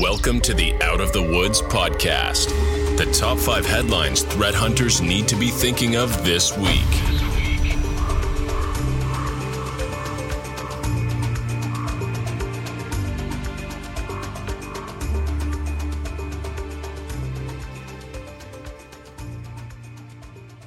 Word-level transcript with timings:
Welcome 0.00 0.40
to 0.42 0.54
the 0.54 0.72
Out 0.82 1.02
of 1.02 1.12
the 1.12 1.20
Woods 1.20 1.60
podcast. 1.60 2.48
The 2.96 3.04
top 3.12 3.36
five 3.36 3.66
headlines 3.66 4.22
threat 4.22 4.54
hunters 4.54 5.02
need 5.02 5.28
to 5.28 5.36
be 5.36 5.48
thinking 5.48 5.96
of 5.96 6.24
this 6.24 6.56
week. 6.56 6.80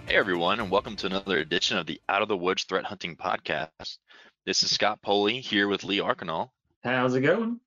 Hey 0.06 0.16
everyone, 0.16 0.60
and 0.60 0.70
welcome 0.70 0.96
to 0.98 1.08
another 1.08 1.40
edition 1.40 1.80
of 1.80 1.88
the 1.88 2.00
Out 2.08 2.22
of 2.22 2.28
the 2.28 2.38
Woods 2.38 2.66
Threat 2.66 2.86
Hunting 2.86 3.16
Podcast. 3.16 3.98
This 4.46 4.62
is 4.62 4.70
Scott 4.70 5.02
Poley 5.02 5.40
here 5.40 5.68
with 5.68 5.84
Lee 5.84 5.98
Archinal. 5.98 6.52
How's 6.84 7.16
it 7.16 7.22
going? 7.22 7.60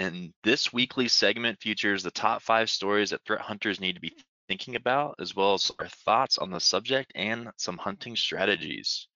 And 0.00 0.32
this 0.42 0.72
weekly 0.72 1.08
segment 1.08 1.60
features 1.60 2.02
the 2.02 2.10
top 2.10 2.42
five 2.42 2.70
stories 2.70 3.10
that 3.10 3.24
threat 3.24 3.42
hunters 3.42 3.80
need 3.80 3.94
to 3.94 4.00
be 4.00 4.16
thinking 4.48 4.74
about, 4.74 5.16
as 5.20 5.36
well 5.36 5.54
as 5.54 5.70
our 5.78 5.88
thoughts 5.88 6.38
on 6.38 6.50
the 6.50 6.58
subject 6.60 7.12
and 7.14 7.50
some 7.56 7.76
hunting 7.76 8.16
strategies. 8.16 9.06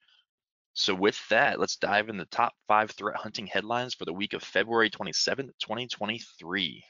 So, 0.74 0.94
with 0.94 1.18
that, 1.28 1.58
let's 1.58 1.76
dive 1.76 2.08
in 2.08 2.18
the 2.18 2.26
top 2.26 2.52
five 2.68 2.90
threat 2.90 3.16
hunting 3.16 3.46
headlines 3.46 3.94
for 3.94 4.04
the 4.04 4.12
week 4.12 4.34
of 4.34 4.42
February 4.42 4.90
27th, 4.90 5.52
2023. 5.58 6.84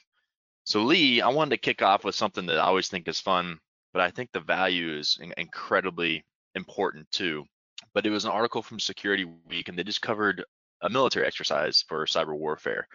So, 0.65 0.83
Lee, 0.83 1.21
I 1.21 1.29
wanted 1.29 1.51
to 1.51 1.59
kick 1.59 1.81
off 1.81 2.05
with 2.05 2.15
something 2.15 2.47
that 2.47 2.59
I 2.59 2.65
always 2.65 2.89
think 2.89 3.07
is 3.07 3.21
fun 3.21 3.61
but 3.95 4.03
I 4.03 4.11
think 4.11 4.33
the 4.33 4.41
value 4.41 4.99
is 4.99 5.19
incredibly 5.39 6.25
important 6.57 7.11
too. 7.13 7.45
But 7.95 8.05
it 8.05 8.11
was 8.11 8.25
an 8.25 8.33
article 8.33 8.61
from 8.61 8.81
Security 8.81 9.25
Week, 9.25 9.69
and 9.69 9.79
they 9.79 9.85
just 9.85 10.03
covered 10.03 10.45
a 10.83 10.91
military 10.91 11.27
exercise 11.27 11.85
for 11.89 12.05
cyber 12.05 12.37
warfare. 12.37 12.89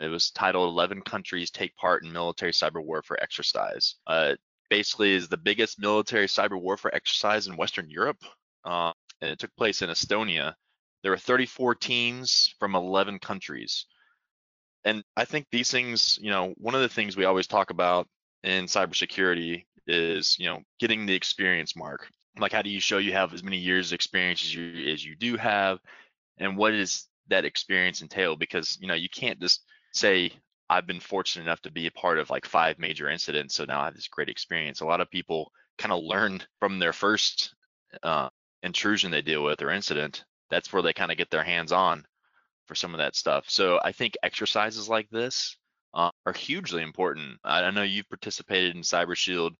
It 0.00 0.08
was 0.08 0.30
titled 0.30 0.70
11 0.70 1.02
Countries 1.02 1.50
Take 1.50 1.76
Part 1.76 2.04
in 2.04 2.12
Military 2.12 2.52
Cyber 2.52 2.82
Warfare 2.84 3.22
Exercise. 3.22 3.96
Uh, 4.06 4.34
basically, 4.68 5.14
is 5.14 5.28
the 5.28 5.36
biggest 5.36 5.78
military 5.78 6.26
cyber 6.26 6.60
warfare 6.60 6.94
exercise 6.94 7.46
in 7.46 7.56
Western 7.56 7.90
Europe, 7.90 8.22
uh, 8.64 8.92
and 9.20 9.30
it 9.30 9.38
took 9.38 9.54
place 9.56 9.82
in 9.82 9.90
Estonia. 9.90 10.54
There 11.02 11.12
were 11.12 11.18
34 11.18 11.74
teams 11.76 12.54
from 12.58 12.74
11 12.74 13.18
countries. 13.18 13.86
And 14.84 15.02
I 15.16 15.26
think 15.26 15.46
these 15.50 15.70
things, 15.70 16.18
you 16.22 16.30
know, 16.30 16.54
one 16.56 16.74
of 16.74 16.80
the 16.80 16.88
things 16.88 17.16
we 17.16 17.26
always 17.26 17.46
talk 17.46 17.70
about 17.70 18.08
in 18.42 18.64
cybersecurity 18.64 19.64
is 19.86 20.36
you 20.38 20.46
know 20.46 20.60
getting 20.78 21.06
the 21.06 21.14
experience 21.14 21.74
mark 21.76 22.08
like 22.38 22.52
how 22.52 22.62
do 22.62 22.70
you 22.70 22.80
show 22.80 22.98
you 22.98 23.12
have 23.12 23.34
as 23.34 23.42
many 23.42 23.56
years 23.56 23.90
of 23.90 23.96
experience 23.96 24.42
as 24.42 24.54
you 24.54 24.92
as 24.92 25.04
you 25.04 25.16
do 25.16 25.36
have 25.36 25.78
and 26.38 26.56
what 26.56 26.70
does 26.70 27.08
that 27.28 27.44
experience 27.44 28.02
entail 28.02 28.36
because 28.36 28.78
you 28.80 28.88
know 28.88 28.94
you 28.94 29.08
can't 29.08 29.40
just 29.40 29.62
say 29.92 30.30
i've 30.68 30.86
been 30.86 31.00
fortunate 31.00 31.44
enough 31.44 31.60
to 31.60 31.70
be 31.70 31.86
a 31.86 31.92
part 31.92 32.18
of 32.18 32.30
like 32.30 32.46
five 32.46 32.78
major 32.78 33.08
incidents 33.08 33.54
so 33.54 33.64
now 33.64 33.80
i 33.80 33.84
have 33.86 33.94
this 33.94 34.08
great 34.08 34.28
experience. 34.28 34.80
A 34.80 34.86
lot 34.86 35.00
of 35.00 35.10
people 35.10 35.52
kind 35.78 35.92
of 35.92 36.02
learn 36.04 36.42
from 36.58 36.78
their 36.78 36.92
first 36.92 37.54
uh, 38.02 38.28
intrusion 38.62 39.10
they 39.10 39.22
deal 39.22 39.42
with 39.42 39.62
or 39.62 39.70
incident. 39.70 40.24
That's 40.50 40.72
where 40.72 40.82
they 40.82 40.92
kind 40.92 41.10
of 41.10 41.16
get 41.16 41.30
their 41.30 41.42
hands 41.42 41.72
on 41.72 42.04
for 42.66 42.74
some 42.74 42.94
of 42.94 42.98
that 42.98 43.16
stuff. 43.16 43.46
So 43.48 43.80
i 43.82 43.92
think 43.92 44.14
exercises 44.22 44.88
like 44.88 45.08
this 45.10 45.56
uh, 45.94 46.10
are 46.26 46.32
hugely 46.32 46.82
important. 46.82 47.38
I, 47.44 47.62
I 47.62 47.70
know 47.70 47.82
you've 47.82 48.08
participated 48.08 48.76
in 48.76 48.82
Cyber 48.82 49.16
Shield 49.16 49.54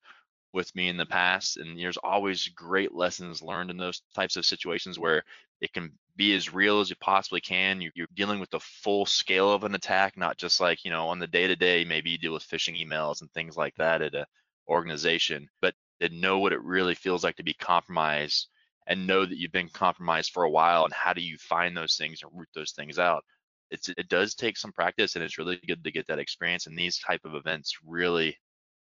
with 0.52 0.74
me 0.74 0.88
in 0.88 0.96
the 0.96 1.06
past, 1.06 1.56
and 1.56 1.78
there's 1.78 1.96
always 1.96 2.48
great 2.48 2.94
lessons 2.94 3.42
learned 3.42 3.70
in 3.70 3.76
those 3.76 4.02
types 4.14 4.36
of 4.36 4.46
situations 4.46 4.98
where 4.98 5.22
it 5.60 5.72
can 5.72 5.92
be 6.16 6.34
as 6.34 6.52
real 6.52 6.80
as 6.80 6.90
you 6.90 6.96
possibly 7.00 7.40
can. 7.40 7.80
You, 7.80 7.90
are 8.00 8.06
dealing 8.14 8.40
with 8.40 8.50
the 8.50 8.60
full 8.60 9.06
scale 9.06 9.52
of 9.52 9.64
an 9.64 9.74
attack, 9.74 10.16
not 10.16 10.38
just 10.38 10.60
like 10.60 10.84
you 10.84 10.90
know 10.90 11.08
on 11.08 11.18
the 11.18 11.26
day 11.26 11.46
to 11.46 11.56
day. 11.56 11.84
Maybe 11.84 12.10
you 12.10 12.18
deal 12.18 12.32
with 12.32 12.48
phishing 12.48 12.80
emails 12.84 13.20
and 13.20 13.30
things 13.32 13.56
like 13.56 13.74
that 13.76 14.02
at 14.02 14.14
a 14.14 14.26
organization, 14.68 15.48
but 15.60 15.74
to 16.00 16.08
know 16.08 16.38
what 16.38 16.52
it 16.52 16.62
really 16.62 16.94
feels 16.94 17.22
like 17.24 17.36
to 17.36 17.42
be 17.42 17.54
compromised 17.54 18.48
and 18.86 19.06
know 19.06 19.24
that 19.24 19.36
you've 19.36 19.52
been 19.52 19.68
compromised 19.68 20.32
for 20.32 20.44
a 20.44 20.50
while 20.50 20.84
and 20.84 20.92
how 20.92 21.12
do 21.12 21.20
you 21.20 21.36
find 21.38 21.76
those 21.76 21.96
things 21.96 22.20
and 22.22 22.30
root 22.34 22.48
those 22.54 22.72
things 22.72 22.98
out 22.98 23.24
it's 23.70 23.88
it 23.88 24.08
does 24.08 24.34
take 24.34 24.56
some 24.56 24.72
practice 24.72 25.14
and 25.14 25.24
it's 25.24 25.38
really 25.38 25.60
good 25.66 25.82
to 25.84 25.92
get 25.92 26.06
that 26.06 26.18
experience 26.18 26.66
and 26.66 26.76
these 26.76 26.98
type 26.98 27.20
of 27.24 27.34
events 27.34 27.78
really 27.86 28.36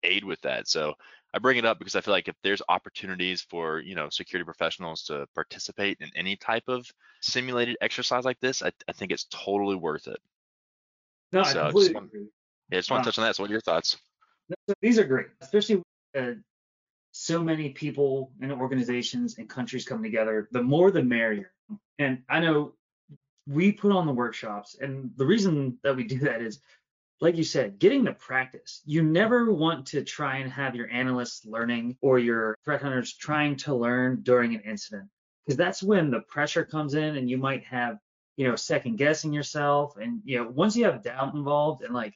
aid 0.03 0.23
with 0.23 0.39
that 0.41 0.67
so 0.67 0.93
i 1.33 1.39
bring 1.39 1.57
it 1.57 1.65
up 1.65 1.79
because 1.79 1.95
i 1.95 2.01
feel 2.01 2.13
like 2.13 2.27
if 2.27 2.35
there's 2.43 2.61
opportunities 2.69 3.41
for 3.41 3.79
you 3.79 3.95
know 3.95 4.09
security 4.09 4.45
professionals 4.45 5.03
to 5.03 5.25
participate 5.35 5.97
in 5.99 6.09
any 6.15 6.35
type 6.35 6.63
of 6.67 6.85
simulated 7.21 7.77
exercise 7.81 8.25
like 8.25 8.39
this 8.39 8.61
i, 8.61 8.71
I 8.87 8.93
think 8.93 9.11
it's 9.11 9.25
totally 9.25 9.75
worth 9.75 10.07
it. 10.07 10.19
No 11.31 11.43
so 11.43 11.49
I 11.49 11.63
completely 11.63 11.81
just 11.81 11.95
want, 11.95 12.05
agree. 12.07 12.27
yeah 12.71 12.79
just 12.79 12.91
want 12.91 13.03
to 13.03 13.07
touch 13.09 13.19
on 13.19 13.25
that. 13.25 13.35
So 13.35 13.43
what 13.43 13.49
are 13.49 13.53
your 13.53 13.61
thoughts? 13.61 13.97
These 14.81 14.99
are 14.99 15.03
great 15.03 15.27
especially 15.41 15.81
uh, 16.17 16.31
so 17.11 17.43
many 17.43 17.69
people 17.69 18.31
and 18.41 18.51
organizations 18.51 19.37
and 19.37 19.49
countries 19.49 19.85
come 19.85 20.03
together 20.03 20.47
the 20.51 20.61
more 20.61 20.91
the 20.91 21.03
merrier. 21.03 21.51
And 21.99 22.23
i 22.29 22.39
know 22.39 22.73
we 23.47 23.71
put 23.71 23.91
on 23.91 24.05
the 24.05 24.13
workshops 24.13 24.75
and 24.81 25.11
the 25.15 25.25
reason 25.25 25.77
that 25.83 25.95
we 25.95 26.03
do 26.03 26.19
that 26.19 26.41
is 26.41 26.59
like 27.19 27.35
you 27.35 27.43
said 27.43 27.79
getting 27.79 28.03
the 28.03 28.13
practice. 28.13 28.81
You 28.85 29.03
never 29.03 29.51
want 29.51 29.87
to 29.87 30.03
try 30.03 30.37
and 30.37 30.51
have 30.51 30.75
your 30.75 30.89
analysts 30.89 31.45
learning 31.45 31.97
or 32.01 32.19
your 32.19 32.55
threat 32.63 32.81
hunters 32.81 33.13
trying 33.13 33.55
to 33.57 33.75
learn 33.75 34.21
during 34.21 34.55
an 34.55 34.61
incident 34.61 35.09
because 35.45 35.57
that's 35.57 35.81
when 35.81 36.11
the 36.11 36.21
pressure 36.21 36.65
comes 36.65 36.93
in 36.93 37.17
and 37.17 37.29
you 37.29 37.37
might 37.37 37.63
have 37.65 37.97
you 38.35 38.47
know 38.47 38.55
second 38.55 38.97
guessing 38.97 39.33
yourself. 39.33 39.97
And 39.97 40.21
you 40.25 40.37
know 40.37 40.49
once 40.49 40.75
you 40.75 40.85
have 40.85 41.03
doubt 41.03 41.33
involved 41.33 41.83
and 41.83 41.93
like 41.93 42.13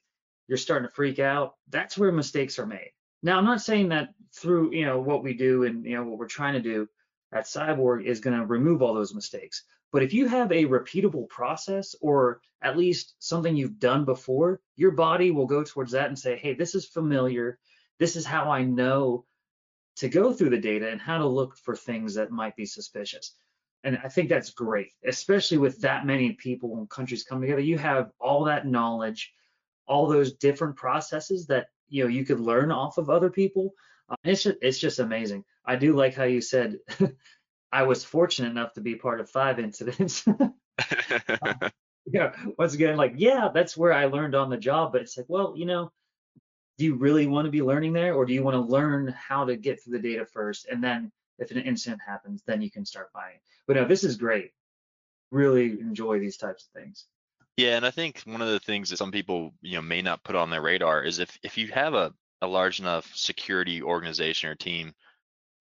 you're 0.48 0.58
starting 0.58 0.88
to 0.88 0.94
freak 0.94 1.20
out 1.20 1.56
that's 1.70 1.98
where 1.98 2.12
mistakes 2.12 2.60
are 2.60 2.68
made. 2.68 2.92
Now 3.24 3.38
i'm 3.38 3.46
not 3.46 3.62
saying 3.62 3.90
that 3.90 4.10
through 4.34 4.74
you 4.74 4.86
know 4.86 5.00
what 5.00 5.24
we 5.24 5.34
do 5.34 5.64
and 5.64 5.86
you 5.86 5.96
know 5.96 6.04
what 6.04 6.18
we're 6.18 6.28
trying 6.28 6.54
to 6.54 6.62
do 6.62 6.88
at 7.34 7.46
cyborg 7.46 8.06
is 8.06 8.20
going 8.20 8.38
to 8.38 8.46
remove 8.46 8.82
all 8.82 8.94
those 8.94 9.14
mistakes 9.14 9.64
but 9.92 10.04
if 10.04 10.14
you 10.14 10.28
have 10.28 10.52
a 10.52 10.66
repeatable 10.66 11.28
process 11.28 11.96
or 12.02 12.42
at 12.62 12.78
least 12.78 13.16
something 13.20 13.56
you've 13.56 13.80
done 13.80 14.06
before, 14.06 14.62
your 14.76 14.92
body 14.92 15.32
will 15.32 15.48
go 15.48 15.64
towards 15.64 15.92
that 15.92 16.08
and 16.08 16.18
say, 16.18 16.38
hey, 16.38 16.54
this 16.54 16.76
is 16.76 16.86
familiar. 16.86 17.60
This 18.00 18.16
is 18.16 18.26
how 18.26 18.50
I 18.50 18.64
know 18.64 19.26
to 19.98 20.08
go 20.08 20.34
through 20.34 20.52
the 20.52 20.58
data 20.58 20.90
and 20.90 21.02
how 21.02 21.18
to 21.18 21.28
look 21.28 21.58
for 21.58 21.76
things 21.76 22.16
that 22.16 22.32
might 22.32 22.56
be 22.56 22.66
suspicious. 22.66 23.36
And 23.84 24.00
I 24.04 24.10
think 24.10 24.30
that's 24.30 24.52
great, 24.52 24.92
especially 25.06 25.58
with 25.58 25.82
that 25.82 26.06
many 26.06 26.34
people 26.34 26.78
and 26.78 26.90
countries 26.90 27.24
coming 27.24 27.42
together. 27.42 27.62
You 27.62 27.80
have 27.80 28.12
all 28.20 28.46
that 28.46 28.68
knowledge, 28.68 29.34
all 29.88 30.08
those 30.08 30.34
different 30.34 30.76
processes 30.76 31.48
that 31.48 31.68
you 31.90 32.04
know 32.04 32.10
you 32.10 32.24
could 32.24 32.40
learn 32.40 32.72
off 32.72 32.98
of 32.98 33.10
other 33.10 33.30
people. 33.30 33.74
Uh, 34.08 34.16
it's 34.24 34.44
just, 34.44 34.58
it's 34.62 34.80
just 34.80 35.00
amazing. 35.00 35.44
I 35.66 35.76
do 35.76 35.94
like 35.94 36.14
how 36.14 36.26
you 36.26 36.42
said 36.42 36.78
I 37.72 37.84
was 37.84 38.04
fortunate 38.04 38.50
enough 38.50 38.74
to 38.74 38.82
be 38.82 38.96
part 38.96 39.20
of 39.20 39.30
five 39.30 39.60
incidents. 39.60 40.26
yeah, 42.06 42.34
once 42.58 42.74
again, 42.74 42.98
like, 42.98 43.14
yeah, 43.16 43.50
that's 43.54 43.78
where 43.78 43.94
I 43.94 44.06
learned 44.06 44.36
on 44.36 44.50
the 44.50 44.58
job. 44.58 44.92
But 44.92 45.02
it's 45.02 45.18
like, 45.18 45.28
well, 45.30 45.54
you 45.56 45.66
know, 45.66 45.92
do 46.78 46.86
you 46.86 46.96
really 46.96 47.28
want 47.28 47.46
to 47.46 47.52
be 47.52 47.62
learning 47.62 47.94
there, 47.94 48.14
or 48.14 48.26
do 48.26 48.34
you 48.34 48.44
want 48.44 48.56
to 48.56 48.72
learn 48.72 49.16
how 49.18 49.46
to 49.46 49.56
get 49.56 49.82
through 49.82 50.00
the 50.00 50.10
data 50.10 50.26
first, 50.26 50.68
and 50.68 50.84
then 50.84 51.12
if 51.40 51.52
an 51.52 51.58
incident 51.58 52.02
happens, 52.06 52.44
then 52.46 52.62
you 52.62 52.70
can 52.70 52.86
start 52.86 53.12
buying. 53.14 53.40
But 53.68 53.76
no, 53.76 53.86
this 53.86 54.04
is 54.04 54.16
great. 54.16 54.52
Really 55.32 55.80
enjoy 55.80 56.20
these 56.20 56.38
types 56.38 56.66
of 56.68 56.82
things. 56.82 57.06
Yeah, 57.58 57.78
and 57.78 57.86
I 57.86 57.92
think 57.92 58.22
one 58.26 58.42
of 58.42 58.48
the 58.48 58.60
things 58.60 58.90
that 58.90 58.98
some 58.98 59.12
people, 59.12 59.54
you 59.62 59.76
know, 59.76 59.82
may 59.82 60.02
not 60.02 60.24
put 60.24 60.36
on 60.36 60.50
their 60.50 60.62
radar 60.62 61.04
is 61.04 61.20
if 61.20 61.38
if 61.44 61.58
you 61.58 61.68
have 61.70 61.94
a 61.94 62.14
a 62.42 62.48
large 62.48 62.80
enough 62.80 63.12
security 63.14 63.82
organization 63.82 64.50
or 64.50 64.56
team 64.56 64.94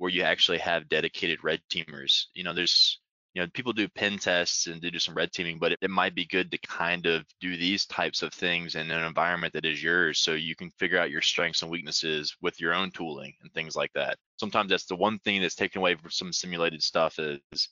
where 0.01 0.11
you 0.11 0.23
actually 0.23 0.57
have 0.57 0.89
dedicated 0.89 1.45
red 1.45 1.61
teamers. 1.71 2.25
You 2.33 2.43
know, 2.43 2.55
there's 2.55 2.99
you 3.35 3.43
know 3.43 3.49
people 3.53 3.75
do 3.75 3.87
pen 3.87 4.17
tests 4.17 4.67
and 4.67 4.81
they 4.81 4.89
do 4.89 4.99
some 4.99 5.15
red 5.15 5.31
teaming, 5.31 5.59
but 5.59 5.73
it, 5.73 5.79
it 5.83 5.91
might 5.91 6.15
be 6.15 6.25
good 6.25 6.51
to 6.51 6.59
kind 6.59 7.05
of 7.05 7.27
do 7.39 7.55
these 7.55 7.85
types 7.85 8.23
of 8.23 8.33
things 8.33 8.77
in 8.77 8.91
an 8.91 9.05
environment 9.05 9.53
that 9.53 9.67
is 9.67 9.83
yours, 9.83 10.19
so 10.19 10.33
you 10.33 10.57
can 10.57 10.71
figure 10.79 10.99
out 10.99 11.11
your 11.11 11.21
strengths 11.21 11.61
and 11.61 11.71
weaknesses 11.71 12.35
with 12.41 12.59
your 12.59 12.73
own 12.75 12.91
tooling 12.93 13.35
and 13.43 13.53
things 13.53 13.77
like 13.77 13.93
that. 13.93 14.17
Sometimes 14.39 14.71
that's 14.71 14.87
the 14.87 14.97
one 14.97 15.19
thing 15.19 15.43
that's 15.43 15.55
taken 15.55 15.81
away 15.81 15.95
from 15.97 16.11
some 16.11 16.33
simulated 16.33 16.83
stuff 16.83 17.19
is 17.19 17.69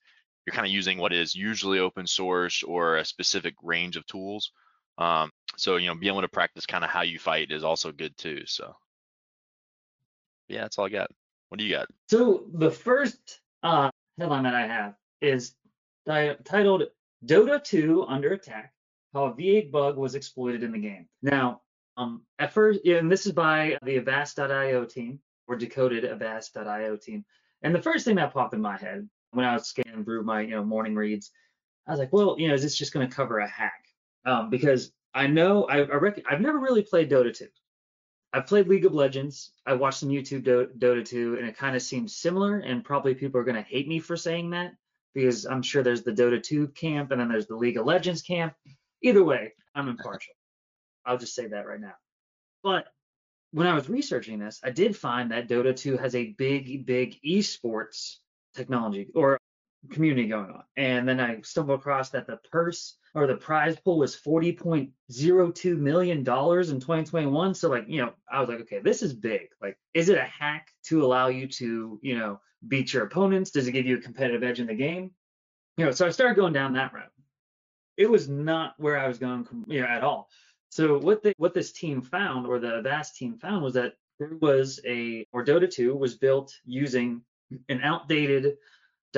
you're 0.47 0.55
kind 0.55 0.67
of 0.67 0.73
using 0.73 0.99
what 0.99 1.15
is 1.15 1.35
usually 1.35 1.79
open 1.79 2.07
source 2.07 2.63
or 2.63 2.99
a 2.99 3.07
specific 3.07 3.55
range 3.63 3.97
of 3.97 4.07
tools. 4.07 4.53
Um, 4.99 5.31
so 5.57 5.77
you 5.77 5.87
know, 5.87 5.95
being 5.95 6.13
able 6.13 6.21
to 6.21 6.29
practice 6.29 6.67
kind 6.67 6.85
of 6.85 6.91
how 6.91 7.03
you 7.03 7.19
fight 7.19 7.53
is 7.53 7.65
also 7.65 7.91
good 7.91 8.15
too. 8.19 8.43
So 8.45 8.75
yeah, 10.49 10.63
that's 10.63 10.79
all 10.79 10.85
I 10.85 10.91
got. 10.91 11.11
What 11.49 11.59
do 11.59 11.65
you 11.65 11.75
got? 11.75 11.89
So 12.11 12.45
the 12.53 12.71
first 12.71 13.41
uh, 13.63 13.91
headline 14.19 14.45
that 14.45 14.55
I 14.55 14.67
have 14.67 14.95
is 15.21 15.55
titled 16.07 16.85
Dota 17.25 17.63
2 17.63 18.05
Under 18.07 18.33
Attack, 18.33 18.73
how 19.13 19.25
a 19.27 19.33
V8 19.33 19.71
bug 19.71 19.97
was 19.97 20.15
exploited 20.15 20.63
in 20.63 20.73
the 20.73 20.79
game. 20.79 21.09
Now, 21.23 21.63
um, 21.97 22.23
at 22.39 22.53
first, 22.53 22.85
and 22.85 23.11
this 23.11 23.27
is 23.27 23.33
by 23.33 23.77
the 23.83 23.97
Avast.io 23.97 24.85
team, 24.85 25.21
or 25.49 25.57
Decoded 25.57 26.05
Avast.io 26.05 26.97
team. 26.97 27.25
And 27.63 27.75
the 27.75 27.83
first 27.83 28.05
thing 28.05 28.17
that 28.17 28.33
popped 28.33 28.55
in 28.55 28.61
my 28.61 28.77
head 28.77 29.09
when 29.33 29.45
I 29.45 29.55
was 29.55 29.67
scanning 29.67 30.05
through 30.05 30.23
my 30.23 30.43
you 30.43 30.51
know 30.51 30.65
morning 30.65 30.95
reads, 30.95 31.33
I 31.87 31.91
was 31.91 31.99
like, 31.99 32.13
well, 32.13 32.37
you 32.39 32.49
know, 32.49 32.55
is 32.55 32.63
this 32.63 32.77
just 32.77 32.93
going 32.93 33.09
to 33.09 33.15
cover 33.15 33.39
a 33.39 33.49
hack? 33.49 33.85
Um, 34.25 34.51
because 34.51 34.93
I 35.15 35.27
know 35.27 35.65
I, 35.65 35.83
I 35.83 36.13
I've 36.31 36.41
never 36.41 36.59
really 36.59 36.83
played 36.83 37.11
Dota 37.11 37.37
2. 37.37 37.47
I've 38.33 38.47
played 38.47 38.69
League 38.69 38.85
of 38.85 38.95
Legends. 38.95 39.53
I 39.67 39.73
watched 39.73 39.99
some 39.99 40.11
YouTube 40.11 40.43
Dota 40.45 41.05
2, 41.05 41.37
and 41.39 41.49
it 41.49 41.57
kind 41.57 41.75
of 41.75 41.83
seems 41.83 42.15
similar. 42.15 42.59
And 42.59 42.85
probably 42.85 43.15
people 43.15 43.41
are 43.41 43.45
going 43.45 43.57
to 43.57 43.63
hate 43.63 43.89
me 43.89 44.01
for 44.01 44.17
saying 44.17 44.51
that 44.51 44.73
because 45.15 45.47
I'm 45.47 45.63
sure 45.63 45.83
there's 45.83 46.03
the 46.03 46.13
Dota 46.13 46.43
2 46.43 46.69
camp 46.69 47.11
and 47.11 47.21
then 47.21 47.29
there's 47.29 47.47
the 47.47 47.57
League 47.57 47.79
of 47.79 47.87
Legends 47.87 48.23
camp. 48.23 48.55
Either 49.03 49.25
way, 49.25 49.55
I'm 49.75 49.89
impartial. 49.89 50.35
I'll 51.07 51.19
just 51.19 51.35
say 51.35 51.47
that 51.49 51.67
right 51.67 51.81
now. 51.81 51.95
But 52.63 52.89
when 53.53 53.67
I 53.67 53.75
was 53.75 53.89
researching 53.89 54.39
this, 54.39 54.61
I 54.63 54.71
did 54.71 54.97
find 54.97 55.31
that 55.31 55.49
Dota 55.49 55.75
2 55.75 55.97
has 55.97 56.15
a 56.15 56.35
big, 56.37 56.85
big 56.85 57.19
esports 57.27 58.17
technology 58.55 59.09
or 59.15 59.39
community 59.91 60.29
going 60.29 60.51
on. 60.51 60.63
And 60.77 61.09
then 61.09 61.21
I 61.21 61.41
stumbled 61.43 61.79
across 61.81 62.11
that 62.11 62.27
the 62.27 62.39
purse 62.51 62.97
or 63.15 63.27
the 63.27 63.37
prize 63.37 63.79
pool 63.79 63.99
was 63.99 64.17
$40.02 64.17 65.79
million 65.79 66.19
in 66.19 66.25
2021. 66.25 67.55
So 67.55 67.71
like, 67.71 67.85
you 67.89 68.03
know, 68.03 68.13
I 68.31 68.41
was 68.41 68.49
like, 68.49 68.61
okay, 68.61 68.81
this 68.81 69.03
is 69.03 69.13
big. 69.13 69.49
Like, 69.63 69.79
is 69.95 70.09
it 70.09 70.19
a 70.19 70.25
hack 70.25 70.69
to 70.87 71.05
allow 71.05 71.29
you 71.29 71.47
to, 71.49 71.99
you 72.03 72.19
know, 72.19 72.41
beat 72.67 72.93
your 72.93 73.05
opponents? 73.05 73.51
Does 73.51 73.67
it 73.67 73.73
give 73.73 73.87
you 73.87 73.99
a 73.99 74.01
competitive 74.01 74.43
edge 74.43 74.61
in 74.61 74.67
the 74.67 74.75
game? 74.75 75.13
You 75.77 75.87
know, 75.87 75.91
so 75.93 76.07
I 76.07 76.11
started 76.11 76.37
going 76.37 76.53
down 76.53 76.75
that 76.75 76.93
route. 76.93 77.13
It 77.97 78.11
was 78.11 78.29
not 78.29 78.75
where 78.79 78.99
I 78.99 79.09
was 79.09 79.19
going, 79.19 79.47
you 79.69 79.81
know, 79.81 79.87
at 79.87 80.05
all. 80.05 80.29
So 80.71 80.99
what 80.99 81.25
what 81.39 81.55
this 81.55 81.73
team 81.73 82.03
found, 82.03 82.47
or 82.47 82.59
the 82.59 82.77
Avast 82.77 83.17
team 83.17 83.39
found, 83.39 83.63
was 83.63 83.75
that 83.75 83.95
there 84.19 84.37
was 84.41 84.81
a, 84.87 85.27
or 85.33 85.45
Dota 85.45 85.71
2 85.71 85.97
was 85.97 86.17
built 86.17 86.53
using 86.65 87.23
an 87.69 87.81
outdated 87.83 88.57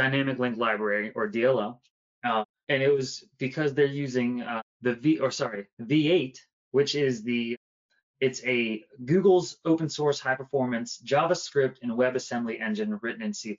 dynamic 0.03 0.39
link 0.39 0.57
library, 0.57 1.13
or 1.15 1.29
DLL, 1.29 1.79
uh, 2.25 2.45
and 2.69 2.83
it 2.83 2.93
was 2.93 3.25
because 3.39 3.75
they're 3.75 3.87
using 4.07 4.43
uh, 4.43 4.63
the 4.83 4.95
V, 4.95 5.19
or 5.19 5.31
sorry, 5.31 5.67
V8, 5.83 6.39
which 6.71 6.95
is 6.95 7.23
the 7.23 7.57
it's 8.21 8.45
a 8.45 8.85
Google's 9.07 9.57
open 9.65 9.89
source 9.89 10.21
high 10.21 10.35
performance 10.35 11.01
JavaScript 11.05 11.77
and 11.83 11.91
WebAssembly 11.93 12.61
engine 12.61 12.99
written 13.03 13.23
in 13.23 13.33
C++. 13.33 13.59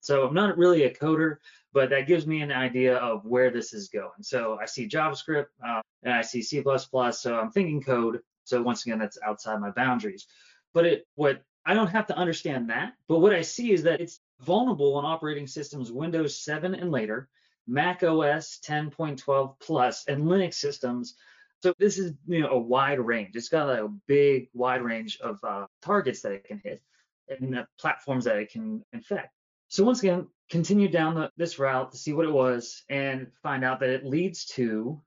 So 0.00 0.26
I'm 0.26 0.34
not 0.34 0.58
really 0.58 0.84
a 0.84 0.94
coder, 0.94 1.36
but 1.72 1.90
that 1.90 2.08
gives 2.08 2.26
me 2.26 2.40
an 2.42 2.50
idea 2.50 2.96
of 2.96 3.24
where 3.24 3.50
this 3.50 3.72
is 3.72 3.88
going. 3.88 4.22
So 4.22 4.58
I 4.60 4.66
see 4.66 4.88
JavaScript 4.88 5.46
uh, 5.64 5.82
and 6.02 6.14
I 6.14 6.22
see 6.22 6.42
C++, 6.42 6.64
so 6.64 7.38
I'm 7.38 7.50
thinking 7.52 7.80
code. 7.80 8.18
So 8.42 8.60
once 8.60 8.84
again, 8.84 8.98
that's 8.98 9.18
outside 9.24 9.60
my 9.60 9.70
boundaries. 9.70 10.26
But 10.74 10.86
it 10.86 11.06
what 11.14 11.42
I 11.64 11.74
don't 11.74 11.88
have 11.88 12.06
to 12.08 12.16
understand 12.16 12.70
that, 12.70 12.92
but 13.08 13.20
what 13.20 13.34
I 13.34 13.42
see 13.42 13.72
is 13.72 13.84
that 13.84 14.00
it's 14.00 14.20
vulnerable 14.40 14.94
on 14.96 15.04
operating 15.04 15.46
systems 15.46 15.92
Windows 15.92 16.38
7 16.38 16.74
and 16.74 16.90
later, 16.90 17.28
Mac 17.66 18.02
OS 18.02 18.60
10.12 18.64 19.54
plus, 19.60 20.04
and 20.06 20.24
Linux 20.24 20.54
systems 20.54 21.16
so 21.62 21.74
this 21.78 21.98
is 21.98 22.12
you 22.26 22.40
know 22.40 22.50
a 22.50 22.58
wide 22.58 23.00
range. 23.00 23.34
It's 23.34 23.48
got 23.48 23.68
a 23.68 23.88
big 24.06 24.48
wide 24.54 24.82
range 24.82 25.18
of 25.20 25.42
uh, 25.42 25.66
targets 25.82 26.22
that 26.22 26.32
it 26.32 26.44
can 26.44 26.60
hit 26.62 26.82
and 27.28 27.58
uh, 27.58 27.64
platforms 27.78 28.24
that 28.24 28.36
it 28.36 28.50
can 28.50 28.84
infect. 28.92 29.32
So 29.68 29.82
once 29.82 30.00
again, 30.00 30.28
continue 30.48 30.88
down 30.88 31.16
the, 31.16 31.30
this 31.36 31.58
route 31.58 31.90
to 31.90 31.98
see 31.98 32.12
what 32.12 32.26
it 32.26 32.30
was 32.32 32.84
and 32.88 33.28
find 33.42 33.64
out 33.64 33.80
that 33.80 33.90
it 33.90 34.04
leads 34.04 34.44
to 34.46 35.00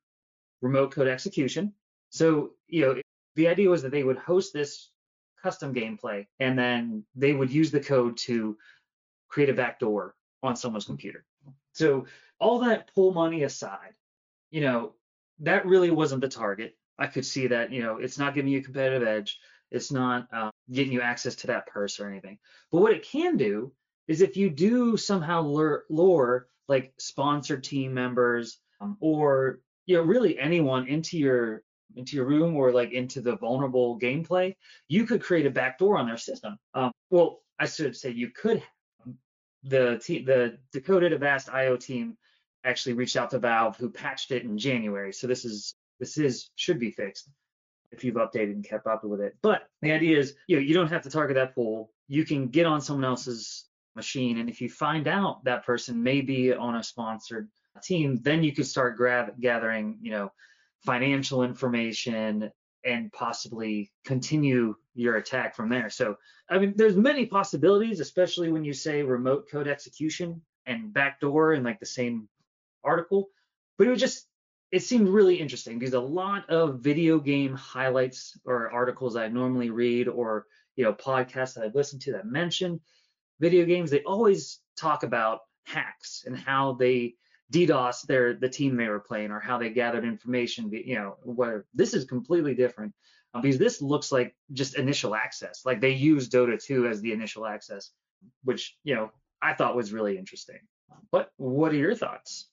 remote 0.62 0.92
code 0.92 1.08
execution. 1.08 1.74
So 2.10 2.52
you 2.68 2.81
know 2.81 3.02
the 3.36 3.48
idea 3.48 3.70
was 3.70 3.84
that 3.84 3.92
they 3.92 4.04
would 4.04 4.18
host 4.18 4.52
this 4.54 4.90
custom 5.42 5.74
gameplay 5.74 6.28
and 6.40 6.60
then 6.60 7.06
they 7.16 7.31
would 7.31 7.52
use 7.52 7.72
the 7.72 7.80
code 7.80 8.18
to 8.18 8.58
create 9.30 9.50
a 9.50 9.54
backdoor 9.54 10.16
on 10.44 10.56
someone's 10.56 10.86
computer. 10.86 11.26
So 11.74 12.06
all 12.40 12.60
that 12.60 12.94
pull 12.94 13.14
money 13.14 13.44
aside, 13.44 13.94
you 14.52 14.62
know, 14.62 14.94
that 15.40 15.66
really 15.66 15.92
wasn't 15.92 16.22
the 16.22 16.28
target. 16.28 16.76
I 16.98 17.08
could 17.08 17.26
see 17.26 17.48
that, 17.48 17.72
you 17.72 17.81
know, 17.81 17.98
it's 17.98 18.18
not 18.18 18.36
giving 18.36 18.52
you 18.52 18.60
a 18.60 18.64
competitive 18.64 19.08
edge. 19.08 19.40
It's 19.72 19.92
not 19.92 20.28
uh, 20.34 20.52
getting 20.72 20.92
you 20.92 21.02
access 21.02 21.36
to 21.36 21.48
that 21.48 21.68
purse 21.68 22.00
or 22.00 22.10
anything. 22.10 22.40
But 22.72 22.81
what 22.81 22.94
it 22.94 23.04
can 23.04 23.38
do 23.38 23.72
is 24.08 24.22
if 24.22 24.36
you 24.36 24.50
do 24.50 24.98
somehow 24.98 25.42
lure, 25.42 25.86
lure 25.90 26.48
like 26.68 26.94
sponsored 27.00 27.64
team 27.64 27.94
members 27.94 28.60
um, 28.81 28.98
or 29.00 29.60
you 29.86 29.98
know 29.98 30.04
really 30.04 30.40
anyone 30.40 30.88
into 30.88 31.18
your 31.18 31.64
into 31.96 32.16
your 32.16 32.26
room 32.26 32.56
or 32.56 32.72
like 32.72 32.92
into 32.92 33.22
the 33.22 33.36
vulnerable 33.38 34.00
gameplay, 34.00 34.56
you 34.88 35.06
could 35.06 35.22
create 35.22 35.46
a 35.46 35.50
backdoor 35.50 35.98
on 35.98 36.06
their 36.08 36.18
system. 36.18 36.58
Um, 36.74 36.92
well, 37.10 37.40
I 37.60 37.66
should 37.66 37.96
say 37.96 38.12
you 38.12 38.30
could. 38.30 38.62
The 39.63 40.00
te- 40.03 40.23
the 40.23 40.57
Decoded 40.71 41.13
Avast 41.13 41.50
IO 41.50 41.77
team 41.77 42.17
actually 42.63 42.94
reached 42.94 43.17
out 43.17 43.31
to 43.31 43.39
Valve, 43.39 43.77
who 43.77 43.89
patched 43.89 44.31
it 44.31 44.44
in 44.44 44.57
January. 44.57 45.13
So 45.13 45.27
this 45.27 45.45
is 45.45 45.75
this 46.00 46.17
is 46.17 46.50
should 46.56 46.79
be 46.79 46.91
fixed 46.91 47.29
if 47.91 48.03
you've 48.03 48.15
updated 48.15 48.53
and 48.53 48.63
kept 48.63 48.88
up 48.88 49.03
with 49.03 49.19
it. 49.21 49.35
But 49.41 49.63
the 49.81 49.91
idea 49.91 50.17
is, 50.17 50.35
you 50.47 50.56
know, 50.56 50.61
you 50.61 50.73
don't 50.73 50.89
have 50.89 51.03
to 51.03 51.09
target 51.09 51.35
that 51.35 51.56
pool. 51.56 51.91
You 52.07 52.25
can 52.25 52.47
get 52.47 52.65
on 52.65 52.81
someone 52.81 53.06
else's 53.06 53.65
machine, 53.95 54.38
and 54.38 54.50
if 54.50 54.61
you 54.61 54.69
find 54.69 55.07
out 55.07 55.44
that 55.45 55.65
person 55.65 56.01
may 56.03 56.21
be 56.21 56.53
on 56.53 56.75
a 56.75 56.83
sponsored 56.83 57.50
team, 57.83 58.19
then 58.21 58.44
you 58.44 58.53
could 58.53 58.67
start 58.67 58.97
grab, 58.97 59.39
gathering, 59.39 59.97
you 60.01 60.11
know, 60.11 60.31
financial 60.85 61.44
information 61.44 62.51
and 62.86 63.12
possibly 63.12 63.92
continue 64.06 64.76
your 64.96 65.18
attack 65.18 65.56
from 65.56 65.70
there. 65.70 65.90
So, 65.90 66.18
I 66.50 66.60
mean, 66.60 66.74
there's 66.76 66.96
many 66.96 67.26
possibilities, 67.26 68.00
especially 68.00 68.52
when 68.52 68.64
you 68.64 68.74
say 68.74 69.04
remote 69.04 69.50
code 69.50 69.68
execution 69.68 70.42
and 70.66 70.94
backdoor 70.94 71.54
in 71.54 71.64
like 71.64 71.80
the 71.80 71.86
same 71.86 72.28
article, 72.84 73.30
but 73.78 73.88
it 73.88 73.90
was 73.92 74.00
just 74.00 74.28
it 74.72 74.84
seemed 74.84 75.10
really 75.10 75.36
interesting 75.36 75.80
because 75.80 75.96
a 75.96 76.00
lot 76.00 76.48
of 76.50 76.80
video 76.80 77.20
game 77.20 77.56
highlights 77.56 78.38
or 78.46 78.72
articles 78.72 79.16
I 79.16 79.28
normally 79.28 79.72
read 79.72 80.08
or 80.08 80.46
you 80.76 80.84
know 80.84 80.94
podcasts 80.94 81.56
that 81.56 81.64
I've 81.64 81.76
listened 81.76 82.04
to 82.04 82.12
that 82.14 82.26
mention 82.26 82.80
video 83.40 83.66
games, 83.66 83.90
they 83.90 84.04
always 84.04 84.60
talk 84.78 85.04
about 85.04 85.40
hacks 85.64 86.24
and 86.26 86.38
how 86.38 86.74
they 86.74 87.16
DDoS 87.51 88.04
their 88.04 88.36
the 88.36 88.50
team 88.50 88.75
they 88.75 88.88
were 88.88 89.00
playing 89.00 89.31
or 89.31 89.40
how 89.40 89.57
they 89.57 89.69
gathered 89.69 90.06
information. 90.06 90.69
You 90.72 90.96
know, 90.96 91.18
where 91.24 91.66
this 91.74 91.94
is 91.94 92.06
completely 92.06 92.54
different 92.54 92.94
uh, 93.34 93.42
because 93.42 93.57
this 93.57 93.81
looks 93.81 94.12
like 94.12 94.36
just 94.54 94.78
initial 94.78 95.16
access. 95.16 95.62
Like 95.66 95.81
they 95.81 95.92
use 95.92 96.30
Dota 96.30 96.62
2 96.63 96.88
as 96.88 97.01
the 97.01 97.12
initial 97.12 97.46
access, 97.46 97.92
which 98.44 98.78
you 98.84 98.96
know 98.96 99.12
I 99.42 99.54
thought 99.54 99.75
was 99.75 99.94
really 99.94 100.18
interesting. 100.18 100.60
But 101.12 101.31
what 101.38 101.72
are 101.72 101.78
your 101.78 101.96
thoughts? 101.96 102.48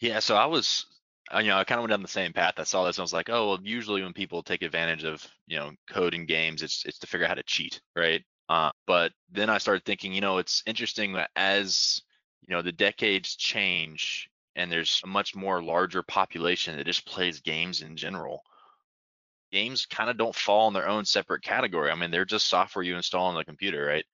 Yeah, 0.00 0.18
so 0.18 0.36
I 0.36 0.46
was, 0.46 0.86
you 1.34 1.44
know, 1.44 1.58
I 1.58 1.64
kind 1.64 1.78
of 1.78 1.82
went 1.82 1.90
down 1.90 2.02
the 2.02 2.08
same 2.08 2.32
path. 2.32 2.54
I 2.58 2.64
saw 2.64 2.84
this 2.84 2.96
and 2.96 3.02
I 3.02 3.04
was 3.04 3.12
like, 3.12 3.30
oh, 3.30 3.48
well, 3.48 3.58
usually 3.62 4.02
when 4.02 4.12
people 4.12 4.42
take 4.42 4.62
advantage 4.62 5.04
of, 5.04 5.26
you 5.46 5.56
know, 5.56 5.72
code 5.88 6.14
in 6.14 6.26
games, 6.26 6.62
it's 6.62 6.84
it's 6.84 6.98
to 7.00 7.06
figure 7.06 7.24
out 7.24 7.30
how 7.30 7.34
to 7.34 7.42
cheat, 7.42 7.80
right? 7.94 8.22
Uh, 8.48 8.70
but 8.86 9.12
then 9.30 9.50
I 9.50 9.58
started 9.58 9.84
thinking, 9.84 10.12
you 10.12 10.20
know, 10.20 10.38
it's 10.38 10.62
interesting 10.66 11.14
that 11.14 11.30
as 11.34 12.02
you 12.46 12.54
know 12.54 12.62
the 12.62 12.72
decades 12.72 13.36
change 13.36 14.30
and 14.56 14.72
there's 14.72 15.00
a 15.04 15.06
much 15.06 15.36
more 15.36 15.62
larger 15.62 16.02
population 16.02 16.76
that 16.76 16.86
just 16.86 17.06
plays 17.06 17.40
games 17.40 17.82
in 17.82 17.96
general. 17.96 18.42
Games 19.52 19.86
kind 19.86 20.10
of 20.10 20.16
don't 20.16 20.34
fall 20.34 20.66
in 20.66 20.74
their 20.74 20.88
own 20.88 21.04
separate 21.04 21.42
category. 21.42 21.90
I 21.90 21.94
mean, 21.94 22.10
they're 22.10 22.24
just 22.24 22.48
software 22.48 22.82
you 22.82 22.96
install 22.96 23.26
on 23.26 23.34
the 23.36 23.44
computer, 23.44 23.84
right? 23.84 24.04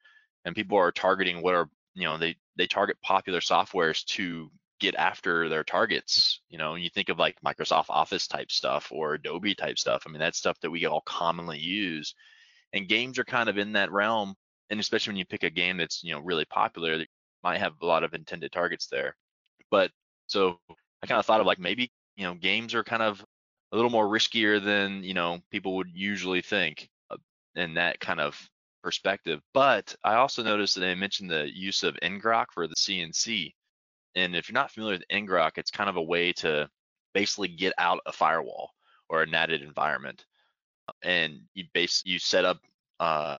And 0.45 0.55
people 0.55 0.77
are 0.79 0.91
targeting 0.91 1.41
what 1.41 1.55
are, 1.55 1.71
you 1.95 2.05
know, 2.05 2.19
they 2.19 2.37
they 2.57 2.67
target 2.67 3.01
popular 3.03 3.41
softwares 3.41 4.05
to 4.07 4.51
get 4.81 4.97
after 4.97 5.49
their 5.49 5.63
targets. 5.63 6.41
You 6.51 6.59
know, 6.59 6.75
you 6.75 6.91
think 6.91 7.09
of 7.09 7.19
like 7.19 7.41
Microsoft 7.47 7.87
Office 7.89 8.27
type 8.27 8.51
stuff 8.51 8.89
or 8.91 9.15
Adobe 9.15 9.55
type 9.55 9.79
stuff. 9.79 10.03
I 10.05 10.11
mean, 10.11 10.19
that's 10.19 10.39
stuff 10.39 10.59
that 10.61 10.71
we 10.71 10.85
all 10.87 11.03
commonly 11.03 11.59
use. 11.59 12.15
And 12.73 12.89
games 12.89 13.19
are 13.19 13.25
kind 13.25 13.49
of 13.49 13.59
in 13.59 13.73
that 13.73 13.93
realm. 13.93 14.35
And 14.71 14.81
especially 14.81 15.13
when 15.13 15.19
you 15.19 15.25
pick 15.25 15.45
a 15.45 15.51
game 15.51 15.77
that's, 15.77 16.03
you 16.03 16.13
know, 16.13 16.21
really 16.21 16.47
popular, 16.47 17.05
might 17.43 17.59
have 17.59 17.75
a 17.81 17.87
lot 17.87 18.05
of 18.05 18.15
intended 18.15 18.53
targets 18.53 18.87
there. 18.87 19.17
But 19.71 19.91
so 20.27 20.59
I 21.03 21.07
kind 21.07 21.19
of 21.19 21.27
thought 21.27 21.41
of 21.41 21.47
like 21.47 21.59
maybe, 21.59 21.91
you 22.17 22.25
know, 22.25 22.35
games 22.35 22.75
are 22.75 22.85
kind 22.85 23.03
of 23.03 23.25
a 23.73 23.77
little 23.77 23.91
more 23.91 24.07
riskier 24.07 24.63
than, 24.63 25.03
you 25.03 25.15
know, 25.15 25.41
people 25.51 25.77
would 25.77 25.91
usually 25.93 26.43
think 26.43 26.89
uh, 27.11 27.17
in 27.55 27.75
that 27.75 28.01
kind 28.01 28.21
of 28.21 28.39
perspective. 28.83 29.41
But 29.55 29.95
I 30.05 30.15
also 30.15 30.43
noticed 30.43 30.75
that 30.75 30.81
they 30.83 30.95
mentioned 30.95 31.31
the 31.31 31.49
use 31.53 31.83
of 31.83 31.97
ngrok 32.03 32.47
for 32.53 32.67
the 32.67 32.75
CNC. 32.75 33.55
And 34.15 34.37
if 34.37 34.49
you're 34.49 34.55
not 34.55 34.71
familiar 34.71 34.99
with 34.99 35.09
ngrok, 35.09 35.53
it's 35.57 35.71
kind 35.71 35.89
of 35.89 35.97
a 35.97 36.03
way 36.03 36.33
to 36.35 36.69
basically 37.15 37.49
get 37.49 37.73
out 37.79 38.01
a 38.07 38.13
firewall 38.13 38.71
or 39.09 39.23
a 39.23 39.27
natted 39.27 39.63
environment. 39.63 40.25
And 41.03 41.41
you 41.55 41.65
base 41.73 42.03
you 42.05 42.19
set 42.19 42.45
up 42.45 42.59
uh, 43.01 43.37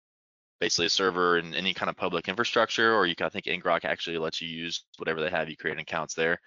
basically 0.59 0.87
a 0.87 0.89
server 0.89 1.37
in 1.37 1.53
any 1.53 1.73
kind 1.73 1.89
of 1.89 1.97
public 1.97 2.27
infrastructure, 2.27 2.93
or 2.95 3.05
you 3.05 3.15
can 3.15 3.25
I 3.25 3.29
think 3.29 3.45
ngrok 3.45 3.85
actually 3.85 4.17
lets 4.17 4.41
you 4.41 4.47
use 4.47 4.85
whatever 4.97 5.21
they 5.21 5.29
have. 5.29 5.49
You 5.49 5.57
create 5.57 5.79
accounts 5.79 6.13
there, 6.13 6.39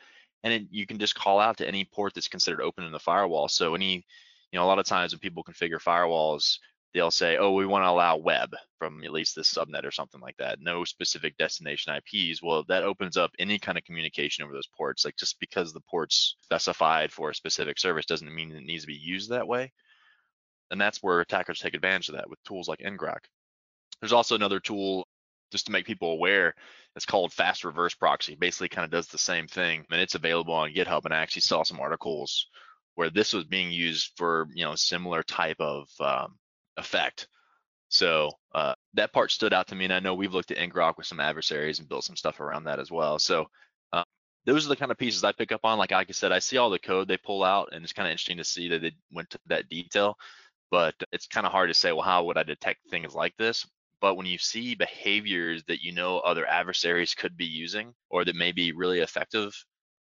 and 0.43 0.53
it, 0.53 0.67
you 0.71 0.87
can 0.87 0.99
just 0.99 1.15
call 1.15 1.41
out 1.41 1.59
to 1.59 1.69
any 1.69 1.85
port 1.85 2.15
that's 2.15 2.29
considered 2.29 2.61
open 2.61 2.85
in 2.85 2.93
the 2.93 2.99
firewall. 2.99 3.49
So 3.49 3.75
any, 3.75 4.07
you 4.53 4.59
know, 4.59 4.65
a 4.65 4.67
lot 4.67 4.79
of 4.79 4.87
times 4.87 5.13
when 5.13 5.21
people 5.21 5.45
configure 5.45 5.81
firewalls, 5.83 6.59
they'll 6.97 7.11
say, 7.11 7.37
oh, 7.37 7.53
we 7.53 7.67
want 7.67 7.85
to 7.85 7.91
allow 7.91 8.17
web 8.17 8.55
from 8.79 9.05
at 9.05 9.13
least 9.13 9.37
this 9.37 9.53
subnet 9.53 9.85
or 9.85 9.91
something 9.91 10.21
like 10.21 10.37
that. 10.39 10.61
No 10.61 10.83
specific 10.85 11.37
destination 11.37 11.95
IPs. 11.95 12.43
Well, 12.43 12.65
that 12.69 12.85
opens 12.85 13.19
up 13.19 13.33
any 13.39 13.59
kind 13.59 13.77
of 13.77 13.85
communication 13.85 14.45
over 14.45 14.55
those 14.55 14.69
ports. 14.69 15.05
Like 15.05 15.17
just 15.17 15.39
because 15.39 15.73
the 15.73 15.83
port's 15.91 16.37
specified 16.41 17.13
for 17.13 17.31
a 17.31 17.35
specific 17.35 17.79
service 17.79 18.07
doesn't 18.07 18.35
mean 18.35 18.51
it 18.51 18.63
needs 18.63 18.85
to 18.85 18.89
be 18.89 18.95
used 18.95 19.31
that 19.31 19.47
way. 19.47 19.73
And 20.71 20.81
that's 20.81 21.03
where 21.03 21.21
attackers 21.21 21.61
take 21.61 21.75
advantage 21.75 22.09
of 22.09 22.15
that 22.15 22.31
with 22.31 22.43
tools 22.45 22.67
like 22.67 22.79
ngrok. 22.79 23.25
There's 24.01 24.13
also 24.13 24.35
another 24.35 24.61
tool 24.61 25.07
just 25.53 25.67
to 25.67 25.73
make 25.73 25.87
people 25.87 26.13
aware. 26.13 26.55
It's 26.95 27.07
called 27.07 27.33
Fast 27.33 27.65
Reverse 27.65 27.95
Proxy. 27.95 28.35
Basically, 28.35 28.69
kind 28.69 28.85
of 28.85 28.91
does 28.91 29.09
the 29.09 29.19
same 29.19 29.47
thing, 29.47 29.85
and 29.91 30.01
it's 30.01 30.15
available 30.15 30.55
on 30.55 30.73
GitHub. 30.73 31.05
And 31.05 31.15
I 31.15 31.19
actually 31.19 31.43
saw 31.43 31.63
some 31.63 31.81
articles 31.81 32.47
where 32.95 33.11
this 33.11 33.33
was 33.33 33.45
being 33.45 33.71
used 33.71 34.13
for 34.17 34.49
you 34.55 34.65
know 34.65 34.75
similar 34.75 35.23
type 35.23 35.61
of 35.61 35.89
um, 36.01 36.39
effect. 36.77 37.29
So 37.89 38.31
uh, 38.55 38.75
that 38.95 39.13
part 39.13 39.31
stood 39.31 39.53
out 39.53 39.69
to 39.69 39.75
me, 39.75 39.85
and 39.85 39.95
I 39.95 40.01
know 40.01 40.15
we've 40.15 40.35
looked 40.35 40.51
at 40.51 40.59
ngrok 40.59 40.97
with 40.97 41.07
some 41.07 41.21
adversaries 41.21 41.79
and 41.79 41.89
built 41.89 42.05
some 42.05 42.17
stuff 42.17 42.41
around 42.41 42.65
that 42.65 42.81
as 42.81 42.91
well. 42.91 43.19
So 43.19 43.47
uh, 43.93 44.05
those 44.45 44.67
are 44.67 44.71
the 44.71 44.77
kind 44.77 44.91
of 44.91 44.99
pieces 44.99 45.23
I 45.23 45.33
pick 45.33 45.53
up 45.53 45.65
on. 45.65 45.79
Like, 45.79 45.93
like 45.93 46.09
I 46.09 46.13
said, 46.13 46.33
I 46.33 46.41
see 46.41 46.57
all 46.57 46.71
the 46.71 46.79
code 46.79 47.07
they 47.07 47.17
pull 47.19 47.45
out, 47.45 47.69
and 47.73 47.85
it's 47.85 47.93
kind 47.93 48.09
of 48.09 48.11
interesting 48.11 48.39
to 48.39 48.45
see 48.45 48.69
that 48.69 48.83
they 48.83 48.93
went 49.13 49.31
to 49.31 49.39
that 49.47 49.69
detail. 49.69 50.17
But 50.71 50.95
it's 51.13 51.29
kind 51.29 51.47
of 51.47 51.53
hard 51.53 51.71
to 51.71 51.75
say, 51.75 51.93
well, 51.93 52.03
how 52.03 52.25
would 52.25 52.39
I 52.39 52.43
detect 52.43 52.81
things 52.91 53.15
like 53.15 53.37
this? 53.37 53.65
But 54.01 54.17
when 54.17 54.27
you 54.27 54.39
see 54.39 54.75
behaviors 54.75 55.65
that 55.65 55.83
you 55.83 55.93
know 55.93 56.19
other 56.19 56.47
adversaries 56.47 57.15
could 57.15 57.37
be 57.37 57.47
using 57.47 57.95
or 58.11 58.25
that 58.25 58.37
may 58.37 58.53
be 58.53 58.73
really 58.73 59.01
effective 59.01 59.55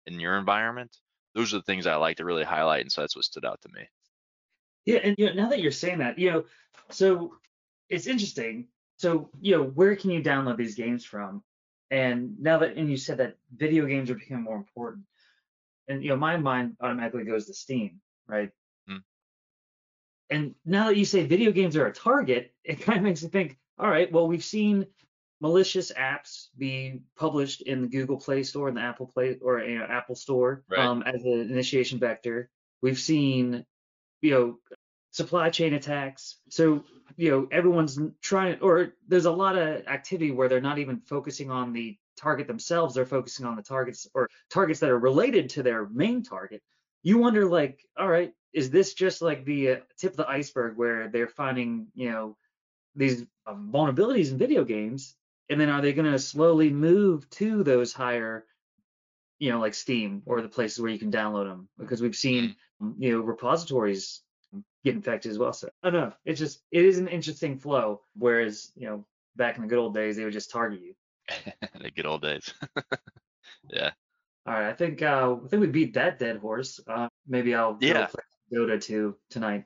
in 0.08 0.20
your 0.20 0.38
environment, 0.38 0.96
those 1.36 1.54
are 1.54 1.58
the 1.58 1.64
things 1.64 1.86
I 1.86 1.96
like 1.96 2.18
to 2.18 2.26
really 2.26 2.44
highlight. 2.44 2.82
And 2.82 2.92
so 2.92 3.02
that's 3.02 3.16
what 3.16 3.26
stood 3.26 3.46
out 3.46 3.62
to 3.62 3.70
me. 3.74 3.88
Yeah, 4.86 5.00
and 5.04 5.16
you 5.18 5.28
know, 5.28 5.34
now 5.34 5.50
that 5.50 5.62
you're 5.62 5.72
saying 5.72 6.00
that, 6.00 6.18
you 6.18 6.32
know, 6.32 6.46
so 6.90 7.34
it's 7.90 8.08
interesting. 8.08 8.68
So, 8.98 9.30
you 9.42 9.56
know, 9.56 9.64
where 9.64 9.96
can 9.96 10.10
you 10.10 10.24
download 10.24 10.58
these 10.58 10.76
games 10.76 11.06
from? 11.06 11.44
And 11.92 12.40
now 12.40 12.58
that 12.60 12.76
and 12.76 12.90
you 12.90 12.98
said 12.98 13.18
that 13.18 13.36
video 13.56 13.86
games 13.86 14.10
are 14.10 14.16
becoming 14.16 14.44
more 14.44 14.58
important, 14.58 15.06
and 15.88 16.04
you 16.04 16.10
know, 16.10 16.18
my 16.18 16.38
mind 16.38 16.76
automatically 16.82 17.24
goes 17.24 17.46
to 17.46 17.54
Steam, 17.54 18.02
right? 18.28 18.50
Mm. 18.90 19.04
And 20.30 20.56
now 20.66 20.88
that 20.88 20.98
you 20.98 21.06
say 21.06 21.26
video 21.26 21.52
games 21.52 21.78
are 21.78 21.86
a 21.86 21.94
target, 21.94 22.54
it 22.64 22.82
kind 22.82 22.98
of 22.98 23.04
makes 23.04 23.24
me 23.24 23.30
think, 23.30 23.58
all 23.80 23.90
right, 23.90 24.12
well, 24.12 24.28
we've 24.28 24.44
seen 24.44 24.86
malicious 25.40 25.92
apps 25.92 26.48
be 26.58 27.02
published 27.16 27.62
in 27.62 27.82
the 27.84 27.88
Google 27.88 28.18
Play 28.18 28.44
Store 28.44 28.68
and 28.68 28.78
the 28.78 28.82
Apple 28.82 29.08
Play 29.08 29.38
or 29.42 29.60
you 29.60 29.80
know, 29.80 29.86
Apple 29.86 30.16
Store 30.16 30.64
right. 30.70 30.80
um, 30.80 31.04
as 31.04 31.24
an 31.24 31.42
initiation 31.52 32.00
vector. 32.00 32.50
We've 32.82 33.00
seen 33.00 33.66
you 34.22 34.32
know, 34.32 34.60
supply 35.12 35.50
chain 35.50 35.74
attacks. 35.74 36.38
So, 36.50 36.84
you 37.16 37.32
know, 37.32 37.48
everyone's 37.52 38.00
trying, 38.22 38.60
or 38.60 38.94
there's 39.08 39.26
a 39.26 39.32
lot 39.32 39.58
of 39.58 39.88
activity 39.88 40.32
where 40.32 40.50
they're 40.50 40.62
not 40.62 40.80
even 40.80 41.00
focusing 41.00 41.52
on 41.52 41.74
the 41.74 41.98
target 42.18 42.48
themselves, 42.48 42.96
they're 42.96 43.06
focusing 43.06 43.46
on 43.46 43.56
the 43.56 43.62
targets 43.62 44.08
or 44.14 44.30
targets 44.52 44.80
that 44.80 44.90
are 44.90 45.00
related 45.00 45.50
to 45.50 45.64
their 45.64 45.88
main 45.90 46.24
target. 46.24 46.62
You 47.04 47.20
wonder, 47.20 47.48
like, 47.48 47.80
all 47.98 48.08
right, 48.08 48.32
is 48.54 48.70
this 48.70 48.94
just 48.94 49.22
like 49.22 49.46
the 49.46 49.72
uh, 49.72 49.76
tip 49.98 50.12
of 50.12 50.18
the 50.18 50.28
iceberg 50.28 50.78
where 50.78 51.10
they're 51.10 51.28
finding, 51.28 51.88
you 51.94 52.12
know, 52.12 52.38
these 52.98 53.26
um, 53.46 53.70
vulnerabilities 53.74 54.32
in 54.32 54.38
video 54.38 54.66
games, 54.66 55.16
and 55.50 55.60
then 55.60 55.70
are 55.70 55.82
they 55.82 55.94
going 55.94 56.12
to 56.12 56.20
slowly 56.20 56.70
move 56.70 57.30
to 57.32 57.64
those 57.64 57.94
higher 57.94 58.46
you 59.40 59.52
know, 59.52 59.60
like 59.60 59.74
Steam 59.74 60.24
or 60.26 60.42
the 60.42 60.50
places 60.50 60.80
where 60.80 60.92
you 60.92 61.00
can 61.00 61.12
download 61.12 61.46
them 61.46 61.70
because 61.78 62.02
we've 62.02 62.16
seen, 62.16 62.56
mm-hmm. 62.82 63.02
you 63.02 63.12
know, 63.12 63.22
repositories 63.22 64.22
get 64.84 64.96
infected 64.96 65.32
as 65.32 65.38
well. 65.38 65.54
So 65.54 65.70
I 65.84 65.90
don't 65.90 66.10
know. 66.10 66.14
It's 66.26 66.40
just 66.40 66.62
it 66.72 66.86
is 66.86 66.98
an 66.98 67.08
interesting 67.08 67.58
flow. 67.58 68.02
Whereas, 68.16 68.72
you 68.76 68.88
know, 68.88 69.06
back 69.36 69.58
in 69.58 69.64
the 69.64 69.68
good 69.68 69.80
old 69.80 69.94
days, 69.94 70.18
they 70.18 70.24
would 70.24 70.34
just 70.34 70.52
target 70.52 70.82
you. 70.82 70.94
the 71.82 71.92
good 71.92 72.06
old 72.06 72.22
days. 72.22 72.54
yeah. 73.70 73.92
All 74.48 74.54
right. 74.54 74.70
I 74.70 74.74
think 74.74 75.02
uh, 75.02 75.36
I 75.44 75.48
think 75.48 75.62
we 75.62 75.68
beat 75.68 75.94
that 75.96 76.20
dead 76.20 76.38
horse. 76.38 76.80
Uh, 76.88 77.10
maybe 77.28 77.54
I'll 77.54 77.78
yeah. 77.80 78.08
go 78.52 78.66
Dota 78.68 78.82
2 78.82 79.16
tonight. 79.30 79.66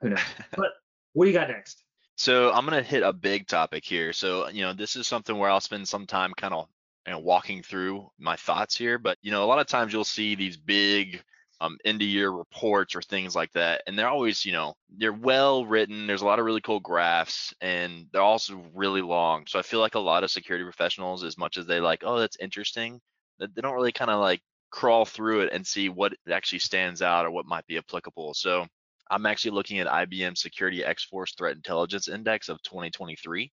Who 0.00 0.10
knows? 0.10 0.20
but 0.56 0.70
what 1.12 1.26
do 1.26 1.30
you 1.30 1.36
got 1.36 1.48
next? 1.48 1.82
So 2.22 2.52
I'm 2.52 2.64
gonna 2.64 2.84
hit 2.84 3.02
a 3.02 3.12
big 3.12 3.48
topic 3.48 3.84
here. 3.84 4.12
So 4.12 4.48
you 4.48 4.62
know, 4.62 4.72
this 4.72 4.94
is 4.94 5.08
something 5.08 5.36
where 5.36 5.50
I'll 5.50 5.58
spend 5.58 5.88
some 5.88 6.06
time 6.06 6.32
kind 6.36 6.54
of 6.54 6.68
you 7.04 7.14
know, 7.14 7.18
walking 7.18 7.64
through 7.64 8.12
my 8.16 8.36
thoughts 8.36 8.76
here. 8.76 8.96
But 8.96 9.18
you 9.22 9.32
know, 9.32 9.42
a 9.42 9.46
lot 9.46 9.58
of 9.58 9.66
times 9.66 9.92
you'll 9.92 10.04
see 10.04 10.36
these 10.36 10.56
big 10.56 11.20
um, 11.60 11.78
end 11.84 12.00
of 12.00 12.06
year 12.06 12.30
reports 12.30 12.94
or 12.94 13.02
things 13.02 13.34
like 13.34 13.50
that, 13.54 13.82
and 13.88 13.98
they're 13.98 14.08
always, 14.08 14.44
you 14.44 14.52
know, 14.52 14.74
they're 14.98 15.12
well 15.12 15.66
written. 15.66 16.06
There's 16.06 16.22
a 16.22 16.24
lot 16.24 16.38
of 16.38 16.44
really 16.44 16.60
cool 16.60 16.78
graphs, 16.78 17.52
and 17.60 18.06
they're 18.12 18.22
also 18.22 18.62
really 18.72 19.02
long. 19.02 19.44
So 19.48 19.58
I 19.58 19.62
feel 19.62 19.80
like 19.80 19.96
a 19.96 19.98
lot 19.98 20.22
of 20.22 20.30
security 20.30 20.62
professionals, 20.64 21.24
as 21.24 21.36
much 21.36 21.56
as 21.56 21.66
they 21.66 21.80
like, 21.80 22.04
oh, 22.06 22.20
that's 22.20 22.36
interesting, 22.38 23.00
they 23.40 23.60
don't 23.60 23.74
really 23.74 23.90
kind 23.90 24.12
of 24.12 24.20
like 24.20 24.42
crawl 24.70 25.04
through 25.04 25.40
it 25.40 25.52
and 25.52 25.66
see 25.66 25.88
what 25.88 26.12
actually 26.30 26.60
stands 26.60 27.02
out 27.02 27.26
or 27.26 27.32
what 27.32 27.46
might 27.46 27.66
be 27.66 27.78
applicable. 27.78 28.32
So 28.34 28.64
I'm 29.12 29.26
actually 29.26 29.50
looking 29.52 29.78
at 29.78 29.86
IBM 29.86 30.36
Security 30.38 30.82
X-Force 30.84 31.34
Threat 31.34 31.54
Intelligence 31.54 32.08
Index 32.08 32.48
of 32.48 32.62
2023. 32.62 33.52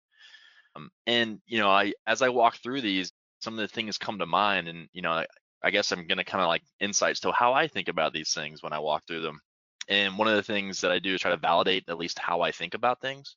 Um, 0.77 0.91
and 1.07 1.41
you 1.47 1.59
know, 1.59 1.69
I 1.69 1.93
as 2.07 2.23
I 2.23 2.29
walk 2.29 2.59
through 2.63 2.81
these, 2.81 3.13
some 3.41 3.55
of 3.55 3.61
the 3.61 3.69
things 3.69 3.99
come 3.99 4.19
to 4.21 4.27
mind 4.27 4.69
and 4.69 4.89
you 4.93 5.03
know 5.03 5.11
I, 5.11 5.27
I 5.63 5.71
guess 5.71 5.91
I'm 5.91 6.07
gonna 6.07 6.25
kind 6.25 6.43
of 6.43 6.49
like 6.49 6.63
insights 6.81 7.21
to 7.21 7.33
how 7.33 7.53
I 7.53 7.67
think 7.67 7.89
about 7.89 8.13
these 8.13 8.33
things 8.33 8.63
when 8.63 8.73
I 8.73 8.79
walk 8.79 9.03
through 9.07 9.23
them. 9.23 9.41
And 9.89 10.17
one 10.17 10.29
of 10.29 10.37
the 10.37 10.43
things 10.43 10.81
that 10.83 10.93
I 10.93 11.01
do 11.01 11.15
is 11.15 11.21
try 11.21 11.31
to 11.33 11.37
validate 11.37 11.89
at 11.89 11.99
least 11.99 12.19
how 12.19 12.43
I 12.43 12.53
think 12.53 12.75
about 12.75 13.01
things. 13.01 13.35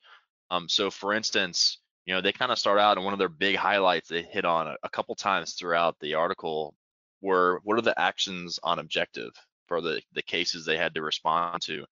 Um, 0.51 0.69
so 0.69 0.91
for 0.91 1.13
instance, 1.13 1.79
you 2.05 2.13
know, 2.13 2.21
they 2.21 2.33
kind 2.33 2.51
of 2.51 2.59
start 2.59 2.79
out 2.79 2.97
and 2.97 3.05
one 3.05 3.13
of 3.13 3.19
their 3.19 3.29
big 3.29 3.55
highlights 3.55 4.09
they 4.09 4.21
hit 4.21 4.45
on 4.45 4.67
a, 4.67 4.75
a 4.83 4.89
couple 4.89 5.15
times 5.15 5.53
throughout 5.53 5.95
the 5.99 6.13
article 6.13 6.75
were 7.21 7.61
what 7.63 7.77
are 7.77 7.81
the 7.81 7.99
actions 7.99 8.59
on 8.63 8.79
objective 8.79 9.31
for 9.67 9.79
the, 9.79 10.01
the 10.13 10.21
cases 10.21 10.65
they 10.65 10.77
had 10.77 10.93
to 10.93 11.01
respond 11.01 11.61
to. 11.61 11.85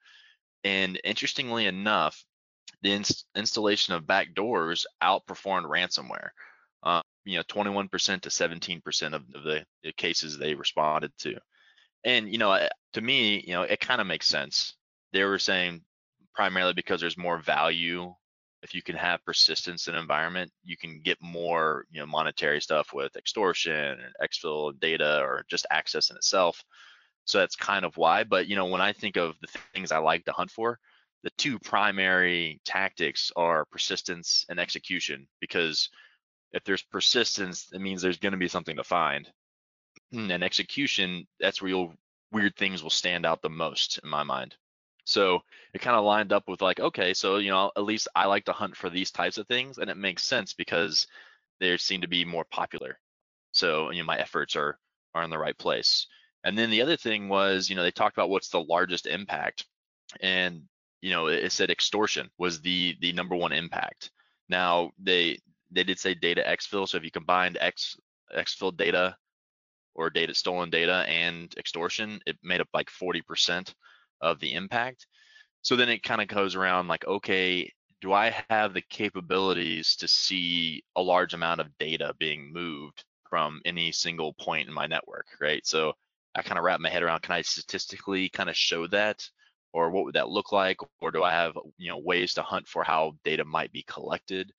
And 0.64 1.00
interestingly 1.04 1.66
enough, 1.66 2.24
the 2.82 2.94
ins- 2.94 3.26
installation 3.36 3.94
of 3.94 4.04
backdoors 4.04 4.86
outperformed 5.02 5.66
ransomware. 5.66 6.30
Uh, 6.82 7.02
you 7.26 7.38
know 7.38 7.44
21% 7.44 8.22
to 8.22 8.30
17% 8.30 9.08
of, 9.08 9.14
of 9.14 9.44
the, 9.44 9.66
the 9.84 9.92
cases 9.94 10.38
they 10.38 10.56
responded 10.56 11.12
to 11.20 11.36
and 12.04 12.32
you 12.32 12.38
know 12.38 12.68
to 12.94 13.02
me 13.02 13.44
you 13.46 13.54
know 13.54 13.62
it 13.62 13.80
kind 13.80 14.02
of 14.02 14.08
makes 14.08 14.28
sense 14.28 14.74
they 15.14 15.24
were 15.24 15.40
saying 15.40 15.82
primarily 16.34 16.74
because 16.74 17.00
there's 17.00 17.18
more 17.18 17.38
value 17.38 18.14
if 18.62 18.74
you 18.74 18.82
can 18.82 18.96
have 18.96 19.24
persistence 19.26 19.88
in 19.88 19.96
environment 19.96 20.52
you 20.64 20.76
can 20.78 21.02
get 21.04 21.18
more 21.22 21.86
you 21.92 22.00
know 22.00 22.06
monetary 22.06 22.62
stuff 22.62 22.94
with 22.94 23.16
extortion 23.16 23.74
and 23.74 24.14
exfil 24.24 24.78
data 24.80 25.20
or 25.22 25.46
just 25.50 25.68
access 25.70 26.10
in 26.10 26.16
itself 26.16 26.64
so 27.30 27.38
that's 27.38 27.56
kind 27.56 27.86
of 27.86 27.96
why 27.98 28.24
but 28.24 28.48
you 28.48 28.56
know 28.56 28.66
when 28.66 28.82
i 28.82 28.92
think 28.92 29.18
of 29.18 29.36
the 29.42 29.48
things 29.74 29.92
i 29.92 29.98
like 29.98 30.26
to 30.26 30.32
hunt 30.32 30.52
for 30.52 30.80
the 31.24 31.30
two 31.32 31.60
primary 31.60 32.62
tactics 32.66 33.32
are 33.36 33.66
persistence 33.66 34.46
and 34.50 34.60
execution 34.60 35.28
because 35.42 35.90
if 36.52 36.64
there's 36.64 36.82
persistence, 36.82 37.68
it 37.74 37.80
means 37.80 38.02
there's 38.02 38.18
going 38.18 38.32
to 38.32 38.38
be 38.38 38.48
something 38.48 38.78
to 38.78 38.84
find. 38.84 39.30
Hmm, 40.12 40.32
and 40.32 40.44
execution, 40.44 41.28
that's 41.40 41.62
where 41.62 41.70
you'll 41.70 41.94
weird 42.32 42.56
things 42.56 42.84
will 42.84 42.90
stand 42.90 43.26
out 43.26 43.42
the 43.42 43.50
most 43.50 44.00
in 44.04 44.10
my 44.10 44.24
mind. 44.24 44.56
So 45.04 45.40
it 45.74 45.82
kind 45.82 45.98
of 45.98 46.06
lined 46.06 46.32
up 46.32 46.44
with 46.48 46.62
like, 46.62 46.80
okay, 46.80 47.14
so 47.14 47.38
you 47.38 47.50
know, 47.50 47.72
at 47.76 47.84
least 47.84 48.08
I 48.16 48.26
like 48.26 48.46
to 48.46 48.54
hunt 48.54 48.76
for 48.76 48.90
these 48.90 49.12
types 49.12 49.38
of 49.38 49.48
things, 49.48 49.78
and 49.78 49.90
it 49.90 49.98
makes 49.98 50.24
sense 50.24 50.54
because 50.54 51.08
they 51.60 51.76
seem 51.78 52.02
to 52.02 52.08
be 52.08 52.26
more 52.26 52.46
popular. 52.46 53.00
So 53.52 53.92
you 53.92 54.00
know, 54.02 54.06
my 54.06 54.18
efforts 54.18 54.56
are 54.56 54.80
are 55.14 55.24
in 55.24 55.30
the 55.30 55.38
right 55.38 55.58
place. 55.58 56.08
And 56.44 56.58
then 56.58 56.70
the 56.70 56.82
other 56.82 56.98
thing 56.98 57.30
was, 57.30 57.70
you 57.70 57.76
know, 57.76 57.84
they 57.84 57.92
talked 57.92 58.18
about 58.18 58.30
what's 58.30 58.50
the 58.50 58.62
largest 58.64 59.08
impact, 59.08 59.66
and 60.22 60.64
you 61.02 61.12
know, 61.12 61.28
it 61.28 61.52
said 61.52 61.70
extortion 61.70 62.30
was 62.38 62.62
the 62.62 62.96
the 63.02 63.14
number 63.14 63.36
one 63.36 63.54
impact. 63.54 64.12
Now 64.50 64.92
they 65.02 65.40
they 65.72 65.84
did 65.84 66.00
say 66.00 66.14
data 66.14 66.44
exfil. 66.48 66.88
So 66.88 66.98
if 66.98 67.04
you 67.04 67.12
combined 67.12 67.58
X 67.60 67.98
exfil 68.36 68.76
data 68.76 69.16
or 69.96 70.10
data 70.10 70.34
stolen 70.34 70.70
data 70.70 71.06
and 71.08 71.54
extortion, 71.58 72.20
it 72.26 72.38
made 72.44 72.62
up 72.62 72.70
like 72.74 72.90
40% 72.90 73.74
of 74.22 74.40
the 74.40 74.54
impact. 74.54 75.08
So 75.62 75.76
then 75.76 75.90
it 75.90 76.04
kind 76.04 76.22
of 76.22 76.28
goes 76.28 76.56
around 76.56 76.88
like, 76.88 77.06
okay, 77.06 77.72
do 78.02 78.14
I 78.14 78.34
have 78.50 78.74
the 78.74 78.82
capabilities 78.82 79.96
to 79.98 80.08
see 80.08 80.84
a 80.96 81.02
large 81.02 81.34
amount 81.34 81.62
of 81.62 81.78
data 81.80 82.14
being 82.18 82.52
moved 82.52 83.04
from 83.30 83.62
any 83.66 83.92
single 83.92 84.34
point 84.34 84.68
in 84.68 84.74
my 84.74 84.88
network, 84.88 85.28
right? 85.42 85.66
So 85.66 85.94
I 86.36 86.42
kind 86.42 86.58
of 86.58 86.64
wrap 86.64 86.80
my 86.80 86.90
head 86.90 87.04
around, 87.04 87.22
can 87.22 87.34
I 87.34 87.42
statistically 87.42 88.30
kind 88.30 88.50
of 88.50 88.56
show 88.56 88.88
that? 88.88 89.28
Or 89.74 89.92
what 89.92 90.06
would 90.06 90.16
that 90.16 90.30
look 90.30 90.52
like? 90.52 90.78
Or 91.02 91.12
do 91.12 91.24
I 91.24 91.32
have, 91.32 91.58
you 91.78 91.90
know, 91.90 92.00
ways 92.00 92.34
to 92.36 92.42
hunt 92.42 92.68
for 92.68 92.84
how 92.84 93.14
data 93.24 93.46
might 93.46 93.72
be 93.72 93.84
collected? 93.84 94.52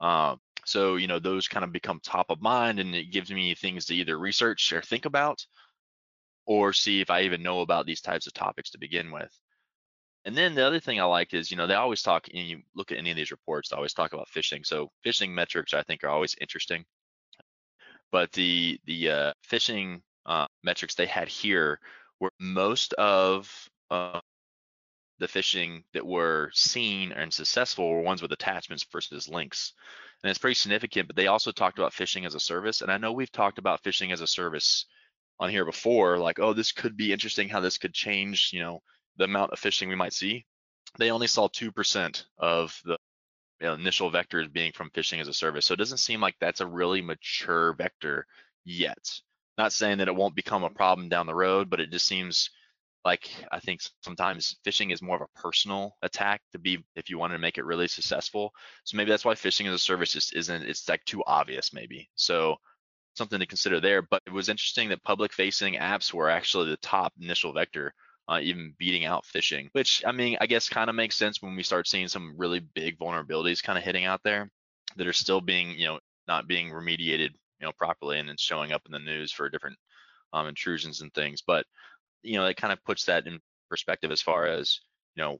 Um, 0.00 0.40
so, 0.64 0.96
you 0.96 1.06
know, 1.06 1.18
those 1.20 1.46
kind 1.46 1.64
of 1.64 1.72
become 1.72 2.00
top 2.02 2.26
of 2.30 2.42
mind 2.42 2.80
and 2.80 2.94
it 2.94 3.12
gives 3.12 3.30
me 3.30 3.54
things 3.54 3.86
to 3.86 3.94
either 3.94 4.18
research 4.18 4.72
or 4.72 4.82
think 4.82 5.04
about 5.04 5.46
or 6.46 6.72
see 6.72 7.00
if 7.00 7.10
I 7.10 7.22
even 7.22 7.42
know 7.42 7.60
about 7.60 7.86
these 7.86 8.00
types 8.00 8.26
of 8.26 8.34
topics 8.34 8.70
to 8.70 8.78
begin 8.78 9.12
with. 9.12 9.32
And 10.24 10.36
then 10.36 10.56
the 10.56 10.66
other 10.66 10.80
thing 10.80 11.00
I 11.00 11.04
like 11.04 11.34
is, 11.34 11.52
you 11.52 11.56
know, 11.56 11.68
they 11.68 11.74
always 11.74 12.02
talk, 12.02 12.26
and 12.34 12.48
you 12.48 12.62
look 12.74 12.90
at 12.90 12.98
any 12.98 13.10
of 13.10 13.16
these 13.16 13.30
reports, 13.30 13.68
they 13.68 13.76
always 13.76 13.94
talk 13.94 14.12
about 14.12 14.28
phishing. 14.28 14.66
So 14.66 14.90
phishing 15.04 15.30
metrics, 15.30 15.72
I 15.72 15.82
think, 15.82 16.02
are 16.02 16.08
always 16.08 16.34
interesting. 16.40 16.84
But 18.10 18.32
the 18.32 18.80
the 18.86 19.10
uh, 19.10 19.32
phishing 19.48 20.00
uh, 20.26 20.46
metrics 20.62 20.94
they 20.94 21.06
had 21.06 21.28
here 21.28 21.80
were 22.20 22.32
most 22.38 22.92
of 22.94 23.50
uh, 23.90 24.20
the 25.18 25.26
phishing 25.26 25.84
that 25.94 26.06
were 26.06 26.50
seen 26.52 27.12
and 27.12 27.32
successful 27.32 27.88
were 27.88 28.00
ones 28.00 28.22
with 28.22 28.32
attachments 28.32 28.84
versus 28.90 29.28
links. 29.28 29.72
And 30.22 30.30
it's 30.30 30.38
pretty 30.38 30.54
significant, 30.54 31.06
but 31.06 31.16
they 31.16 31.28
also 31.28 31.52
talked 31.52 31.78
about 31.78 31.92
phishing 31.92 32.26
as 32.26 32.34
a 32.34 32.40
service. 32.40 32.82
And 32.82 32.90
I 32.90 32.98
know 32.98 33.12
we've 33.12 33.32
talked 33.32 33.58
about 33.58 33.82
phishing 33.82 34.12
as 34.12 34.20
a 34.20 34.26
service 34.26 34.86
on 35.38 35.50
here 35.50 35.64
before, 35.64 36.18
like, 36.18 36.38
oh, 36.38 36.52
this 36.52 36.72
could 36.72 36.96
be 36.96 37.12
interesting 37.12 37.48
how 37.48 37.60
this 37.60 37.78
could 37.78 37.94
change, 37.94 38.50
you 38.52 38.60
know, 38.60 38.82
the 39.16 39.24
amount 39.24 39.52
of 39.52 39.60
phishing 39.60 39.88
we 39.88 39.94
might 39.94 40.12
see. 40.12 40.44
They 40.98 41.10
only 41.10 41.26
saw 41.26 41.48
2% 41.48 42.24
of 42.38 42.78
the 42.84 42.98
you 43.60 43.66
know, 43.66 43.74
initial 43.74 44.10
vectors 44.10 44.52
being 44.52 44.72
from 44.72 44.90
phishing 44.90 45.20
as 45.20 45.28
a 45.28 45.32
service. 45.32 45.66
So 45.66 45.74
it 45.74 45.78
doesn't 45.78 45.98
seem 45.98 46.20
like 46.20 46.34
that's 46.40 46.60
a 46.60 46.66
really 46.66 47.02
mature 47.02 47.74
vector 47.74 48.26
yet. 48.64 49.20
Not 49.58 49.72
saying 49.72 49.98
that 49.98 50.08
it 50.08 50.14
won't 50.14 50.34
become 50.34 50.64
a 50.64 50.70
problem 50.70 51.08
down 51.08 51.26
the 51.26 51.34
road, 51.34 51.70
but 51.70 51.80
it 51.80 51.90
just 51.90 52.06
seems 52.06 52.50
like 53.06 53.30
I 53.52 53.60
think 53.60 53.80
sometimes 54.02 54.56
phishing 54.66 54.92
is 54.92 55.00
more 55.00 55.16
of 55.16 55.22
a 55.22 55.40
personal 55.40 55.96
attack 56.02 56.42
to 56.52 56.58
be 56.58 56.84
if 56.96 57.08
you 57.08 57.18
wanted 57.18 57.34
to 57.34 57.40
make 57.40 57.56
it 57.56 57.64
really 57.64 57.86
successful. 57.86 58.52
So 58.84 58.96
maybe 58.96 59.10
that's 59.10 59.24
why 59.24 59.34
phishing 59.34 59.66
as 59.68 59.74
a 59.74 59.78
service 59.78 60.12
just 60.12 60.34
isn't 60.34 60.62
it's 60.64 60.88
like 60.88 61.04
too 61.04 61.22
obvious 61.24 61.72
maybe. 61.72 62.10
So 62.16 62.56
something 63.14 63.38
to 63.38 63.46
consider 63.46 63.80
there. 63.80 64.02
But 64.02 64.22
it 64.26 64.32
was 64.32 64.48
interesting 64.48 64.88
that 64.88 65.04
public 65.04 65.32
facing 65.32 65.74
apps 65.74 66.12
were 66.12 66.28
actually 66.28 66.70
the 66.70 66.76
top 66.78 67.12
initial 67.20 67.52
vector, 67.52 67.94
uh, 68.28 68.40
even 68.42 68.74
beating 68.76 69.04
out 69.04 69.24
phishing, 69.24 69.68
which 69.72 70.02
I 70.04 70.12
mean 70.12 70.36
I 70.40 70.46
guess 70.46 70.68
kind 70.68 70.90
of 70.90 70.96
makes 70.96 71.16
sense 71.16 71.40
when 71.40 71.54
we 71.56 71.62
start 71.62 71.86
seeing 71.86 72.08
some 72.08 72.34
really 72.36 72.60
big 72.60 72.98
vulnerabilities 72.98 73.62
kind 73.62 73.78
of 73.78 73.84
hitting 73.84 74.04
out 74.04 74.22
there 74.24 74.50
that 74.96 75.06
are 75.06 75.12
still 75.12 75.40
being 75.40 75.78
you 75.78 75.86
know 75.86 76.00
not 76.26 76.48
being 76.48 76.70
remediated 76.70 77.30
you 77.60 77.66
know 77.66 77.72
properly 77.76 78.18
and 78.18 78.28
it's 78.30 78.42
showing 78.42 78.72
up 78.72 78.82
in 78.86 78.92
the 78.92 78.98
news 78.98 79.32
for 79.32 79.48
different 79.48 79.76
um, 80.32 80.46
intrusions 80.46 81.00
and 81.00 81.12
things. 81.14 81.42
But 81.46 81.66
you 82.22 82.36
know, 82.36 82.46
it 82.46 82.56
kind 82.56 82.72
of 82.72 82.84
puts 82.84 83.04
that 83.04 83.26
in 83.26 83.38
perspective 83.70 84.10
as 84.10 84.22
far 84.22 84.46
as, 84.46 84.80
you 85.14 85.22
know, 85.22 85.38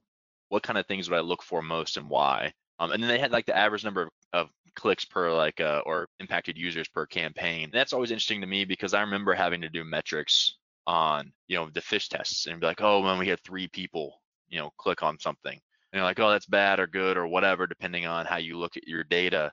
what 0.49 0.63
kind 0.63 0.77
of 0.77 0.85
things 0.87 1.09
would 1.09 1.17
I 1.17 1.21
look 1.21 1.43
for 1.43 1.61
most 1.61 1.97
and 1.97 2.09
why? 2.09 2.53
Um, 2.79 2.91
and 2.91 3.01
then 3.01 3.09
they 3.09 3.19
had 3.19 3.31
like 3.31 3.45
the 3.45 3.57
average 3.57 3.83
number 3.83 4.03
of, 4.03 4.09
of 4.33 4.49
clicks 4.75 5.03
per 5.03 5.31
like 5.33 5.59
uh, 5.59 5.81
or 5.85 6.07
impacted 6.19 6.57
users 6.57 6.87
per 6.87 7.05
campaign. 7.05 7.65
And 7.65 7.73
that's 7.73 7.93
always 7.93 8.11
interesting 8.11 8.41
to 8.41 8.47
me 8.47 8.63
because 8.65 8.93
I 8.93 9.01
remember 9.01 9.33
having 9.33 9.61
to 9.61 9.69
do 9.69 9.83
metrics 9.83 10.55
on 10.85 11.33
you 11.47 11.57
know 11.57 11.69
the 11.73 11.81
fish 11.81 12.07
tests 12.07 12.45
and 12.45 12.61
be 12.61 12.67
like, 12.67 12.81
oh 12.81 13.01
man, 13.01 13.19
we 13.19 13.27
had 13.27 13.43
three 13.43 13.67
people 13.67 14.21
you 14.47 14.59
know 14.59 14.69
click 14.77 15.03
on 15.03 15.19
something, 15.19 15.51
and 15.51 15.99
you're 15.99 16.03
like, 16.03 16.19
oh 16.19 16.29
that's 16.29 16.45
bad 16.45 16.79
or 16.79 16.87
good 16.87 17.17
or 17.17 17.27
whatever 17.27 17.67
depending 17.67 18.05
on 18.05 18.25
how 18.25 18.37
you 18.37 18.57
look 18.57 18.77
at 18.77 18.87
your 18.87 19.03
data. 19.03 19.51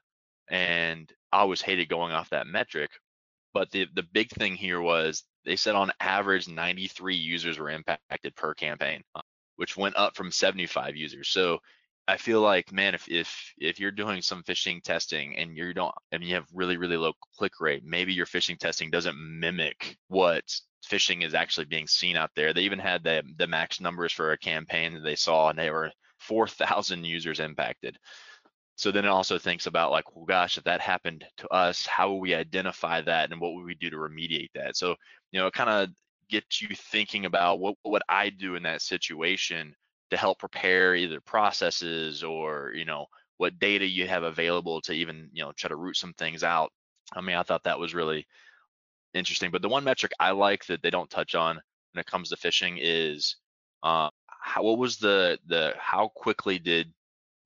And 0.48 1.10
I 1.32 1.38
always 1.40 1.62
hated 1.62 1.88
going 1.88 2.12
off 2.12 2.30
that 2.30 2.46
metric. 2.46 2.90
But 3.52 3.70
the 3.70 3.86
the 3.94 4.02
big 4.02 4.30
thing 4.30 4.54
here 4.56 4.80
was 4.80 5.24
they 5.44 5.56
said 5.56 5.74
on 5.74 5.92
average 6.00 6.48
93 6.48 7.14
users 7.14 7.58
were 7.58 7.70
impacted 7.70 8.34
per 8.34 8.54
campaign, 8.54 9.02
uh, 9.14 9.20
which 9.56 9.76
went 9.76 9.96
up 9.96 10.16
from 10.16 10.30
75 10.32 10.96
users. 10.96 11.28
So 11.28 11.60
I 12.06 12.16
feel 12.18 12.40
like, 12.40 12.72
man, 12.72 12.94
if 12.94 13.08
if 13.08 13.54
if 13.58 13.80
you're 13.80 13.90
doing 13.90 14.22
some 14.22 14.42
phishing 14.42 14.82
testing 14.82 15.36
and 15.36 15.56
you 15.56 15.72
don't 15.72 15.94
and 16.12 16.22
you 16.22 16.34
have 16.34 16.46
really 16.52 16.76
really 16.76 16.96
low 16.96 17.12
click 17.36 17.60
rate, 17.60 17.82
maybe 17.84 18.12
your 18.12 18.26
phishing 18.26 18.58
testing 18.58 18.90
doesn't 18.90 19.16
mimic 19.16 19.96
what 20.08 20.44
phishing 20.86 21.24
is 21.24 21.34
actually 21.34 21.66
being 21.66 21.86
seen 21.86 22.16
out 22.16 22.30
there. 22.36 22.52
They 22.52 22.62
even 22.62 22.78
had 22.78 23.04
the 23.04 23.22
the 23.38 23.46
max 23.46 23.80
numbers 23.80 24.12
for 24.12 24.32
a 24.32 24.38
campaign 24.38 24.94
that 24.94 25.04
they 25.04 25.16
saw, 25.16 25.48
and 25.50 25.58
they 25.58 25.70
were 25.70 25.92
4,000 26.20 27.04
users 27.04 27.40
impacted. 27.40 27.98
So 28.76 28.90
then 28.90 29.04
it 29.04 29.08
also 29.08 29.38
thinks 29.38 29.66
about 29.66 29.92
like, 29.92 30.14
well, 30.14 30.24
gosh, 30.24 30.58
if 30.58 30.64
that 30.64 30.80
happened 30.80 31.24
to 31.38 31.48
us, 31.48 31.86
how 31.86 32.08
will 32.08 32.20
we 32.20 32.34
identify 32.34 33.00
that 33.02 33.30
and 33.30 33.40
what 33.40 33.54
would 33.54 33.64
we 33.64 33.74
do 33.74 33.90
to 33.90 33.96
remediate 33.96 34.50
that? 34.54 34.76
So, 34.76 34.96
you 35.30 35.40
know, 35.40 35.46
it 35.46 35.54
kind 35.54 35.70
of 35.70 35.90
gets 36.28 36.60
you 36.60 36.68
thinking 36.74 37.26
about 37.26 37.60
what 37.60 37.76
what 37.82 38.02
I 38.08 38.30
do 38.30 38.56
in 38.56 38.62
that 38.64 38.82
situation 38.82 39.74
to 40.10 40.16
help 40.16 40.38
prepare 40.38 40.94
either 40.94 41.20
processes 41.20 42.24
or, 42.24 42.72
you 42.74 42.84
know, 42.84 43.06
what 43.36 43.58
data 43.58 43.86
you 43.86 44.06
have 44.08 44.22
available 44.22 44.80
to 44.82 44.92
even, 44.92 45.28
you 45.32 45.44
know, 45.44 45.52
try 45.52 45.68
to 45.68 45.76
root 45.76 45.96
some 45.96 46.14
things 46.14 46.42
out. 46.42 46.72
I 47.12 47.20
mean, 47.20 47.36
I 47.36 47.42
thought 47.42 47.64
that 47.64 47.78
was 47.78 47.94
really 47.94 48.26
interesting. 49.14 49.50
But 49.50 49.62
the 49.62 49.68
one 49.68 49.84
metric 49.84 50.12
I 50.18 50.32
like 50.32 50.64
that 50.66 50.82
they 50.82 50.90
don't 50.90 51.10
touch 51.10 51.34
on 51.34 51.60
when 51.92 52.00
it 52.00 52.06
comes 52.06 52.30
to 52.30 52.36
phishing 52.36 52.78
is 52.80 53.36
uh, 53.82 54.10
how, 54.26 54.62
what 54.62 54.78
was 54.78 54.98
the 54.98 55.38
the 55.46 55.74
how 55.78 56.08
quickly 56.08 56.58
did 56.58 56.92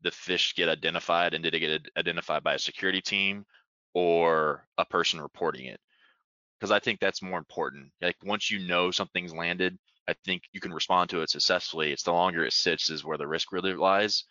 the 0.03 0.11
fish 0.11 0.55
get 0.55 0.69
identified 0.69 1.35
and 1.35 1.43
did 1.43 1.55
it 1.55 1.61
get 1.61 1.89
identified 1.97 2.43
by 2.43 2.55
a 2.55 2.59
security 2.59 3.01
team 3.01 3.45
or 3.95 4.67
a 4.79 4.85
person 4.85 5.21
reporting 5.21 5.67
it? 5.67 5.81
Because 6.59 6.71
i 6.71 6.79
think 6.79 7.01
that's 7.01 7.23
more 7.23 7.39
important. 7.39 7.91
Like 8.01 8.17
once 8.25 8.51
you 8.51 8.67
know 8.67 8.91
something's 8.91 9.35
landed 9.35 9.79
i 10.09 10.15
think 10.25 10.43
you 10.53 10.61
can 10.61 10.73
respond 10.73 11.11
to 11.11 11.23
it 11.23 11.31
successfully. 11.31 11.93
It's 11.93 12.03
the 12.03 12.13
longer 12.13 12.45
it 12.45 12.53
sits 12.53 12.91
is 12.91 13.05
where 13.05 13.19
the 13.19 13.27
risk 13.27 13.53
really 13.53 13.75
lies. 13.75 14.25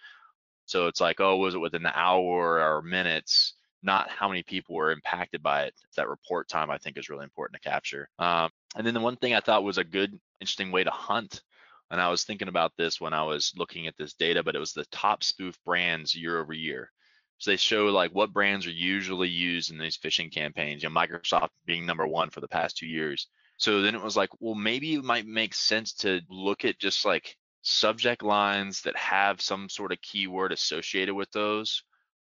So 0.65 0.87
it's 0.87 1.01
like 1.01 1.19
oh 1.19 1.37
was 1.37 1.55
it 1.55 1.59
within 1.59 1.83
the 1.83 1.97
hour 1.97 2.59
or 2.61 2.81
minutes? 2.81 3.53
Not 3.83 4.09
how 4.09 4.27
many 4.27 4.43
people 4.43 4.75
were 4.75 4.91
impacted 4.91 5.43
by 5.43 5.63
it. 5.63 5.75
That 5.95 6.09
report 6.09 6.49
time 6.49 6.71
i 6.71 6.77
think 6.77 6.97
is 6.97 7.09
really 7.09 7.23
important 7.25 7.61
to 7.61 7.69
capture. 7.69 8.09
Um, 8.19 8.49
and 8.75 8.85
then 8.85 8.93
the 8.93 8.99
one 9.01 9.17
thing 9.17 9.33
i 9.33 9.39
thought 9.39 9.63
was 9.63 9.77
a 9.77 9.83
good 9.83 10.19
interesting 10.41 10.71
way 10.71 10.83
to 10.83 10.91
hunt 10.91 11.41
and 11.89 12.01
I 12.01 12.09
was 12.09 12.23
thinking 12.23 12.47
about 12.47 12.73
this 12.77 12.99
when 12.99 13.13
I 13.13 13.23
was 13.23 13.53
looking 13.55 13.87
at 13.87 13.97
this 13.97 14.13
data, 14.13 14.43
but 14.43 14.55
it 14.55 14.59
was 14.59 14.73
the 14.73 14.85
top 14.85 15.23
spoof 15.23 15.57
brands 15.65 16.15
year 16.15 16.39
over 16.39 16.53
year. 16.53 16.91
So 17.37 17.51
they 17.51 17.57
show 17.57 17.85
like 17.87 18.11
what 18.11 18.33
brands 18.33 18.65
are 18.65 18.71
usually 18.71 19.29
used 19.29 19.71
in 19.71 19.77
these 19.77 19.97
phishing 19.97 20.31
campaigns. 20.31 20.83
You 20.83 20.89
know, 20.89 20.95
Microsoft 20.99 21.49
being 21.65 21.85
number 21.85 22.07
one 22.07 22.29
for 22.29 22.41
the 22.41 22.47
past 22.47 22.77
two 22.77 22.87
years. 22.87 23.27
So 23.57 23.81
then 23.81 23.95
it 23.95 24.03
was 24.03 24.17
like, 24.17 24.29
well, 24.39 24.55
maybe 24.55 24.95
it 24.95 25.03
might 25.03 25.25
make 25.25 25.53
sense 25.53 25.93
to 25.93 26.21
look 26.29 26.65
at 26.65 26.79
just 26.79 27.05
like 27.05 27.37
subject 27.61 28.23
lines 28.23 28.81
that 28.81 28.95
have 28.95 29.41
some 29.41 29.69
sort 29.69 29.91
of 29.91 30.01
keyword 30.01 30.51
associated 30.51 31.13
with 31.13 31.31
those, 31.31 31.83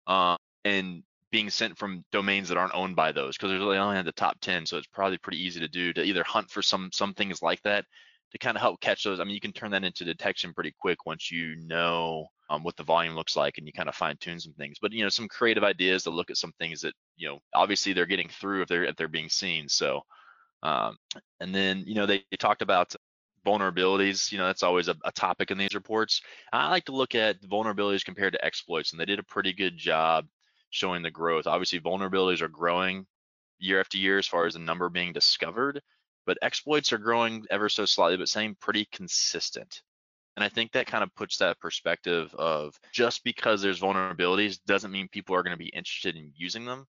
uh, 0.07 0.37
and 0.65 1.03
being 1.31 1.49
sent 1.49 1.77
from 1.77 2.03
domains 2.11 2.49
that 2.49 2.57
aren't 2.57 2.75
owned 2.75 2.95
by 2.95 3.11
those 3.11 3.37
because 3.37 3.51
they 3.51 3.57
only 3.57 3.95
had 3.95 4.05
the 4.05 4.11
top 4.11 4.37
10 4.41 4.65
so 4.65 4.77
it's 4.77 4.87
probably 4.87 5.17
pretty 5.17 5.41
easy 5.41 5.61
to 5.61 5.67
do 5.69 5.93
to 5.93 6.03
either 6.03 6.23
hunt 6.23 6.51
for 6.51 6.61
some 6.61 6.89
some 6.91 7.13
things 7.13 7.41
like 7.41 7.61
that 7.61 7.85
to 8.31 8.37
kind 8.37 8.55
of 8.55 8.61
help 8.61 8.79
catch 8.79 9.03
those. 9.03 9.19
I 9.19 9.23
mean, 9.23 9.33
you 9.33 9.41
can 9.41 9.51
turn 9.51 9.71
that 9.71 9.83
into 9.83 10.05
detection 10.05 10.53
pretty 10.53 10.73
quick 10.79 11.05
once 11.05 11.31
you 11.31 11.55
know 11.57 12.27
um, 12.49 12.63
what 12.63 12.75
the 12.77 12.83
volume 12.83 13.15
looks 13.15 13.35
like 13.35 13.57
and 13.57 13.67
you 13.67 13.73
kind 13.73 13.89
of 13.89 13.95
fine 13.95 14.17
tune 14.17 14.39
some 14.39 14.53
things. 14.53 14.77
But 14.81 14.93
you 14.93 15.03
know, 15.03 15.09
some 15.09 15.27
creative 15.27 15.63
ideas 15.63 16.03
to 16.03 16.11
look 16.11 16.29
at 16.29 16.37
some 16.37 16.53
things 16.59 16.81
that 16.81 16.93
you 17.17 17.27
know, 17.27 17.39
obviously 17.53 17.93
they're 17.93 18.05
getting 18.05 18.29
through 18.29 18.61
if 18.63 18.67
they're 18.67 18.85
if 18.85 18.95
they're 18.95 19.07
being 19.07 19.29
seen. 19.29 19.67
So, 19.67 20.01
um, 20.63 20.97
and 21.39 21.53
then 21.53 21.83
you 21.85 21.95
know 21.95 22.05
they, 22.05 22.23
they 22.31 22.37
talked 22.37 22.61
about 22.61 22.95
vulnerabilities. 23.45 24.31
You 24.31 24.37
know, 24.37 24.47
that's 24.47 24.63
always 24.63 24.87
a, 24.87 24.95
a 25.03 25.11
topic 25.11 25.51
in 25.51 25.57
these 25.57 25.75
reports. 25.75 26.21
I 26.53 26.69
like 26.69 26.85
to 26.85 26.93
look 26.93 27.15
at 27.15 27.41
vulnerabilities 27.41 28.05
compared 28.05 28.33
to 28.33 28.45
exploits, 28.45 28.91
and 28.91 28.99
they 28.99 29.05
did 29.05 29.19
a 29.19 29.23
pretty 29.23 29.53
good 29.53 29.77
job 29.77 30.25
showing 30.69 31.01
the 31.01 31.11
growth. 31.11 31.47
Obviously, 31.47 31.81
vulnerabilities 31.81 32.41
are 32.41 32.47
growing 32.47 33.05
year 33.59 33.79
after 33.79 33.97
year 33.97 34.17
as 34.17 34.27
far 34.27 34.45
as 34.45 34.53
the 34.53 34.59
number 34.59 34.89
being 34.89 35.13
discovered 35.13 35.81
but 36.25 36.37
exploits 36.41 36.93
are 36.93 36.97
growing 36.97 37.45
ever 37.49 37.69
so 37.69 37.85
slightly, 37.85 38.17
but 38.17 38.29
staying 38.29 38.55
pretty 38.59 38.87
consistent. 38.91 39.81
And 40.37 40.43
I 40.43 40.49
think 40.49 40.71
that 40.71 40.87
kind 40.87 41.03
of 41.03 41.13
puts 41.15 41.37
that 41.37 41.59
perspective 41.59 42.33
of 42.35 42.79
just 42.93 43.23
because 43.23 43.61
there's 43.61 43.81
vulnerabilities 43.81 44.59
doesn't 44.65 44.91
mean 44.91 45.09
people 45.09 45.35
are 45.35 45.43
going 45.43 45.57
to 45.57 45.63
be 45.63 45.69
interested 45.69 46.15
in 46.15 46.31
using 46.35 46.65
them. 46.65 46.85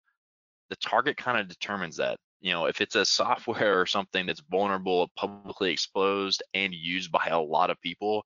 The 0.68 0.76
target 0.76 1.16
kind 1.16 1.40
of 1.40 1.48
determines 1.48 1.96
that. 1.96 2.18
You 2.40 2.52
know, 2.52 2.66
if 2.66 2.80
it's 2.80 2.96
a 2.96 3.04
software 3.04 3.80
or 3.80 3.86
something 3.86 4.26
that's 4.26 4.42
vulnerable, 4.50 5.10
publicly 5.16 5.72
exposed, 5.72 6.42
and 6.54 6.72
used 6.74 7.10
by 7.10 7.26
a 7.30 7.40
lot 7.40 7.70
of 7.70 7.80
people, 7.80 8.24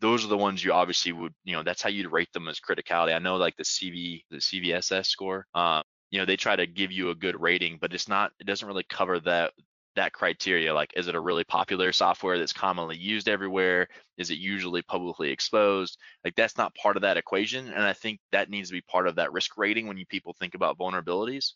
those 0.00 0.24
are 0.24 0.28
the 0.28 0.36
ones 0.36 0.64
you 0.64 0.72
obviously 0.72 1.12
would, 1.12 1.32
you 1.44 1.54
know, 1.54 1.62
that's 1.62 1.82
how 1.82 1.88
you'd 1.88 2.12
rate 2.12 2.32
them 2.32 2.48
as 2.48 2.60
criticality. 2.60 3.14
I 3.14 3.18
know 3.18 3.36
like 3.36 3.56
the 3.56 3.64
CV, 3.64 4.22
the 4.30 4.38
CVSS 4.38 5.06
score, 5.06 5.46
uh, 5.54 5.82
you 6.10 6.18
know, 6.18 6.24
they 6.26 6.36
try 6.36 6.54
to 6.54 6.66
give 6.66 6.92
you 6.92 7.10
a 7.10 7.14
good 7.14 7.40
rating, 7.40 7.78
but 7.80 7.94
it's 7.94 8.08
not, 8.08 8.32
it 8.38 8.46
doesn't 8.46 8.68
really 8.68 8.86
cover 8.88 9.20
that 9.20 9.52
that 9.96 10.12
criteria 10.12 10.72
like 10.72 10.92
is 10.94 11.08
it 11.08 11.14
a 11.14 11.20
really 11.20 11.44
popular 11.44 11.92
software 11.92 12.38
that's 12.38 12.52
commonly 12.52 12.96
used 12.96 13.28
everywhere? 13.28 13.88
Is 14.18 14.30
it 14.30 14.38
usually 14.38 14.82
publicly 14.82 15.30
exposed? 15.30 15.98
Like 16.24 16.34
that's 16.36 16.56
not 16.56 16.74
part 16.74 16.96
of 16.96 17.02
that 17.02 17.16
equation 17.16 17.68
and 17.68 17.82
i 17.82 17.92
think 17.92 18.20
that 18.32 18.50
needs 18.50 18.68
to 18.68 18.74
be 18.74 18.82
part 18.82 19.08
of 19.08 19.16
that 19.16 19.32
risk 19.32 19.58
rating 19.58 19.88
when 19.88 19.96
you 19.96 20.06
people 20.06 20.34
think 20.38 20.54
about 20.54 20.78
vulnerabilities. 20.78 21.52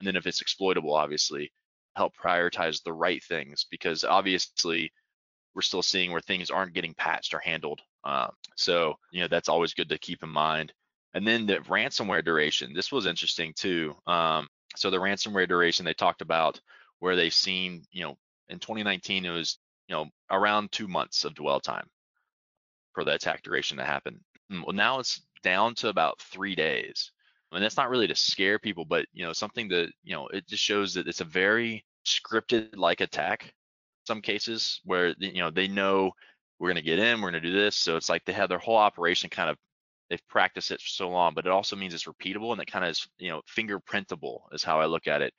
And 0.00 0.06
then 0.08 0.16
if 0.16 0.26
it's 0.26 0.40
exploitable 0.40 0.94
obviously 0.94 1.52
help 1.94 2.14
prioritize 2.16 2.82
the 2.82 2.92
right 2.92 3.22
things 3.22 3.66
because 3.70 4.02
obviously 4.02 4.92
we're 5.54 5.62
still 5.62 5.82
seeing 5.82 6.10
where 6.10 6.20
things 6.20 6.50
aren't 6.50 6.74
getting 6.74 6.94
patched 6.94 7.32
or 7.34 7.38
handled 7.38 7.80
um, 8.04 8.30
so 8.56 8.94
you 9.12 9.20
know 9.20 9.28
that's 9.28 9.48
always 9.48 9.74
good 9.74 9.88
to 9.88 9.98
keep 9.98 10.22
in 10.22 10.28
mind. 10.28 10.72
And 11.14 11.26
then 11.26 11.46
the 11.46 11.56
ransomware 11.56 12.24
duration 12.24 12.72
this 12.74 12.90
was 12.90 13.06
interesting 13.06 13.52
too 13.54 13.94
um, 14.06 14.48
so 14.76 14.90
the 14.90 14.98
ransomware 14.98 15.48
duration 15.48 15.84
they 15.84 15.94
talked 15.94 16.22
about 16.22 16.60
where 17.00 17.16
they've 17.16 17.34
seen, 17.34 17.84
you 17.92 18.04
know, 18.04 18.16
in 18.48 18.58
2019 18.58 19.24
it 19.24 19.30
was, 19.30 19.58
you 19.88 19.94
know, 19.94 20.06
around 20.30 20.72
two 20.72 20.88
months 20.88 21.24
of 21.24 21.34
dwell 21.34 21.60
time. 21.60 21.88
for 22.92 23.04
the 23.04 23.14
attack 23.14 23.42
duration 23.42 23.78
to 23.78 23.84
happen. 23.84 24.20
Mm, 24.52 24.64
well, 24.66 24.74
now 24.74 24.98
it's 25.00 25.22
down 25.42 25.74
to 25.76 25.88
about 25.88 26.20
three 26.20 26.54
days. 26.54 27.12
I 27.50 27.56
mean, 27.56 27.62
that's 27.62 27.76
not 27.76 27.90
really 27.90 28.08
to 28.08 28.14
scare 28.16 28.58
people, 28.58 28.84
but 28.84 29.06
you 29.12 29.24
know, 29.24 29.32
something 29.32 29.68
that 29.68 29.90
you 30.02 30.14
know, 30.14 30.28
it 30.28 30.46
just 30.48 30.62
shows 30.62 30.94
that 30.94 31.08
it's 31.08 31.20
a 31.20 31.24
very 31.24 31.84
scripted 32.06 32.76
like 32.76 33.00
attack. 33.00 33.54
Some 34.06 34.20
cases 34.22 34.80
where 34.84 35.14
you 35.18 35.40
know 35.40 35.50
they 35.50 35.68
know 35.68 36.12
we're 36.58 36.68
going 36.68 36.76
to 36.76 36.82
get 36.82 36.98
in, 36.98 37.20
we're 37.20 37.30
going 37.30 37.42
to 37.42 37.48
do 37.48 37.54
this, 37.54 37.76
so 37.76 37.96
it's 37.96 38.08
like 38.08 38.24
they 38.24 38.32
have 38.32 38.48
their 38.48 38.58
whole 38.58 38.76
operation 38.76 39.30
kind 39.30 39.50
of 39.50 39.56
they've 40.10 40.26
practiced 40.28 40.70
it 40.70 40.80
for 40.80 40.88
so 40.88 41.08
long, 41.10 41.34
but 41.34 41.46
it 41.46 41.52
also 41.52 41.76
means 41.76 41.94
it's 41.94 42.04
repeatable 42.04 42.52
and 42.52 42.60
it 42.60 42.66
kind 42.70 42.84
of 42.84 42.90
is 42.92 43.08
you 43.18 43.30
know 43.30 43.42
fingerprintable 43.56 44.40
is 44.52 44.64
how 44.64 44.80
I 44.80 44.86
look 44.86 45.06
at 45.06 45.22
it. 45.22 45.32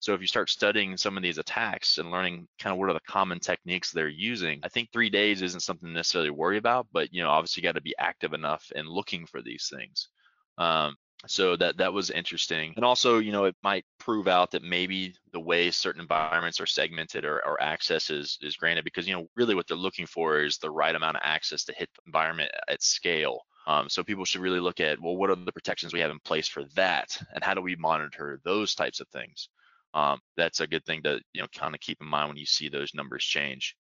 So 0.00 0.14
if 0.14 0.20
you 0.20 0.26
start 0.26 0.48
studying 0.48 0.96
some 0.96 1.16
of 1.16 1.22
these 1.22 1.38
attacks 1.38 1.98
and 1.98 2.10
learning 2.10 2.46
kind 2.58 2.72
of 2.72 2.78
what 2.78 2.88
are 2.88 2.94
the 2.94 3.00
common 3.00 3.40
techniques 3.40 3.90
they're 3.90 4.08
using, 4.08 4.60
I 4.62 4.68
think 4.68 4.90
three 4.92 5.10
days 5.10 5.42
isn't 5.42 5.60
something 5.60 5.88
to 5.88 5.94
necessarily 5.94 6.30
worry 6.30 6.56
about, 6.56 6.86
but 6.92 7.12
you 7.12 7.22
know, 7.22 7.30
obviously 7.30 7.60
you 7.62 7.68
got 7.68 7.74
to 7.74 7.80
be 7.80 7.96
active 7.98 8.32
enough 8.32 8.70
and 8.76 8.88
looking 8.88 9.26
for 9.26 9.42
these 9.42 9.72
things. 9.74 10.08
Um, 10.56 10.96
so 11.26 11.56
that 11.56 11.78
that 11.78 11.92
was 11.92 12.10
interesting. 12.10 12.74
And 12.76 12.84
also, 12.84 13.18
you 13.18 13.32
know, 13.32 13.44
it 13.46 13.56
might 13.64 13.84
prove 13.98 14.28
out 14.28 14.52
that 14.52 14.62
maybe 14.62 15.14
the 15.32 15.40
way 15.40 15.70
certain 15.72 16.00
environments 16.00 16.60
are 16.60 16.66
segmented 16.66 17.24
or, 17.24 17.44
or 17.44 17.60
access 17.60 18.08
is, 18.08 18.38
is 18.40 18.56
granted 18.56 18.84
because, 18.84 19.08
you 19.08 19.14
know, 19.14 19.26
really 19.34 19.56
what 19.56 19.66
they're 19.66 19.76
looking 19.76 20.06
for 20.06 20.40
is 20.40 20.58
the 20.58 20.70
right 20.70 20.94
amount 20.94 21.16
of 21.16 21.22
access 21.24 21.64
to 21.64 21.74
hit 21.74 21.88
the 21.94 22.02
environment 22.06 22.52
at 22.68 22.82
scale. 22.82 23.40
Um, 23.66 23.88
so 23.88 24.04
people 24.04 24.24
should 24.24 24.40
really 24.40 24.60
look 24.60 24.78
at, 24.78 25.00
well, 25.00 25.16
what 25.16 25.28
are 25.28 25.36
the 25.36 25.52
protections 25.52 25.92
we 25.92 26.00
have 26.00 26.12
in 26.12 26.20
place 26.20 26.46
for 26.46 26.64
that? 26.76 27.20
And 27.34 27.42
how 27.42 27.52
do 27.54 27.62
we 27.62 27.74
monitor 27.76 28.40
those 28.44 28.76
types 28.76 29.00
of 29.00 29.08
things? 29.08 29.48
Um, 29.94 30.20
that's 30.36 30.60
a 30.60 30.66
good 30.66 30.84
thing 30.84 31.02
to 31.02 31.20
you 31.32 31.42
know 31.42 31.48
kind 31.56 31.74
of 31.74 31.80
keep 31.80 31.98
in 32.00 32.06
mind 32.06 32.28
when 32.28 32.36
you 32.36 32.46
see 32.46 32.68
those 32.68 32.94
numbers 32.94 33.24
change. 33.24 33.74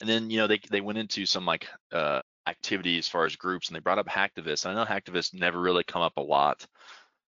And 0.00 0.08
then 0.08 0.30
you 0.30 0.38
know 0.38 0.46
they 0.46 0.60
they 0.70 0.80
went 0.80 0.98
into 0.98 1.26
some 1.26 1.46
like 1.46 1.68
uh, 1.92 2.20
activity 2.46 2.98
as 2.98 3.08
far 3.08 3.24
as 3.24 3.36
groups, 3.36 3.68
and 3.68 3.76
they 3.76 3.80
brought 3.80 3.98
up 3.98 4.08
hacktivists. 4.08 4.66
I 4.66 4.74
know 4.74 4.84
hacktivists 4.84 5.34
never 5.34 5.60
really 5.60 5.84
come 5.84 6.02
up 6.02 6.16
a 6.16 6.22
lot. 6.22 6.66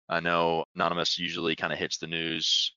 I 0.08 0.20
know 0.20 0.64
Anonymous 0.74 1.18
usually 1.18 1.56
kind 1.56 1.72
of 1.72 1.78
hits 1.78 1.98
the 1.98 2.06
news 2.06 2.74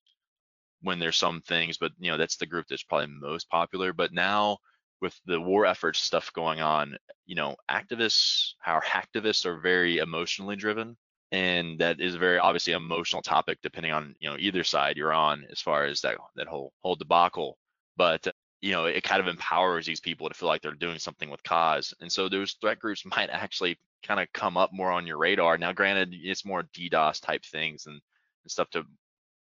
when 0.82 1.00
there's 1.00 1.18
some 1.18 1.42
things, 1.42 1.78
but 1.78 1.92
you 2.00 2.12
know 2.12 2.18
that's 2.18 2.38
the 2.38 2.46
group 2.46 2.66
that's 2.70 2.84
probably 2.84 3.08
most 3.08 3.50
popular. 3.50 3.94
But 3.94 4.14
now 4.14 4.58
with 5.02 5.20
the 5.26 5.40
war 5.40 5.66
efforts 5.66 6.00
stuff 6.00 6.32
going 6.34 6.62
on, 6.62 6.98
you 7.26 7.36
know, 7.36 7.56
activists, 7.70 8.54
our 8.66 8.82
hacktivists 8.82 9.46
are 9.46 9.60
very 9.60 9.98
emotionally 9.98 10.56
driven 10.56 10.98
and 11.32 11.80
that 11.80 12.00
is 12.00 12.16
a 12.16 12.20
very 12.20 12.40
obviously 12.40 12.74
emotional 12.74 13.22
topic 13.22 13.60
depending 13.62 13.92
on 13.92 14.16
you 14.20 14.30
know 14.30 14.38
either 14.40 14.64
side 14.64 14.96
you're 14.96 15.14
on 15.14 15.46
as 15.52 15.60
far 15.60 15.86
as 15.86 16.02
that 16.02 16.18
that 16.36 16.48
whole 16.48 16.74
whole 16.84 16.96
debacle. 16.96 17.58
But 17.98 18.28
you 18.62 18.72
know 18.72 18.86
it 18.86 19.04
kind 19.04 19.20
of 19.22 19.28
empowers 19.28 19.86
these 19.86 20.00
people 20.00 20.30
to 20.30 20.36
feel 20.36 20.48
like 20.50 20.62
they're 20.62 20.74
doing 20.74 21.00
something 21.00 21.30
with 21.30 21.44
cause. 21.44 21.94
And 22.02 22.12
so 22.12 22.30
those 22.30 22.54
threat 22.54 22.80
groups 22.80 23.06
might 23.18 23.30
actually 23.30 23.78
kind 24.04 24.20
of 24.20 24.32
come 24.34 24.58
up 24.58 24.72
more 24.74 24.92
on 24.92 25.08
your 25.08 25.18
radar. 25.18 25.58
Now 25.58 25.74
granted 25.74 26.14
it's 26.14 26.46
more 26.46 26.64
ddos 26.64 27.22
type 27.22 27.44
things 27.46 27.88
and, 27.88 27.96
and 27.96 28.52
stuff 28.52 28.70
to 28.72 28.86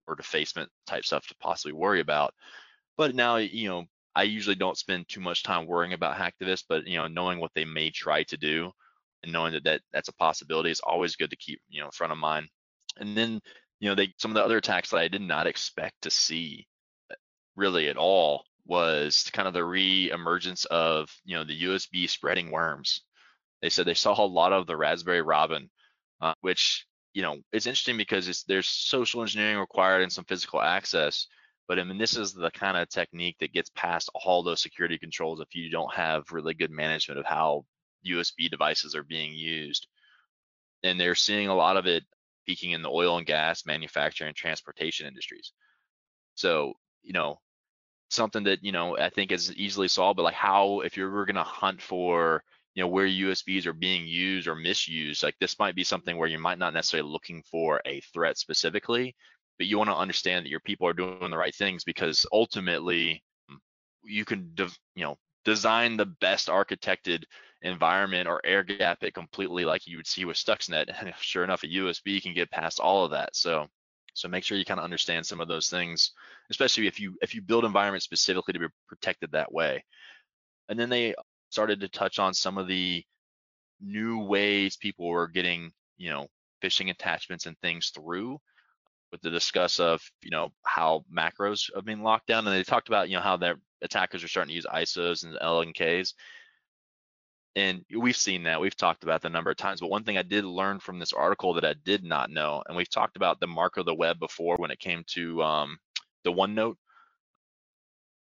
or 0.07 0.15
defacement 0.15 0.69
type 0.87 1.05
stuff 1.05 1.27
to 1.27 1.35
possibly 1.39 1.73
worry 1.73 2.01
about. 2.01 2.33
But 2.97 3.15
now 3.15 3.37
you 3.37 3.69
know 3.69 3.85
i 4.13 4.23
usually 4.23 4.55
don't 4.55 4.77
spend 4.77 5.07
too 5.07 5.21
much 5.21 5.41
time 5.41 5.65
worrying 5.65 5.93
about 5.93 6.17
hacktivists 6.17 6.65
but 6.67 6.85
you 6.85 6.97
know 6.97 7.07
knowing 7.07 7.39
what 7.39 7.51
they 7.55 7.63
may 7.63 7.89
try 7.89 8.23
to 8.23 8.35
do 8.35 8.69
and 9.23 9.31
knowing 9.31 9.53
that, 9.53 9.63
that 9.63 9.81
that's 9.93 10.09
a 10.09 10.13
possibility 10.13 10.71
is 10.71 10.79
always 10.81 11.15
good 11.15 11.29
to 11.29 11.35
keep 11.35 11.61
you 11.69 11.81
know 11.81 11.89
front 11.91 12.13
of 12.13 12.19
mind. 12.19 12.47
And 12.97 13.15
then 13.17 13.41
you 13.79 13.89
know 13.89 13.95
they 13.95 14.13
some 14.17 14.31
of 14.31 14.35
the 14.35 14.43
other 14.43 14.57
attacks 14.57 14.89
that 14.89 14.97
i 14.97 15.07
did 15.07 15.21
not 15.21 15.47
expect 15.47 15.95
to 16.01 16.11
see 16.11 16.67
uh, 17.11 17.15
really 17.55 17.87
at 17.87 17.97
all 17.97 18.43
was 18.65 19.29
kind 19.33 19.47
of 19.47 19.53
the 19.53 19.63
re-emergence 19.63 20.65
of 20.65 21.09
you 21.25 21.35
know 21.35 21.43
the 21.43 21.63
usb 21.63 22.09
spreading 22.09 22.51
worms. 22.51 23.01
They 23.61 23.69
said 23.69 23.85
they 23.85 23.93
saw 23.93 24.19
a 24.19 24.25
lot 24.25 24.53
of 24.53 24.67
the 24.67 24.77
raspberry 24.77 25.21
robin 25.21 25.69
uh, 26.21 26.33
which 26.41 26.85
you 27.13 27.21
know 27.21 27.37
it's 27.51 27.65
interesting 27.65 27.97
because 27.97 28.27
it's 28.27 28.43
there's 28.43 28.67
social 28.67 29.21
engineering 29.21 29.57
required 29.57 30.03
and 30.03 30.11
some 30.11 30.25
physical 30.25 30.61
access 30.61 31.27
but 31.71 31.79
I 31.79 31.85
mean, 31.85 31.97
this 31.97 32.17
is 32.17 32.33
the 32.33 32.51
kind 32.51 32.75
of 32.75 32.89
technique 32.89 33.37
that 33.39 33.53
gets 33.53 33.69
past 33.75 34.11
all 34.13 34.43
those 34.43 34.61
security 34.61 34.97
controls 34.97 35.39
if 35.39 35.55
you 35.55 35.69
don't 35.69 35.93
have 35.93 36.29
really 36.33 36.53
good 36.53 36.69
management 36.69 37.17
of 37.17 37.25
how 37.25 37.63
USB 38.05 38.49
devices 38.49 38.95
are 38.95 39.03
being 39.03 39.33
used. 39.33 39.87
And 40.83 40.99
they're 40.99 41.15
seeing 41.15 41.47
a 41.47 41.55
lot 41.55 41.77
of 41.77 41.85
it 41.85 42.03
peaking 42.47 42.71
in 42.71 42.81
the 42.81 42.89
oil 42.89 43.17
and 43.17 43.25
gas 43.25 43.65
manufacturing 43.65 44.29
and 44.29 44.35
transportation 44.35 45.07
industries. 45.07 45.53
So, 46.35 46.73
you 47.03 47.13
know, 47.13 47.39
something 48.09 48.43
that, 48.43 48.63
you 48.63 48.71
know, 48.71 48.97
I 48.97 49.09
think 49.09 49.31
is 49.31 49.55
easily 49.55 49.87
solved, 49.87 50.17
but 50.17 50.23
like 50.23 50.33
how, 50.33 50.81
if 50.81 50.97
you're 50.97 51.25
going 51.25 51.35
to 51.35 51.43
hunt 51.43 51.81
for, 51.81 52.43
you 52.73 52.83
know, 52.83 52.87
where 52.87 53.07
USBs 53.07 53.65
are 53.65 53.73
being 53.73 54.07
used 54.07 54.47
or 54.47 54.55
misused, 54.55 55.23
like 55.23 55.35
this 55.39 55.59
might 55.59 55.75
be 55.75 55.83
something 55.83 56.17
where 56.17 56.27
you 56.27 56.39
might 56.39 56.57
not 56.57 56.73
necessarily 56.73 57.09
looking 57.09 57.43
for 57.43 57.81
a 57.85 58.01
threat 58.13 58.37
specifically, 58.37 59.15
but 59.57 59.67
you 59.67 59.77
want 59.77 59.89
to 59.89 59.95
understand 59.95 60.45
that 60.45 60.49
your 60.49 60.61
people 60.61 60.87
are 60.87 60.93
doing 60.93 61.29
the 61.29 61.37
right 61.37 61.55
things 61.55 61.83
because 61.83 62.25
ultimately 62.31 63.23
you 64.03 64.25
can, 64.25 64.51
you 64.95 65.03
know, 65.03 65.17
design 65.45 65.97
the 65.97 66.05
best 66.05 66.47
architected 66.47 67.23
environment 67.61 68.27
or 68.27 68.41
air 68.43 68.63
gap 68.63 69.03
it 69.03 69.13
completely 69.13 69.65
like 69.65 69.85
you 69.85 69.97
would 69.97 70.07
see 70.07 70.25
with 70.25 70.37
Stuxnet. 70.37 70.89
And 70.99 71.13
sure 71.19 71.43
enough, 71.43 71.63
a 71.63 71.67
USB 71.67 72.21
can 72.21 72.33
get 72.33 72.51
past 72.51 72.79
all 72.79 73.05
of 73.05 73.11
that. 73.11 73.35
So 73.35 73.67
so 74.13 74.27
make 74.27 74.43
sure 74.43 74.57
you 74.57 74.65
kind 74.65 74.79
of 74.79 74.83
understand 74.83 75.25
some 75.25 75.39
of 75.39 75.47
those 75.47 75.69
things, 75.69 76.11
especially 76.49 76.87
if 76.87 76.99
you 76.99 77.17
if 77.21 77.33
you 77.33 77.41
build 77.41 77.65
environments 77.65 78.05
specifically 78.05 78.53
to 78.53 78.59
be 78.59 78.67
protected 78.87 79.31
that 79.31 79.51
way. 79.51 79.83
And 80.69 80.79
then 80.79 80.89
they 80.89 81.15
started 81.49 81.81
to 81.81 81.89
touch 81.89 82.19
on 82.19 82.33
some 82.33 82.57
of 82.57 82.67
the 82.67 83.03
new 83.81 84.19
ways 84.19 84.77
people 84.77 85.07
were 85.07 85.27
getting, 85.27 85.71
you 85.97 86.09
know, 86.09 86.27
phishing 86.63 86.89
attachments 86.91 87.45
and 87.45 87.57
things 87.59 87.89
through 87.89 88.39
with 89.11 89.21
the 89.21 89.29
discuss 89.29 89.79
of, 89.79 90.01
you 90.21 90.29
know, 90.29 90.49
how 90.63 91.03
macros 91.13 91.69
have 91.75 91.85
been 91.85 92.03
locked 92.03 92.27
down. 92.27 92.47
And 92.47 92.55
they 92.55 92.63
talked 92.63 92.87
about, 92.87 93.09
you 93.09 93.15
know, 93.15 93.21
how 93.21 93.37
their 93.37 93.55
attackers 93.81 94.23
are 94.23 94.27
starting 94.27 94.49
to 94.49 94.55
use 94.55 94.65
ISOs 94.65 95.23
and 95.23 95.35
LNKs 95.35 96.13
and 97.55 97.83
we've 97.97 98.15
seen 98.15 98.43
that 98.43 98.61
we've 98.61 98.75
talked 98.75 99.03
about 99.03 99.21
the 99.21 99.29
number 99.29 99.51
of 99.51 99.57
times 99.57 99.81
but 99.81 99.89
one 99.89 100.03
thing 100.03 100.17
i 100.17 100.21
did 100.21 100.45
learn 100.45 100.79
from 100.79 100.99
this 100.99 101.13
article 101.13 101.53
that 101.53 101.65
i 101.65 101.73
did 101.85 102.03
not 102.03 102.29
know 102.29 102.63
and 102.67 102.77
we've 102.77 102.89
talked 102.89 103.17
about 103.17 103.39
the 103.39 103.47
mark 103.47 103.77
of 103.77 103.85
the 103.85 103.93
web 103.93 104.19
before 104.19 104.57
when 104.57 104.71
it 104.71 104.79
came 104.79 105.03
to 105.07 105.41
um, 105.43 105.77
the 106.23 106.31
onenote 106.31 106.77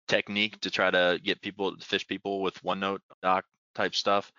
technique 0.07 0.59
to 0.61 0.69
try 0.69 0.91
to 0.91 1.19
get 1.23 1.41
people 1.41 1.75
to 1.75 1.85
phish 1.85 2.07
people 2.07 2.41
with 2.41 2.61
onenote 2.63 2.99
doc 3.21 3.45
type 3.73 3.95
stuff 3.95 4.31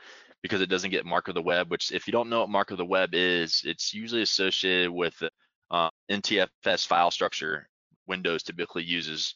because 0.42 0.60
it 0.60 0.68
doesn't 0.68 0.90
get 0.90 1.06
mark 1.06 1.28
of 1.28 1.34
the 1.34 1.42
web 1.42 1.70
which 1.70 1.90
if 1.92 2.06
you 2.06 2.12
don't 2.12 2.28
know 2.28 2.40
what 2.40 2.50
mark 2.50 2.70
of 2.70 2.78
the 2.78 2.84
web 2.84 3.10
is 3.12 3.62
it's 3.64 3.94
usually 3.94 4.22
associated 4.22 4.90
with 4.90 5.20
uh, 5.70 5.90
ntfs 6.10 6.86
file 6.86 7.10
structure 7.10 7.68
windows 8.06 8.42
typically 8.42 8.84
uses 8.84 9.34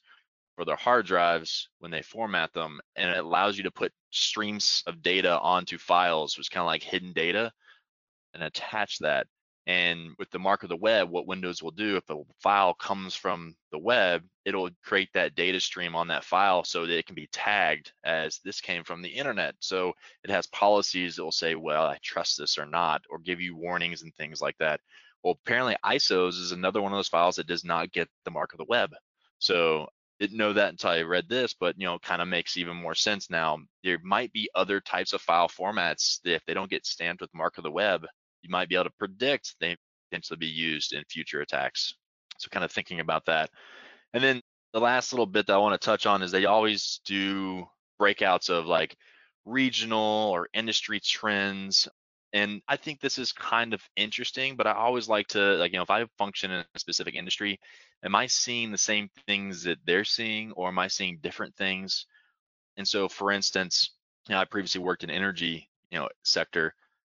their 0.65 0.77
hard 0.77 1.07
drives 1.07 1.69
when 1.79 1.91
they 1.91 2.03
format 2.03 2.53
them, 2.53 2.81
and 2.97 3.11
it 3.11 3.19
allows 3.19 3.57
you 3.57 3.65
to 3.65 3.71
put 3.71 3.93
streams 4.11 4.83
of 4.87 5.03
data 5.03 5.39
onto 5.39 5.79
files, 5.79 6.37
which 6.37 6.51
kind 6.51 6.63
of 6.63 6.67
like 6.67 6.83
hidden 6.83 7.13
data, 7.13 7.53
and 8.35 8.43
attach 8.43 8.99
that. 8.99 9.27
And 9.67 10.11
with 10.19 10.31
the 10.31 10.39
mark 10.39 10.63
of 10.63 10.69
the 10.69 10.77
web, 10.77 11.11
what 11.11 11.27
Windows 11.27 11.63
will 11.63 11.71
do, 11.71 11.97
if 11.97 12.09
a 12.11 12.17
file 12.43 12.75
comes 12.75 13.15
from 13.15 13.55
the 13.71 13.79
web, 13.79 14.23
it'll 14.45 14.71
create 14.83 15.11
that 15.15 15.35
data 15.35 15.61
stream 15.61 15.95
on 15.95 16.09
that 16.09 16.25
file 16.25 16.65
so 16.65 16.87
that 16.87 16.99
it 16.99 17.07
can 17.07 17.15
be 17.15 17.29
tagged 17.31 17.93
as 18.03 18.41
this 18.45 18.61
came 18.61 18.83
from 18.83 19.03
the 19.03 19.09
internet. 19.09 19.55
So 19.61 19.93
it 20.25 20.31
has 20.31 20.47
policies 20.49 21.17
that 21.17 21.25
will 21.25 21.31
say, 21.31 21.55
well, 21.55 21.87
I 21.87 21.99
trust 22.03 22.39
this 22.39 22.59
or 22.59 22.67
not, 22.67 23.03
or 23.11 23.19
give 23.19 23.41
you 23.41 23.55
warnings 23.55 24.03
and 24.03 24.15
things 24.17 24.41
like 24.41 24.57
that. 24.59 24.81
Well, 25.23 25.39
apparently 25.45 25.77
ISOs 25.85 26.41
is 26.41 26.53
another 26.53 26.81
one 26.81 26.93
of 26.93 26.99
those 26.99 27.09
files 27.09 27.37
that 27.37 27.47
does 27.47 27.65
not 27.65 27.93
get 27.93 28.09
the 28.25 28.31
mark 28.31 28.53
of 28.53 28.59
the 28.59 28.65
web. 28.65 28.91
So 29.39 29.87
didn't 30.21 30.37
know 30.37 30.53
that 30.53 30.69
until 30.69 30.91
I 30.91 31.03
read 31.03 31.29
this, 31.29 31.55
but 31.59 31.75
you 31.79 31.87
know, 31.87 31.99
kind 31.99 32.21
of 32.21 32.29
makes 32.29 32.57
even 32.59 32.77
more 32.77 32.95
sense 32.95 33.31
now. 33.31 33.59
There 33.83 33.99
might 34.05 34.33
be 34.33 34.51
other 34.55 34.81
types 34.81 35.15
of 35.15 35.23
file 35.23 35.49
formats 35.49 36.21
that 36.23 36.35
if 36.35 36.45
they 36.47 36.55
don't 36.55 36.71
get 36.71 36.87
stamped 36.87 37.23
with 37.23 37.35
mark 37.35 37.57
of 37.57 37.65
the 37.65 37.71
web, 37.71 38.07
you 38.43 38.51
might 38.51 38.69
be 38.69 38.75
able 38.75 38.85
to 38.85 38.91
predict 38.99 39.55
they 39.61 39.77
potentially 40.11 40.37
be 40.37 40.47
used 40.47 40.93
in 40.93 41.03
future 41.05 41.41
attacks. 41.41 41.95
So 42.39 42.49
kind 42.51 42.65
of 42.65 42.71
thinking 42.71 43.01
about 43.01 43.27
that. 43.27 43.51
And 44.13 44.23
then 44.23 44.43
the 44.73 44.81
last 44.81 45.13
little 45.13 45.27
bit 45.27 45.47
that 45.47 45.55
I 45.55 45.59
want 45.59 45.81
to 45.81 45.85
touch 45.85 46.07
on 46.07 46.23
is 46.23 46.31
they 46.31 46.45
always 46.45 47.01
do 47.05 47.67
breakouts 48.01 48.51
of 48.51 48.67
like 48.67 48.97
regional 49.45 50.31
or 50.33 50.49
industry 50.53 51.01
trends. 51.01 51.89
And 52.33 52.63
I 52.69 52.77
think 52.77 53.01
this 53.01 53.19
is 53.19 53.33
kind 53.33 53.75
of 53.75 53.83
interesting, 53.97 54.57
but 54.57 54.67
I 54.67 54.73
always 54.73 55.09
like 55.09 55.29
to 55.29 55.57
like, 55.57 55.73
you 55.73 55.79
know, 55.79 55.83
if 55.83 55.91
I 55.91 56.07
function 56.17 56.51
in 56.53 56.65
a 56.75 56.79
specific 56.79 57.15
industry, 57.15 57.59
am 58.05 58.15
I 58.15 58.27
seeing 58.27 58.71
the 58.71 58.79
same 58.79 59.11
things 59.27 59.65
that 59.65 59.79
they're 59.85 60.05
seeing 60.05 60.53
or 60.53 60.69
am 60.69 60.79
I 60.79 60.89
seeing 60.89 61.19
different 61.21 61.57
things? 61.57 62.07
And 62.77 62.87
so 62.87 63.09
for 63.09 63.33
instance, 63.33 63.95
you 64.29 64.35
know, 64.35 64.41
I 64.41 64.45
previously 64.45 64.81
worked 64.81 65.03
in 65.03 65.11
energy, 65.11 65.69
you 65.91 65.99
know, 65.99 66.09
sector. 66.25 66.73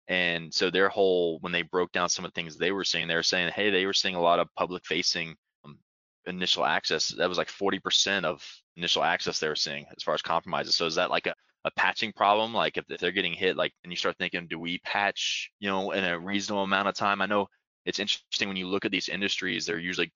And 0.09 0.53
so 0.53 0.71
their 0.71 0.89
whole, 0.89 1.39
when 1.41 1.53
they 1.53 1.63
broke 1.63 1.93
down 1.93 2.09
some 2.09 2.25
of 2.25 2.33
the 2.33 2.41
things 2.41 2.57
they 2.57 2.73
were 2.73 2.85
seeing, 2.85 3.07
they 3.07 3.15
were 3.15 3.23
saying, 3.23 3.53
hey, 3.55 3.71
they 3.71 3.87
were 3.87 3.93
seeing 3.93 4.15
a 4.15 4.21
lot 4.21 4.41
of 4.41 4.49
public 4.57 4.85
facing 4.87 5.37
um, 5.65 5.79
initial 6.27 6.65
access. 6.65 7.09
That 7.09 7.29
was 7.29 7.39
like 7.39 7.49
40% 7.49 8.25
of 8.25 8.43
initial 8.77 9.05
access 9.05 9.39
they 9.39 9.49
were 9.49 9.57
seeing 9.57 9.85
as 9.95 10.03
far 10.03 10.15
as 10.15 10.23
compromises. 10.23 10.75
So 10.75 10.87
is 10.87 10.95
that 10.95 11.11
like 11.11 11.27
a, 11.27 11.35
a 11.65 11.71
patching 11.73 12.13
problem, 12.13 12.53
like 12.53 12.77
if, 12.77 12.85
if 12.89 13.01
they're 13.01 13.13
getting 13.13 13.35
hit, 13.35 13.57
like 13.57 13.73
and 13.85 13.93
you 13.93 13.97
start 13.97 14.17
thinking, 14.19 14.47
do 14.49 14.59
we 14.59 14.79
patch, 14.79 15.51
you 15.61 15.69
know, 15.69 15.93
in 15.93 16.05
a 16.05 16.19
reasonable 16.19 16.65
amount 16.65 16.89
of 16.89 16.95
time? 16.95 17.23
I 17.23 17.27
know 17.27 17.47
it's 17.85 17.99
interesting 17.99 18.49
when 18.49 18.57
you 18.57 18.69
look 18.69 18.85
at 18.85 18.91
these 18.91 19.09
industries, 19.09 19.67
they're 19.67 19.79
usually 19.79 20.13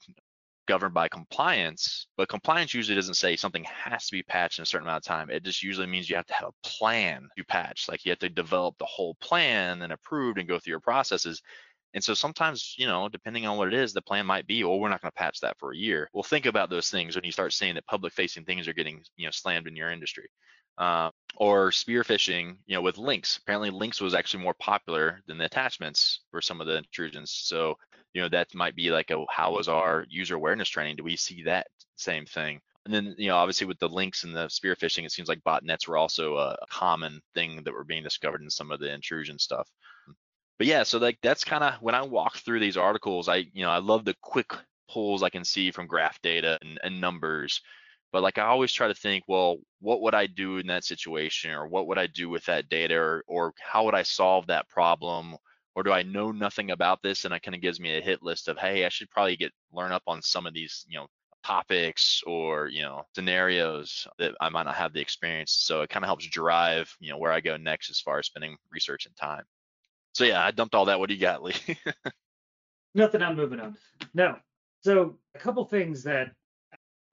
governed 0.67 0.95
by 0.95 1.09
compliance, 1.09 2.09
but 2.17 2.29
compliance 2.29 2.75
usually 2.75 2.97
doesn't 2.97 3.15
say 3.15 3.37
something 3.37 3.65
has 3.65 4.07
to 4.07 4.13
be 4.13 4.23
patched 4.23 4.59
in 4.59 4.65
a 4.65 4.67
certain 4.67 4.87
amount 4.87 5.05
of 5.05 5.09
time. 5.09 5.31
It 5.31 5.45
just 5.45 5.63
usually 5.63 5.87
means 5.87 6.11
you 6.11 6.17
have 6.17 6.27
to 6.27 6.35
have 6.35 6.49
a 6.49 6.69
plan 6.69 7.29
to 7.37 7.45
patch. 7.45 7.87
Like 7.89 8.05
you 8.05 8.11
have 8.11 8.19
to 8.21 8.29
develop 8.29 8.77
the 8.79 8.85
whole 8.85 9.15
plan 9.21 9.83
and 9.83 9.93
approved 9.93 10.39
and 10.39 10.49
go 10.49 10.59
through 10.59 10.73
your 10.73 10.81
processes. 10.81 11.41
And 11.95 12.03
so 12.03 12.15
sometimes, 12.15 12.75
you 12.77 12.87
know, 12.87 13.09
depending 13.09 13.47
on 13.47 13.57
what 13.57 13.69
it 13.69 13.75
is, 13.75 13.93
the 13.93 14.03
plan 14.03 14.27
might 14.27 14.47
be, 14.47 14.63
well, 14.65 14.79
we're 14.79 14.89
not 14.89 15.01
going 15.01 15.13
to 15.13 15.17
patch 15.17 15.41
that 15.41 15.59
for 15.59 15.73
a 15.73 15.77
year. 15.77 16.11
Well, 16.13 16.25
think 16.25 16.47
about 16.47 16.69
those 16.69 16.91
things 16.91 17.15
when 17.15 17.25
you 17.25 17.33
start 17.33 17.53
seeing 17.53 17.75
that 17.77 17.87
public 17.87 18.13
facing 18.13 18.45
things 18.45 18.69
are 18.69 18.75
getting, 18.75 19.03
you 19.17 19.27
know, 19.27 19.31
slammed 19.31 19.67
in 19.67 19.77
your 19.77 19.91
industry. 19.91 20.29
Uh, 20.79 21.11
or 21.37 21.71
spear 21.71 22.03
phishing, 22.03 22.57
you 22.67 22.75
know, 22.75 22.83
with 22.83 22.99
links. 22.99 23.37
Apparently, 23.37 23.71
links 23.71 24.01
was 24.01 24.15
actually 24.15 24.43
more 24.43 24.55
popular 24.55 25.21
than 25.27 25.39
the 25.39 25.45
attachments 25.45 26.21
for 26.31 26.41
some 26.41 26.61
of 26.61 26.67
the 26.67 26.79
intrusions. 26.79 27.31
So, 27.31 27.77
you 28.15 28.23
know, 28.23 28.29
that 28.31 28.55
might 28.55 28.75
be 28.75 28.91
like 28.91 29.11
a 29.11 29.25
how 29.31 29.53
was 29.53 29.69
our 29.69 30.07
user 30.09 30.35
awareness 30.35 30.69
training? 30.69 30.97
Do 30.97 31.05
we 31.05 31.17
see 31.17 31.43
that 31.45 31.67
same 31.97 32.25
thing? 32.25 32.61
And 32.87 32.95
then, 32.95 33.15
you 33.19 33.29
know, 33.29 33.37
obviously 33.37 33.67
with 33.67 33.79
the 33.81 33.89
links 33.89 34.25
and 34.25 34.35
the 34.35 34.49
spear 34.49 34.77
phishing, 34.77 35.05
it 35.05 35.13
seems 35.13 35.29
like 35.29 35.43
botnets 35.45 35.89
were 35.89 35.97
also 35.97 36.37
a 36.37 36.57
common 36.71 37.21
thing 37.35 37.63
that 37.65 37.75
were 37.75 37.85
being 37.85 38.05
discovered 38.05 38.43
in 38.43 38.49
some 38.49 38.71
of 38.71 38.81
the 38.81 38.93
intrusion 38.93 39.39
stuff. 39.39 39.69
But 40.59 40.69
yeah, 40.69 40.85
so 40.85 40.99
like 40.99 41.19
that's 41.23 41.45
kind 41.45 41.65
of 41.65 41.75
when 41.83 41.95
I 41.95 42.03
walk 42.03 42.37
through 42.39 42.61
these 42.61 42.77
articles, 42.77 43.29
I, 43.29 43.47
you 43.53 43.65
know, 43.65 43.71
I 43.71 43.79
love 43.79 44.05
the 44.05 44.15
quick 44.23 44.53
pulls 44.89 45.23
I 45.23 45.31
can 45.31 45.45
see 45.45 45.71
from 45.71 45.89
graph 45.89 46.23
data 46.23 46.59
and, 46.63 46.79
and 46.83 47.01
numbers 47.01 47.61
but 48.13 48.23
like 48.23 48.39
I 48.39 48.47
always 48.47 48.73
try 48.73 48.89
to 48.89 48.95
think, 48.95 49.25
well, 49.29 49.59
what 49.81 50.01
would 50.03 50.15
I 50.15 50.27
do 50.27 50.59
in 50.59 50.67
that 50.69 50.85
situation, 50.85 51.51
or 51.51 51.67
what 51.67 51.87
would 51.89 51.99
I 51.99 52.07
do 52.07 52.29
with 52.29 52.45
that 52.47 52.69
data, 52.69 52.97
or, 52.97 53.25
or 53.27 53.55
how 53.61 53.85
would 53.85 53.95
I 53.95 54.03
solve 54.03 54.47
that 54.47 54.69
problem, 54.69 55.37
or 55.75 55.83
do 55.83 55.93
I 55.93 56.03
know 56.03 56.33
nothing 56.33 56.71
about 56.71 57.03
this, 57.03 57.25
and 57.25 57.35
it 57.35 57.43
kind 57.43 57.55
of 57.55 57.61
gives 57.61 57.81
me 57.81 57.97
a 57.97 58.01
hit 58.01 58.23
list 58.23 58.49
of, 58.49 58.59
hey, 58.59 58.85
I 58.85 58.89
should 58.89 59.11
probably 59.11 59.37
get 59.37 59.53
learn 59.73 59.93
up 59.93 60.05
on 60.07 60.23
some 60.23 60.47
of 60.47 60.55
these, 60.55 60.85
you 60.89 60.99
know, 60.99 61.07
topics 61.47 62.23
or 62.27 62.67
you 62.67 62.83
know 62.83 63.03
scenarios 63.15 64.09
that 64.19 64.35
I 64.41 64.49
might 64.49 64.65
not 64.65 64.75
have 64.75 64.93
the 64.93 65.01
experience. 65.01 65.53
So 65.53 65.83
it 65.83 65.91
kind 65.91 66.05
of 66.05 66.09
helps 66.09 66.27
drive, 66.27 66.93
you 66.99 67.11
know, 67.11 67.19
where 67.19 67.31
I 67.31 67.41
go 67.41 67.57
next 67.57 67.89
as 67.89 68.01
far 68.01 68.19
as 68.19 68.27
spending 68.27 68.57
research 68.73 69.07
and 69.07 69.15
time. 69.17 69.45
So 70.13 70.25
yeah, 70.25 70.45
I 70.45 70.51
dumped 70.51 70.75
all 70.75 70.87
that. 70.87 70.99
What 70.99 71.09
do 71.09 71.15
you 71.15 71.21
got, 71.21 71.43
Lee? 71.43 71.55
Nothing. 72.95 73.23
I'm 73.23 73.37
moving 73.37 73.61
on. 73.61 73.77
No. 74.15 74.37
So 74.81 75.19
a 75.35 75.39
couple 75.39 75.65
things 75.65 76.03
that 76.05 76.33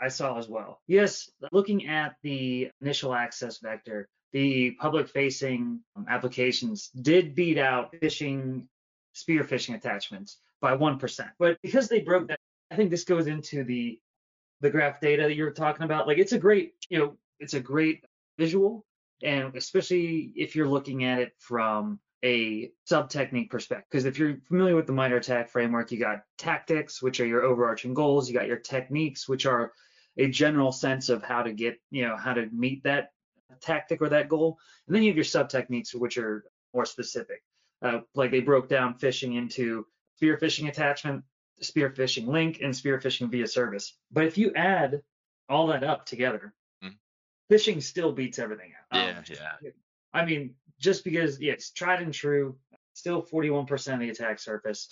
I 0.04 0.10
saw 0.10 0.38
as 0.38 0.50
well. 0.50 0.82
Yes, 0.88 1.30
looking 1.54 1.88
at 1.88 2.16
the 2.24 2.70
initial 2.82 3.14
access 3.14 3.60
vector, 3.60 4.10
the 4.34 4.72
public 4.72 5.08
facing 5.08 5.80
um, 5.96 6.06
applications 6.10 6.90
did 6.90 7.36
beat 7.36 7.58
out 7.58 7.94
phishing, 8.02 8.68
spear 9.14 9.44
phishing 9.44 9.76
attachments 9.76 10.40
by 10.60 10.76
1%. 10.76 11.30
But 11.40 11.58
because 11.64 11.88
they 11.88 12.02
broke 12.02 12.28
that, 12.28 12.40
I 12.70 12.76
think 12.76 12.92
this 12.92 13.06
goes 13.06 13.28
into 13.28 13.64
the 13.64 14.00
the 14.62 14.70
graph 14.70 15.02
data 15.02 15.24
that 15.24 15.36
you're 15.36 15.52
talking 15.52 15.84
about. 15.84 16.08
Like 16.08 16.18
it's 16.18 16.32
a 16.32 16.40
great, 16.40 16.74
you 16.90 16.98
know, 16.98 17.18
it's 17.40 17.54
a 17.54 17.60
great 17.60 18.06
visual. 18.38 18.86
And 19.22 19.56
especially 19.56 20.32
if 20.36 20.56
you're 20.56 20.68
looking 20.68 21.04
at 21.04 21.20
it 21.20 21.34
from 21.38 22.00
a 22.24 22.72
sub 22.86 23.10
technique 23.10 23.52
perspective. 23.52 23.88
Because 23.92 24.06
if 24.06 24.18
you're 24.18 24.38
familiar 24.48 24.76
with 24.76 24.88
the 24.88 24.94
MITRE 24.94 25.18
ATT&CK 25.18 25.50
framework, 25.50 25.92
you 25.92 26.00
got 26.00 26.24
tactics, 26.38 27.02
which 27.02 27.20
are 27.20 27.26
your 27.26 27.44
overarching 27.44 27.94
goals, 27.94 28.30
you 28.30 28.34
got 28.34 28.48
your 28.48 28.58
techniques, 28.58 29.28
which 29.28 29.46
are 29.46 29.74
a 30.18 30.28
general 30.28 30.72
sense 30.72 31.10
of 31.10 31.24
how 31.24 31.44
to 31.44 31.54
get, 31.54 31.80
you 31.92 32.06
know, 32.08 32.16
how 32.16 32.34
to 32.34 32.48
meet 32.52 32.84
that 32.84 33.12
tactic 33.62 34.02
or 34.02 34.10
that 34.10 34.30
goal. 34.30 34.58
And 34.88 34.96
then 34.96 35.04
you 35.04 35.10
have 35.10 35.18
your 35.18 35.24
sub 35.24 35.50
techniques, 35.50 35.94
which 35.94 36.18
are 36.18 36.44
more 36.74 36.86
specific. 36.86 37.44
Uh, 37.82 38.00
like 38.16 38.32
they 38.32 38.40
broke 38.40 38.70
down 38.70 38.98
phishing 38.98 39.38
into 39.38 39.86
spear 40.16 40.38
phishing 40.38 40.70
attachment, 40.70 41.24
spear 41.62 41.90
phishing 41.90 42.28
link, 42.28 42.60
and 42.62 42.76
spear 42.76 43.00
phishing 43.00 43.30
via 43.30 43.48
service. 43.48 43.98
But 44.12 44.26
if 44.26 44.38
you 44.38 44.54
add 44.56 45.02
all 45.50 45.68
that 45.68 45.84
up 45.84 46.06
together, 46.06 46.54
mm. 46.84 46.96
phishing 47.52 47.82
still 47.82 48.12
beats 48.12 48.40
everything 48.40 48.72
out. 48.92 48.98
Yeah, 48.98 49.18
um, 49.18 49.24
yeah. 49.62 49.72
I 50.14 50.26
mean, 50.26 50.56
just 50.80 51.04
because 51.04 51.42
yeah, 51.42 51.54
it's 51.54 51.72
tried 51.72 52.02
and 52.02 52.14
true, 52.14 52.56
still 52.94 53.22
41% 53.22 53.94
of 53.94 54.00
the 54.00 54.10
attack 54.10 54.40
surface 54.40 54.88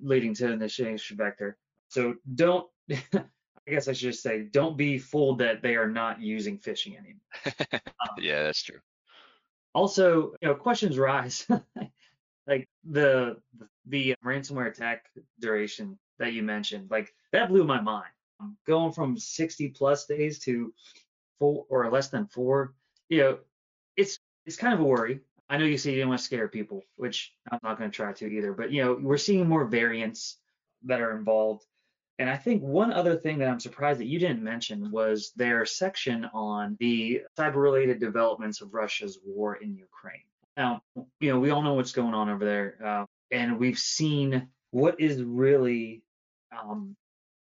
leading 0.00 0.34
to 0.34 0.52
initiation 0.52 1.16
vector. 1.16 1.56
So 1.88 2.14
don't 2.34 2.66
guess 3.70 3.88
I 3.88 3.92
should 3.92 4.10
just 4.12 4.22
say, 4.22 4.42
don't 4.42 4.76
be 4.76 4.98
fooled 4.98 5.38
that 5.38 5.62
they 5.62 5.76
are 5.76 5.88
not 5.88 6.20
using 6.20 6.58
phishing 6.58 6.96
anymore. 6.98 7.60
um, 7.72 8.08
yeah, 8.18 8.44
that's 8.44 8.62
true. 8.62 8.78
Also, 9.74 10.32
you 10.40 10.48
know, 10.48 10.54
questions 10.54 10.98
rise. 10.98 11.46
like 12.46 12.68
the 12.84 13.36
the 13.86 14.14
ransomware 14.24 14.68
attack 14.68 15.04
duration 15.40 15.98
that 16.18 16.32
you 16.32 16.42
mentioned, 16.42 16.90
like 16.90 17.12
that 17.32 17.48
blew 17.48 17.64
my 17.64 17.80
mind. 17.80 18.10
Going 18.66 18.92
from 18.92 19.16
60 19.16 19.68
plus 19.70 20.04
days 20.04 20.38
to 20.40 20.72
four 21.38 21.64
or 21.70 21.90
less 21.90 22.08
than 22.08 22.26
four, 22.26 22.74
you 23.08 23.18
know, 23.18 23.38
it's 23.96 24.18
it's 24.44 24.56
kind 24.56 24.74
of 24.74 24.80
a 24.80 24.84
worry. 24.84 25.20
I 25.48 25.58
know 25.58 25.64
you 25.64 25.78
say 25.78 25.90
you 25.90 25.96
didn't 25.96 26.08
want 26.10 26.20
to 26.20 26.24
scare 26.24 26.48
people, 26.48 26.82
which 26.96 27.32
I'm 27.50 27.60
not 27.62 27.78
going 27.78 27.90
to 27.90 27.94
try 27.94 28.12
to 28.12 28.26
either. 28.26 28.52
But 28.52 28.72
you 28.72 28.84
know, 28.84 28.98
we're 29.00 29.16
seeing 29.16 29.48
more 29.48 29.64
variants 29.64 30.38
that 30.84 31.00
are 31.00 31.16
involved. 31.16 31.64
And 32.18 32.30
I 32.30 32.36
think 32.36 32.62
one 32.62 32.92
other 32.92 33.16
thing 33.16 33.38
that 33.38 33.48
I'm 33.48 33.60
surprised 33.60 34.00
that 34.00 34.06
you 34.06 34.18
didn't 34.18 34.42
mention 34.42 34.90
was 34.90 35.32
their 35.36 35.66
section 35.66 36.24
on 36.32 36.76
the 36.80 37.22
cyber 37.38 37.56
related 37.56 38.00
developments 38.00 38.62
of 38.62 38.72
Russia's 38.72 39.18
war 39.24 39.56
in 39.56 39.76
Ukraine. 39.76 40.22
Now, 40.56 40.80
you 41.20 41.30
know, 41.30 41.38
we 41.38 41.50
all 41.50 41.62
know 41.62 41.74
what's 41.74 41.92
going 41.92 42.14
on 42.14 42.30
over 42.30 42.44
there, 42.44 42.78
uh, 42.82 43.04
and 43.30 43.58
we've 43.58 43.78
seen 43.78 44.48
what 44.70 44.98
is 44.98 45.22
really, 45.22 46.02
um, 46.58 46.96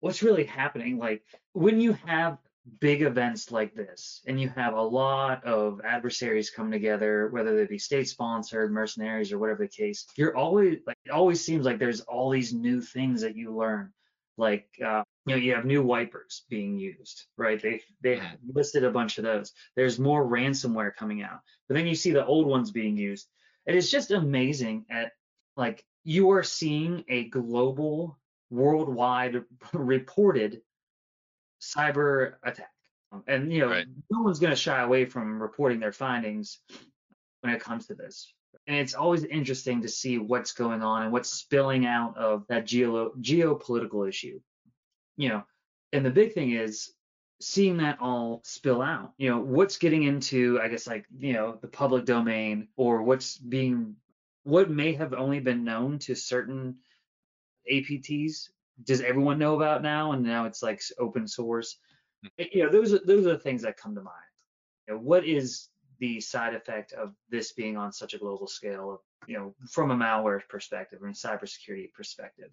what's 0.00 0.24
really 0.24 0.44
happening. 0.44 0.98
Like 0.98 1.22
when 1.52 1.80
you 1.80 1.92
have 2.04 2.38
big 2.80 3.02
events 3.02 3.52
like 3.52 3.74
this 3.74 4.22
and 4.26 4.40
you 4.40 4.48
have 4.48 4.74
a 4.74 4.82
lot 4.82 5.44
of 5.44 5.80
adversaries 5.84 6.50
come 6.50 6.70
together 6.70 7.28
whether 7.28 7.56
they 7.56 7.64
be 7.64 7.78
state 7.78 8.08
sponsored 8.08 8.72
mercenaries 8.72 9.32
or 9.32 9.38
whatever 9.38 9.62
the 9.62 9.68
case 9.68 10.04
you're 10.16 10.36
always 10.36 10.78
like 10.84 10.96
it 11.04 11.12
always 11.12 11.44
seems 11.44 11.64
like 11.64 11.78
there's 11.78 12.00
all 12.00 12.28
these 12.28 12.52
new 12.52 12.80
things 12.80 13.20
that 13.20 13.36
you 13.36 13.56
learn 13.56 13.92
like 14.36 14.68
uh, 14.84 15.02
you 15.24 15.34
know 15.34 15.40
you 15.40 15.54
have 15.54 15.64
new 15.64 15.82
wipers 15.82 16.42
being 16.48 16.78
used 16.78 17.24
right 17.36 17.60
they 17.60 17.80
they 18.02 18.16
mm-hmm. 18.16 18.34
listed 18.52 18.84
a 18.84 18.90
bunch 18.90 19.18
of 19.18 19.24
those 19.24 19.52
there's 19.74 19.98
more 19.98 20.26
ransomware 20.26 20.94
coming 20.94 21.22
out 21.22 21.40
but 21.68 21.74
then 21.74 21.86
you 21.86 21.94
see 21.94 22.10
the 22.10 22.24
old 22.24 22.46
ones 22.46 22.70
being 22.70 22.96
used 22.96 23.28
it 23.66 23.74
is 23.74 23.90
just 23.90 24.10
amazing 24.10 24.84
at 24.90 25.12
like 25.56 25.84
you 26.04 26.30
are 26.30 26.42
seeing 26.42 27.04
a 27.08 27.24
global 27.28 28.18
worldwide 28.50 29.42
reported 29.72 30.60
cyber 31.60 32.34
attack 32.44 32.70
and 33.26 33.52
you 33.52 33.60
know 33.60 33.70
right. 33.70 33.86
no 34.10 34.20
one's 34.20 34.38
going 34.38 34.50
to 34.50 34.56
shy 34.56 34.82
away 34.82 35.04
from 35.04 35.40
reporting 35.40 35.80
their 35.80 35.92
findings 35.92 36.60
when 37.40 37.52
it 37.52 37.60
comes 37.60 37.86
to 37.86 37.94
this 37.94 38.32
and 38.66 38.76
it's 38.76 38.94
always 38.94 39.24
interesting 39.24 39.82
to 39.82 39.88
see 39.88 40.18
what's 40.18 40.52
going 40.52 40.82
on 40.82 41.02
and 41.02 41.12
what's 41.12 41.30
spilling 41.30 41.86
out 41.86 42.16
of 42.16 42.46
that 42.48 42.66
geo 42.66 43.12
geopolitical 43.20 44.08
issue. 44.08 44.40
You 45.16 45.30
know, 45.30 45.44
and 45.92 46.04
the 46.04 46.10
big 46.10 46.32
thing 46.32 46.52
is 46.52 46.92
seeing 47.40 47.78
that 47.78 47.98
all 48.00 48.42
spill 48.44 48.82
out. 48.82 49.12
You 49.18 49.30
know, 49.30 49.40
what's 49.40 49.78
getting 49.78 50.02
into, 50.04 50.60
I 50.60 50.68
guess, 50.68 50.86
like 50.86 51.06
you 51.18 51.32
know, 51.32 51.58
the 51.60 51.68
public 51.68 52.04
domain 52.04 52.68
or 52.76 53.02
what's 53.02 53.38
being, 53.38 53.96
what 54.44 54.70
may 54.70 54.94
have 54.94 55.14
only 55.14 55.40
been 55.40 55.64
known 55.64 55.98
to 56.00 56.14
certain 56.14 56.76
APTs. 57.70 58.50
Does 58.84 59.00
everyone 59.00 59.38
know 59.38 59.54
about 59.54 59.82
now? 59.82 60.12
And 60.12 60.22
now 60.22 60.44
it's 60.44 60.62
like 60.62 60.82
open 60.98 61.26
source. 61.26 61.78
Hmm. 62.22 62.44
You 62.52 62.64
know, 62.64 62.70
those 62.70 62.92
are 62.92 63.00
those 63.04 63.26
are 63.26 63.32
the 63.32 63.38
things 63.38 63.62
that 63.62 63.76
come 63.76 63.94
to 63.94 64.02
mind. 64.02 64.16
You 64.86 64.94
know, 64.94 65.00
what 65.00 65.24
is 65.24 65.68
the 65.98 66.20
side 66.20 66.54
effect 66.54 66.92
of 66.92 67.14
this 67.30 67.52
being 67.52 67.76
on 67.76 67.92
such 67.92 68.14
a 68.14 68.18
global 68.18 68.46
scale, 68.46 69.02
you 69.26 69.38
know, 69.38 69.54
from 69.70 69.90
a 69.90 69.96
malware 69.96 70.40
perspective 70.48 71.00
or 71.02 71.08
a 71.08 71.12
cybersecurity 71.12 71.92
perspective. 71.92 72.50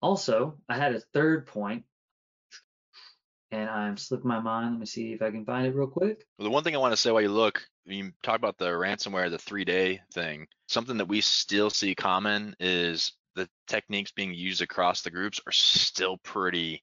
Also, 0.00 0.58
I 0.68 0.76
had 0.76 0.94
a 0.94 1.00
third 1.00 1.46
point, 1.46 1.84
and 3.50 3.68
I'm 3.68 3.96
slipping 3.96 4.28
my 4.28 4.40
mind. 4.40 4.72
Let 4.72 4.80
me 4.80 4.86
see 4.86 5.12
if 5.12 5.22
I 5.22 5.30
can 5.30 5.44
find 5.44 5.66
it 5.66 5.74
real 5.74 5.86
quick. 5.86 6.26
Well, 6.38 6.44
the 6.44 6.50
one 6.50 6.64
thing 6.64 6.74
I 6.74 6.78
want 6.78 6.92
to 6.92 6.96
say 6.96 7.10
while 7.10 7.22
you 7.22 7.28
look, 7.28 7.62
you 7.84 8.12
talk 8.22 8.36
about 8.36 8.58
the 8.58 8.70
ransomware, 8.70 9.30
the 9.30 9.38
three-day 9.38 10.00
thing. 10.12 10.46
Something 10.68 10.96
that 10.98 11.08
we 11.08 11.20
still 11.20 11.70
see 11.70 11.94
common 11.94 12.56
is 12.58 13.12
the 13.34 13.48
techniques 13.66 14.12
being 14.12 14.34
used 14.34 14.62
across 14.62 15.02
the 15.02 15.10
groups 15.10 15.40
are 15.46 15.52
still 15.52 16.16
pretty 16.18 16.82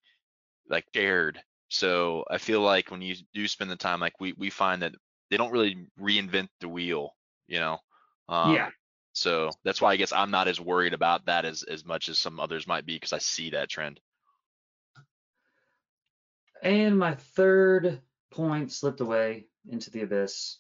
like 0.69 0.85
shared. 0.93 1.41
So 1.69 2.25
I 2.29 2.38
feel 2.38 2.62
like 2.62 2.89
when 2.89 3.01
you 3.01 3.15
do 3.33 3.47
spend 3.47 3.69
the 3.69 3.75
time, 3.75 3.99
like 3.99 4.19
we 4.19 4.33
we 4.33 4.49
find 4.49 4.81
that 4.81 4.95
they 5.29 5.37
don't 5.37 5.51
really 5.51 5.87
reinvent 5.99 6.49
the 6.59 6.69
wheel, 6.69 7.11
you 7.47 7.59
know. 7.59 7.77
Um, 8.27 8.55
yeah. 8.55 8.69
So 9.13 9.49
that's 9.63 9.81
why 9.81 9.91
I 9.91 9.95
guess 9.95 10.13
I'm 10.13 10.31
not 10.31 10.47
as 10.47 10.59
worried 10.59 10.93
about 10.93 11.25
that 11.25 11.45
as 11.45 11.63
as 11.63 11.85
much 11.85 12.09
as 12.09 12.19
some 12.19 12.39
others 12.39 12.67
might 12.67 12.85
be 12.85 12.95
because 12.95 13.13
I 13.13 13.17
see 13.17 13.51
that 13.51 13.69
trend. 13.69 13.99
And 16.61 16.97
my 16.97 17.15
third 17.15 18.01
point 18.31 18.71
slipped 18.71 19.01
away 19.01 19.47
into 19.69 19.89
the 19.91 20.01
abyss. 20.01 20.57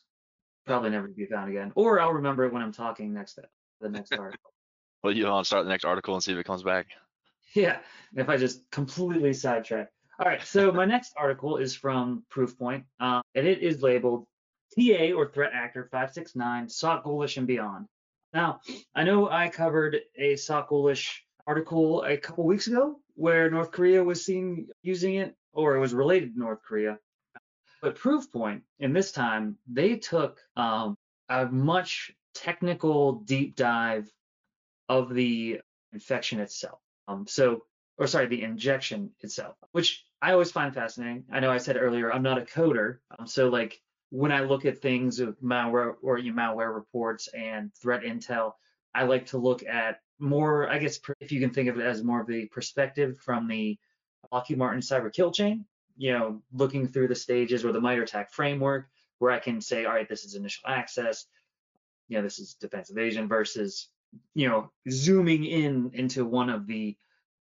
probably 0.65 0.89
never 0.89 1.07
to 1.07 1.13
be 1.13 1.25
found 1.25 1.49
again. 1.49 1.71
Or 1.75 1.99
I'll 1.99 2.13
remember 2.13 2.45
it 2.45 2.53
when 2.53 2.61
I'm 2.61 2.71
talking 2.71 3.13
next 3.13 3.39
the 3.81 3.89
next 3.89 4.11
article. 4.17 4.51
Well, 5.03 5.13
you 5.13 5.25
want 5.27 5.45
to 5.45 5.47
start 5.47 5.65
the 5.65 5.69
next 5.69 5.85
article 5.85 6.13
and 6.13 6.23
see 6.23 6.33
if 6.33 6.37
it 6.37 6.45
comes 6.45 6.63
back? 6.63 6.87
Yeah, 7.53 7.79
if 8.15 8.29
I 8.29 8.37
just 8.37 8.69
completely 8.71 9.33
sidetrack. 9.33 9.89
All 10.19 10.25
right, 10.27 10.43
so 10.43 10.71
my 10.71 10.85
next 10.85 11.13
article 11.15 11.57
is 11.57 11.73
from 11.73 12.23
Proofpoint, 12.29 12.83
uh, 12.99 13.21
and 13.35 13.47
it 13.47 13.59
is 13.59 13.81
labeled 13.81 14.27
TA 14.79 15.13
or 15.15 15.27
Threat 15.27 15.51
Actor 15.53 15.89
569, 15.91 16.67
SocGholish 16.67 17.37
and 17.37 17.47
Beyond. 17.47 17.85
Now, 18.33 18.61
I 18.95 19.03
know 19.03 19.29
I 19.29 19.49
covered 19.49 19.97
a 20.15 20.33
SocGholish 20.33 21.09
article 21.47 22.03
a 22.03 22.17
couple 22.17 22.45
weeks 22.45 22.67
ago 22.67 22.99
where 23.15 23.49
North 23.49 23.71
Korea 23.71 24.03
was 24.03 24.23
seen 24.23 24.67
using 24.81 25.15
it, 25.15 25.35
or 25.51 25.75
it 25.75 25.79
was 25.79 25.93
related 25.93 26.33
to 26.33 26.39
North 26.39 26.59
Korea. 26.65 26.99
But 27.81 27.97
Proofpoint, 27.97 28.61
in 28.79 28.93
this 28.93 29.11
time, 29.11 29.57
they 29.67 29.95
took 29.95 30.39
um, 30.55 30.95
a 31.29 31.45
much 31.47 32.11
technical 32.33 33.13
deep 33.13 33.55
dive 33.55 34.09
of 34.89 35.13
the 35.13 35.61
infection 35.93 36.39
itself. 36.39 36.79
Um, 37.07 37.25
so, 37.27 37.63
or 37.97 38.07
sorry, 38.07 38.27
the 38.27 38.43
injection 38.43 39.11
itself, 39.21 39.55
which 39.71 40.05
I 40.21 40.33
always 40.33 40.51
find 40.51 40.73
fascinating. 40.73 41.25
I 41.31 41.39
know 41.39 41.51
I 41.51 41.57
said 41.57 41.77
earlier 41.77 42.11
I'm 42.11 42.23
not 42.23 42.37
a 42.37 42.41
coder, 42.41 42.97
um, 43.17 43.25
so 43.25 43.49
like 43.49 43.81
when 44.09 44.31
I 44.31 44.41
look 44.41 44.65
at 44.65 44.81
things 44.81 45.19
of 45.19 45.39
malware 45.39 45.95
or 46.01 46.17
you 46.17 46.33
malware 46.33 46.73
reports 46.73 47.27
and 47.29 47.71
threat 47.75 48.03
intel, 48.03 48.53
I 48.93 49.03
like 49.03 49.27
to 49.27 49.37
look 49.37 49.63
at 49.65 49.99
more, 50.19 50.69
I 50.69 50.79
guess, 50.79 50.99
if 51.19 51.31
you 51.31 51.39
can 51.39 51.51
think 51.51 51.69
of 51.69 51.79
it 51.79 51.85
as 51.85 52.03
more 52.03 52.21
of 52.21 52.27
the 52.27 52.47
perspective 52.47 53.17
from 53.19 53.47
the 53.47 53.77
Lockheed 54.31 54.57
Martin 54.57 54.81
cyber 54.81 55.13
kill 55.13 55.31
chain, 55.31 55.65
you 55.97 56.11
know, 56.11 56.41
looking 56.51 56.87
through 56.87 57.07
the 57.07 57.15
stages 57.15 57.63
or 57.63 57.71
the 57.71 57.81
MITRE 57.81 58.03
ATT&CK 58.03 58.31
framework, 58.31 58.87
where 59.19 59.31
I 59.31 59.39
can 59.39 59.61
say, 59.61 59.85
all 59.85 59.93
right, 59.93 60.09
this 60.09 60.25
is 60.25 60.35
initial 60.35 60.63
access, 60.67 61.25
you 62.07 62.17
know, 62.17 62.23
this 62.23 62.39
is 62.39 62.55
defensive 62.55 62.97
evasion 62.97 63.27
versus, 63.27 63.89
you 64.33 64.49
know, 64.49 64.71
zooming 64.89 65.45
in 65.45 65.91
into 65.93 66.25
one 66.25 66.49
of 66.49 66.67
the 66.67 66.97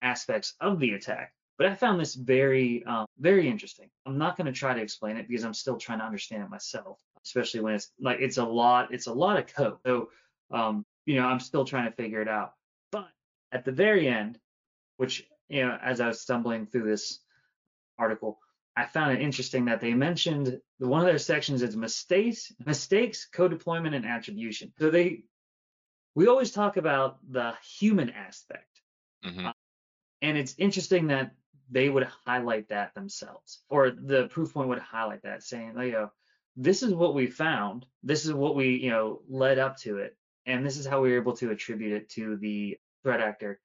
aspects 0.01 0.55
of 0.61 0.79
the 0.79 0.93
attack. 0.93 1.33
But 1.63 1.71
I 1.71 1.77
found 1.77 2.01
this 2.01 2.17
very, 2.17 2.85
um, 2.87 3.07
very 3.21 3.49
interesting. 3.49 3.89
I'm 4.05 4.19
not 4.19 4.37
going 4.37 4.47
to 4.47 4.53
try 4.53 4.75
to 4.75 4.81
explain 4.83 5.17
it 5.17 5.29
because 5.29 5.45
I'm 5.45 5.55
still 5.55 5.77
trying 5.77 6.01
to 6.01 6.05
understand 6.05 6.43
it 6.43 6.51
myself, 6.51 6.99
especially 7.25 7.61
when 7.61 7.75
it's 7.75 7.93
like 8.01 8.19
it's 8.19 8.39
a 8.39 8.45
lot, 8.45 8.93
it's 8.93 9.07
a 9.07 9.13
lot 9.13 9.39
of 9.39 9.47
code. 9.47 9.77
So, 9.87 10.09
um, 10.51 10.85
you 11.07 11.15
know, 11.15 11.25
I'm 11.25 11.39
still 11.39 11.65
trying 11.65 11.89
to 11.89 11.93
figure 11.95 12.21
it 12.21 12.27
out. 12.27 12.55
But 12.91 13.07
at 13.53 13.65
the 13.65 13.71
very 13.71 14.09
end, 14.09 14.41
which 14.97 15.25
you 15.49 15.65
know, 15.65 15.79
as 15.81 16.01
I 16.01 16.09
was 16.09 16.21
stumbling 16.21 16.67
through 16.67 16.91
this 16.91 17.21
article, 17.97 18.41
I 18.77 18.87
found 18.87 19.13
it 19.13 19.23
interesting 19.23 19.67
that 19.67 19.81
they 19.81 19.95
mentioned 19.95 20.61
one 20.79 21.03
of 21.03 21.07
their 21.07 21.19
sections 21.19 21.63
is 21.63 21.77
mistakes, 21.77 22.53
mistakes, 22.67 23.29
co-deployment, 23.33 23.95
and 23.95 24.05
attribution. 24.05 24.73
So 24.81 24.91
they, 24.91 25.23
we 26.17 26.27
always 26.27 26.51
talk 26.51 26.77
about 26.77 27.19
the 27.31 27.53
human 27.79 28.11
aspect, 28.11 28.81
hmm 29.23 29.47
uh, 29.47 29.53
and 30.23 30.37
it's 30.37 30.57
interesting 30.59 31.07
that 31.07 31.31
they 31.73 31.89
would 31.89 32.07
highlight 32.27 32.69
that 32.69 32.95
themselves, 32.95 33.63
or 33.69 33.91
the 33.91 34.29
Proofpoint 34.29 34.69
would 34.69 34.79
highlight 34.79 35.23
that, 35.23 35.43
saying, 35.43 35.75
you 35.79 35.93
know, 35.93 36.13
this 36.57 36.83
is 36.83 36.93
what 36.93 37.15
we 37.15 37.27
found, 37.27 37.87
this 38.03 38.27
is 38.27 38.33
what 38.33 38.55
we, 38.55 38.77
you 38.77 38.91
know, 38.91 39.23
led 39.29 39.59
up 39.59 39.79
to 39.79 39.99
it, 39.99 40.17
and 40.47 40.65
this 40.65 40.77
is 40.77 40.87
how 40.87 41.01
we 41.01 41.11
were 41.11 41.17
able 41.21 41.37
to 41.37 41.51
attribute 41.51 41.93
it 41.93 42.11
to 42.11 42.37
the 42.37 42.79
threat 43.03 43.21
actor 43.21 43.61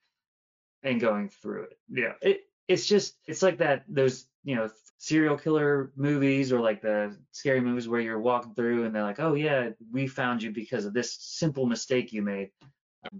and 0.83 1.01
going 1.01 1.29
through 1.29 1.63
it. 1.63 1.77
Yeah, 1.89 2.13
it 2.21 2.41
it's 2.67 2.85
just 2.85 3.15
it's 3.25 3.41
like 3.41 3.59
that 3.59 3.83
those 3.87 4.25
you 4.43 4.55
know 4.55 4.69
serial 4.97 5.37
killer 5.37 5.91
movies 5.95 6.51
or 6.51 6.59
like 6.59 6.81
the 6.81 7.15
scary 7.31 7.61
movies 7.61 7.87
where 7.87 8.01
you're 8.01 8.19
walking 8.19 8.55
through 8.55 8.85
and 8.85 8.95
they're 8.95 9.03
like, 9.03 9.19
oh 9.19 9.35
yeah, 9.35 9.69
we 9.91 10.07
found 10.07 10.41
you 10.41 10.51
because 10.51 10.85
of 10.85 10.93
this 10.93 11.17
simple 11.19 11.65
mistake 11.65 12.11
you 12.11 12.21
made. 12.21 12.49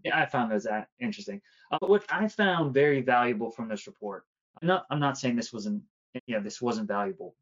Yeah, 0.03 0.19
I 0.19 0.25
found 0.25 0.51
those 0.51 0.67
interesting. 0.99 1.41
Uh, 1.71 1.77
what 1.81 2.03
I 2.09 2.27
found 2.27 2.73
very 2.73 3.01
valuable 3.01 3.51
from 3.51 3.69
this 3.69 3.87
report. 3.87 4.23
I'm 4.61 4.67
not 4.67 4.85
I'm 4.89 4.99
not 4.99 5.17
saying 5.17 5.35
this 5.35 5.53
wasn't 5.53 5.83
you 6.25 6.35
know 6.35 6.41
this 6.41 6.61
wasn't 6.61 6.87
valuable. 6.87 7.35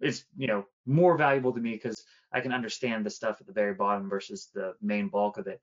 It's 0.00 0.24
you 0.36 0.46
know 0.46 0.64
more 0.86 1.16
valuable 1.16 1.52
to 1.52 1.60
me 1.60 1.72
because 1.72 2.04
I 2.32 2.40
can 2.40 2.52
understand 2.52 3.04
the 3.06 3.10
stuff 3.10 3.40
at 3.40 3.46
the 3.46 3.52
very 3.52 3.74
bottom 3.74 4.08
versus 4.08 4.50
the 4.54 4.74
main 4.80 5.08
bulk 5.08 5.38
of 5.38 5.46
it. 5.46 5.60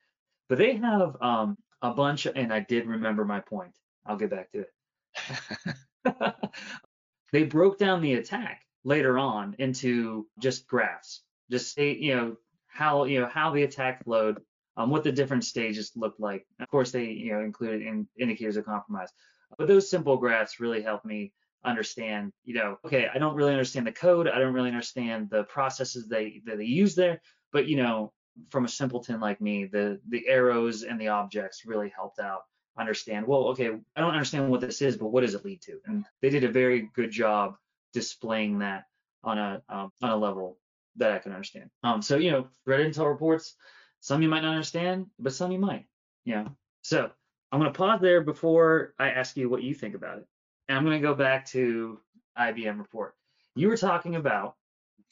But 0.50 0.58
they 0.58 0.76
have 0.76 1.18
um, 1.22 1.58
a 1.82 1.94
bunch, 1.94 2.26
and 2.26 2.54
I 2.54 2.60
did 2.60 2.88
remember 2.88 3.26
my 3.26 3.40
point. 3.40 3.76
I'll 4.06 4.18
get 4.18 4.30
back 4.30 4.52
to 4.52 4.62
it. 4.62 5.76
they 7.32 7.44
broke 7.44 7.78
down 7.78 8.02
the 8.02 8.14
attack 8.14 8.62
later 8.84 9.18
on 9.18 9.56
into 9.60 10.28
just 10.40 10.68
graphs, 10.68 11.22
just 11.50 11.74
say, 11.74 11.94
you 11.94 12.16
know, 12.16 12.36
how, 12.68 13.06
you 13.06 13.20
know, 13.20 13.28
how 13.28 13.52
the 13.52 13.64
attack 13.64 14.04
flowed, 14.04 14.42
um, 14.78 14.90
what 14.90 15.04
the 15.04 15.12
different 15.12 15.44
stages 15.44 15.92
looked 15.96 16.20
like. 16.20 16.46
Of 16.60 16.70
course, 16.70 16.92
they, 16.92 17.06
you 17.06 17.34
know, 17.34 17.40
included 17.42 17.82
in 17.82 18.08
indicators 18.20 18.58
of 18.58 18.66
compromise. 18.66 19.10
But 19.58 19.68
those 19.68 19.90
simple 19.90 20.18
graphs 20.18 20.60
really 20.60 20.82
helped 20.82 21.06
me 21.06 21.34
understand, 21.64 22.32
you 22.44 22.54
know, 22.54 22.78
okay, 22.86 23.08
I 23.14 23.18
don't 23.18 23.36
really 23.36 23.52
understand 23.52 23.88
the 23.88 23.92
code. 23.92 24.28
I 24.28 24.40
don't 24.40 24.54
really 24.54 24.70
understand 24.70 25.30
the 25.30 25.44
processes 25.46 26.08
they 26.08 26.42
that 26.46 26.58
they 26.58 26.66
use 26.66 26.96
there, 26.96 27.22
but 27.52 27.68
you 27.68 27.78
know, 27.78 28.14
from 28.50 28.66
a 28.66 28.70
simpleton 28.70 29.20
like 29.20 29.42
me, 29.42 29.66
the 29.66 30.00
the 30.10 30.28
arrows 30.28 30.84
and 30.84 31.00
the 31.00 31.10
objects 31.10 31.66
really 31.66 31.90
helped 31.90 32.20
out 32.20 32.42
understand. 32.78 33.26
Well, 33.26 33.48
okay, 33.50 33.72
I 33.96 34.02
don't 34.02 34.14
understand 34.14 34.50
what 34.50 34.62
this 34.62 34.82
is, 34.82 34.98
but 34.98 35.08
what 35.08 35.22
does 35.22 35.34
it 35.34 35.46
lead 35.46 35.62
to? 35.64 35.80
And 35.86 36.06
they 36.22 36.30
did 36.30 36.44
a 36.44 36.52
very 36.52 36.90
good 36.94 37.12
job 37.12 37.56
displaying 37.94 38.60
that 38.60 38.86
on 39.24 39.38
a 39.38 39.62
um, 39.70 39.92
on 40.02 40.12
a 40.12 40.18
level 40.18 40.58
that 40.98 41.12
I 41.12 41.20
can 41.20 41.32
understand. 41.32 41.70
Um, 41.84 42.02
so 42.02 42.18
you 42.18 42.32
know, 42.32 42.48
threat 42.64 42.82
intel 42.82 43.10
reports, 43.10 43.56
some 44.02 44.22
you 44.22 44.30
might 44.30 44.44
not 44.44 44.52
understand, 44.52 45.08
but 45.20 45.34
some 45.34 45.52
you 45.52 45.60
might. 45.60 45.86
Know, 46.26 46.48
so 46.82 47.12
I'm 47.52 47.60
gonna 47.60 47.72
pause 47.72 48.02
there 48.02 48.22
before 48.22 48.94
I 49.00 49.10
ask 49.12 49.38
you 49.38 49.50
what 49.50 49.64
you 49.64 49.74
think 49.74 49.96
about 49.96 50.20
it, 50.20 50.26
and 50.68 50.78
I'm 50.78 50.84
gonna 50.84 51.00
go 51.00 51.14
back 51.14 51.46
to 51.48 52.00
IBM 52.38 52.78
report. 52.78 53.16
You 53.56 53.70
were 53.70 53.78
talking 53.78 54.16
about 54.16 54.56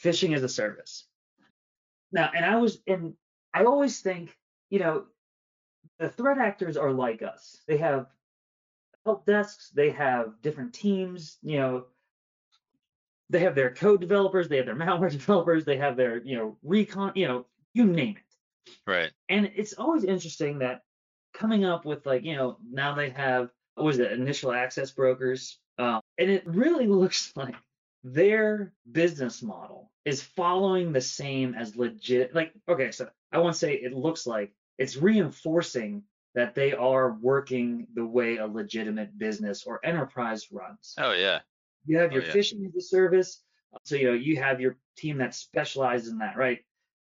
phishing 0.03 0.35
as 0.35 0.43
a 0.43 0.49
service. 0.49 1.05
Now, 2.11 2.29
and 2.35 2.45
I 2.45 2.57
was, 2.57 2.79
and 2.87 3.13
I 3.53 3.63
always 3.63 4.01
think, 4.01 4.37
you 4.69 4.79
know, 4.79 5.05
the 5.99 6.09
threat 6.09 6.37
actors 6.37 6.77
are 6.77 6.91
like 6.91 7.21
us. 7.21 7.61
They 7.67 7.77
have 7.77 8.07
help 9.05 9.25
desks, 9.25 9.69
they 9.69 9.89
have 9.91 10.41
different 10.41 10.73
teams, 10.73 11.37
you 11.41 11.57
know, 11.57 11.85
they 13.29 13.39
have 13.39 13.55
their 13.55 13.73
code 13.73 14.01
developers, 14.01 14.47
they 14.47 14.57
have 14.57 14.65
their 14.65 14.75
malware 14.75 15.11
developers, 15.11 15.65
they 15.65 15.77
have 15.77 15.97
their, 15.97 16.23
you 16.23 16.37
know, 16.37 16.57
recon, 16.63 17.11
you 17.15 17.27
know, 17.27 17.45
you 17.73 17.85
name 17.85 18.17
it. 18.17 18.71
Right. 18.87 19.11
And 19.29 19.51
it's 19.55 19.73
always 19.73 20.03
interesting 20.03 20.59
that 20.59 20.83
coming 21.33 21.65
up 21.65 21.85
with 21.85 22.05
like, 22.05 22.23
you 22.23 22.35
know, 22.35 22.57
now 22.69 22.95
they 22.95 23.09
have 23.11 23.49
what 23.75 23.85
was 23.85 23.99
it, 23.99 24.11
initial 24.11 24.51
access 24.51 24.91
brokers, 24.91 25.59
uh, 25.79 25.99
and 26.17 26.29
it 26.29 26.45
really 26.45 26.87
looks 27.01 27.33
like 27.35 27.55
their 28.03 28.73
business 28.91 29.41
model 29.41 29.91
is 30.05 30.21
following 30.21 30.91
the 30.91 31.01
same 31.01 31.55
as 31.55 31.75
legit. 31.75 32.35
Like, 32.35 32.53
okay, 32.67 32.91
so 32.91 33.09
I 33.31 33.39
won't 33.39 33.55
say 33.55 33.73
it 33.75 33.93
looks 33.93 34.27
like 34.27 34.53
it's 34.77 34.97
reinforcing 34.97 36.03
that 36.35 36.55
they 36.55 36.73
are 36.73 37.13
working 37.13 37.87
the 37.93 38.05
way 38.05 38.37
a 38.37 38.47
legitimate 38.47 39.17
business 39.17 39.63
or 39.65 39.79
enterprise 39.85 40.51
runs. 40.51 40.95
Oh 40.97 41.13
yeah. 41.13 41.41
You 41.85 41.97
have 41.99 42.11
Oh, 42.11 42.15
your 42.15 42.23
yeah. 42.23 42.31
phishing 42.33 42.65
as 42.67 42.75
a 42.75 42.81
service, 42.81 43.43
so 43.83 43.95
you 43.95 44.07
know 44.07 44.13
you 44.13 44.37
have 44.37 44.61
your 44.61 44.77
team 44.97 45.17
that 45.19 45.35
specializes 45.35 46.09
in 46.11 46.17
that, 46.19 46.37
right? 46.37 46.59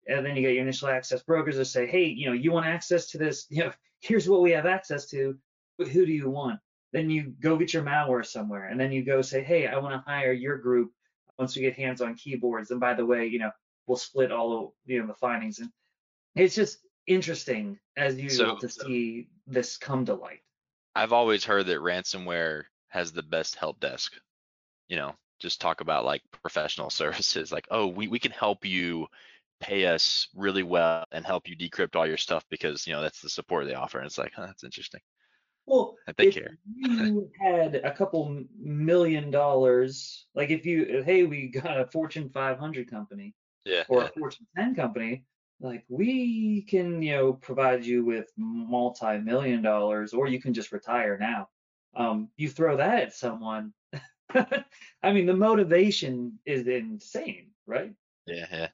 And 0.06 0.24
then 0.24 0.36
you 0.36 0.42
get 0.42 0.52
your 0.54 0.62
initial 0.62 0.88
access 0.88 1.22
brokers 1.22 1.56
that 1.56 1.64
say, 1.66 1.86
hey, 1.86 2.04
you 2.04 2.26
know, 2.26 2.32
you 2.32 2.52
want 2.52 2.66
access 2.66 3.10
to 3.10 3.18
this? 3.18 3.46
You 3.50 3.64
know, 3.64 3.72
here's 4.04 4.28
what 4.28 4.42
we 4.42 4.50
have 4.52 4.66
access 4.66 5.06
to. 5.10 5.36
But 5.78 5.88
who 5.88 6.06
do 6.06 6.12
you 6.12 6.30
want? 6.30 6.60
Then 6.92 7.10
you 7.10 7.34
go 7.40 7.56
get 7.56 7.72
your 7.72 7.82
malware 7.82 8.24
somewhere, 8.24 8.68
and 8.68 8.78
then 8.78 8.92
you 8.92 9.04
go 9.04 9.22
say, 9.22 9.42
hey, 9.42 9.66
I 9.66 9.78
want 9.78 9.94
to 9.94 10.10
hire 10.10 10.32
your 10.32 10.58
group 10.58 10.92
once 11.38 11.56
we 11.56 11.62
get 11.62 11.74
hands 11.74 12.00
on 12.00 12.14
keyboards. 12.14 12.70
And 12.70 12.78
by 12.78 12.94
the 12.94 13.04
way, 13.04 13.26
you 13.26 13.40
know, 13.40 13.50
we'll 13.86 13.96
split 13.96 14.30
all 14.30 14.72
the 14.86 14.94
you 14.94 15.00
know 15.00 15.06
the 15.08 15.14
findings. 15.14 15.58
And 15.58 15.70
it's 16.36 16.54
just 16.54 16.78
interesting 17.06 17.78
as 17.96 18.16
usual 18.18 18.60
So- 18.60 18.66
to 18.66 18.68
see 18.68 19.28
this 19.46 19.76
come 19.76 20.04
to 20.06 20.14
light. 20.14 20.40
I've 20.94 21.12
always 21.12 21.44
heard 21.44 21.66
that 21.66 21.80
ransomware 21.80 22.64
has 22.88 23.10
the 23.12 23.22
best 23.24 23.56
help 23.56 23.80
desk. 23.80 24.12
You 24.88 24.96
know, 24.96 25.14
just 25.40 25.60
talk 25.60 25.80
about 25.80 26.04
like 26.04 26.22
professional 26.42 26.90
services, 27.02 27.50
like, 27.50 27.66
oh, 27.72 27.88
we, 27.88 28.06
we 28.06 28.20
can 28.20 28.30
help 28.30 28.64
you 28.64 29.08
pay 29.60 29.86
us 29.86 30.28
really 30.34 30.62
well 30.62 31.04
and 31.12 31.24
help 31.24 31.48
you 31.48 31.56
decrypt 31.56 31.96
all 31.96 32.06
your 32.06 32.16
stuff 32.16 32.44
because, 32.50 32.86
you 32.86 32.92
know, 32.92 33.02
that's 33.02 33.20
the 33.20 33.28
support 33.28 33.66
they 33.66 33.74
offer. 33.74 33.98
And 33.98 34.06
it's 34.06 34.18
like, 34.18 34.32
huh, 34.34 34.46
that's 34.46 34.64
interesting. 34.64 35.00
Well, 35.66 35.96
That 36.06 36.16
they 36.16 36.26
if 36.26 36.34
care. 36.34 36.58
you 36.76 37.30
had 37.40 37.76
a 37.76 37.94
couple 37.94 38.44
million 38.58 39.30
dollars, 39.30 40.26
like 40.34 40.50
if 40.50 40.66
you, 40.66 41.02
hey, 41.04 41.24
we 41.24 41.48
got 41.48 41.80
a 41.80 41.86
Fortune 41.86 42.28
500 42.28 42.90
company 42.90 43.34
Yeah. 43.64 43.84
or 43.88 44.02
yeah. 44.02 44.08
a 44.08 44.12
Fortune 44.12 44.46
10 44.56 44.74
company, 44.74 45.24
like 45.60 45.84
we 45.88 46.62
can, 46.62 47.00
you 47.02 47.12
know, 47.12 47.32
provide 47.32 47.84
you 47.86 48.04
with 48.04 48.30
multi-million 48.36 49.62
dollars, 49.62 50.12
or 50.12 50.26
you 50.28 50.40
can 50.40 50.52
just 50.52 50.72
retire 50.72 51.16
now. 51.16 51.48
Um, 51.96 52.28
you 52.36 52.48
throw 52.48 52.76
that 52.76 53.02
at 53.04 53.14
someone, 53.14 53.72
I 54.34 55.12
mean, 55.12 55.26
the 55.26 55.34
motivation 55.36 56.38
is 56.44 56.66
insane, 56.66 57.52
right? 57.66 57.94
Yeah. 58.26 58.46
Yeah. 58.50 58.68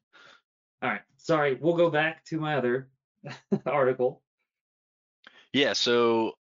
All 0.83 0.91
right. 0.91 1.03
sorry, 1.17 1.59
we'll 1.61 1.77
go 1.77 1.91
back 1.91 2.25
to 2.27 2.39
my 2.39 2.57
other 2.57 2.91
article. 3.67 4.23
Yeah, 5.53 5.73
so 5.73 6.35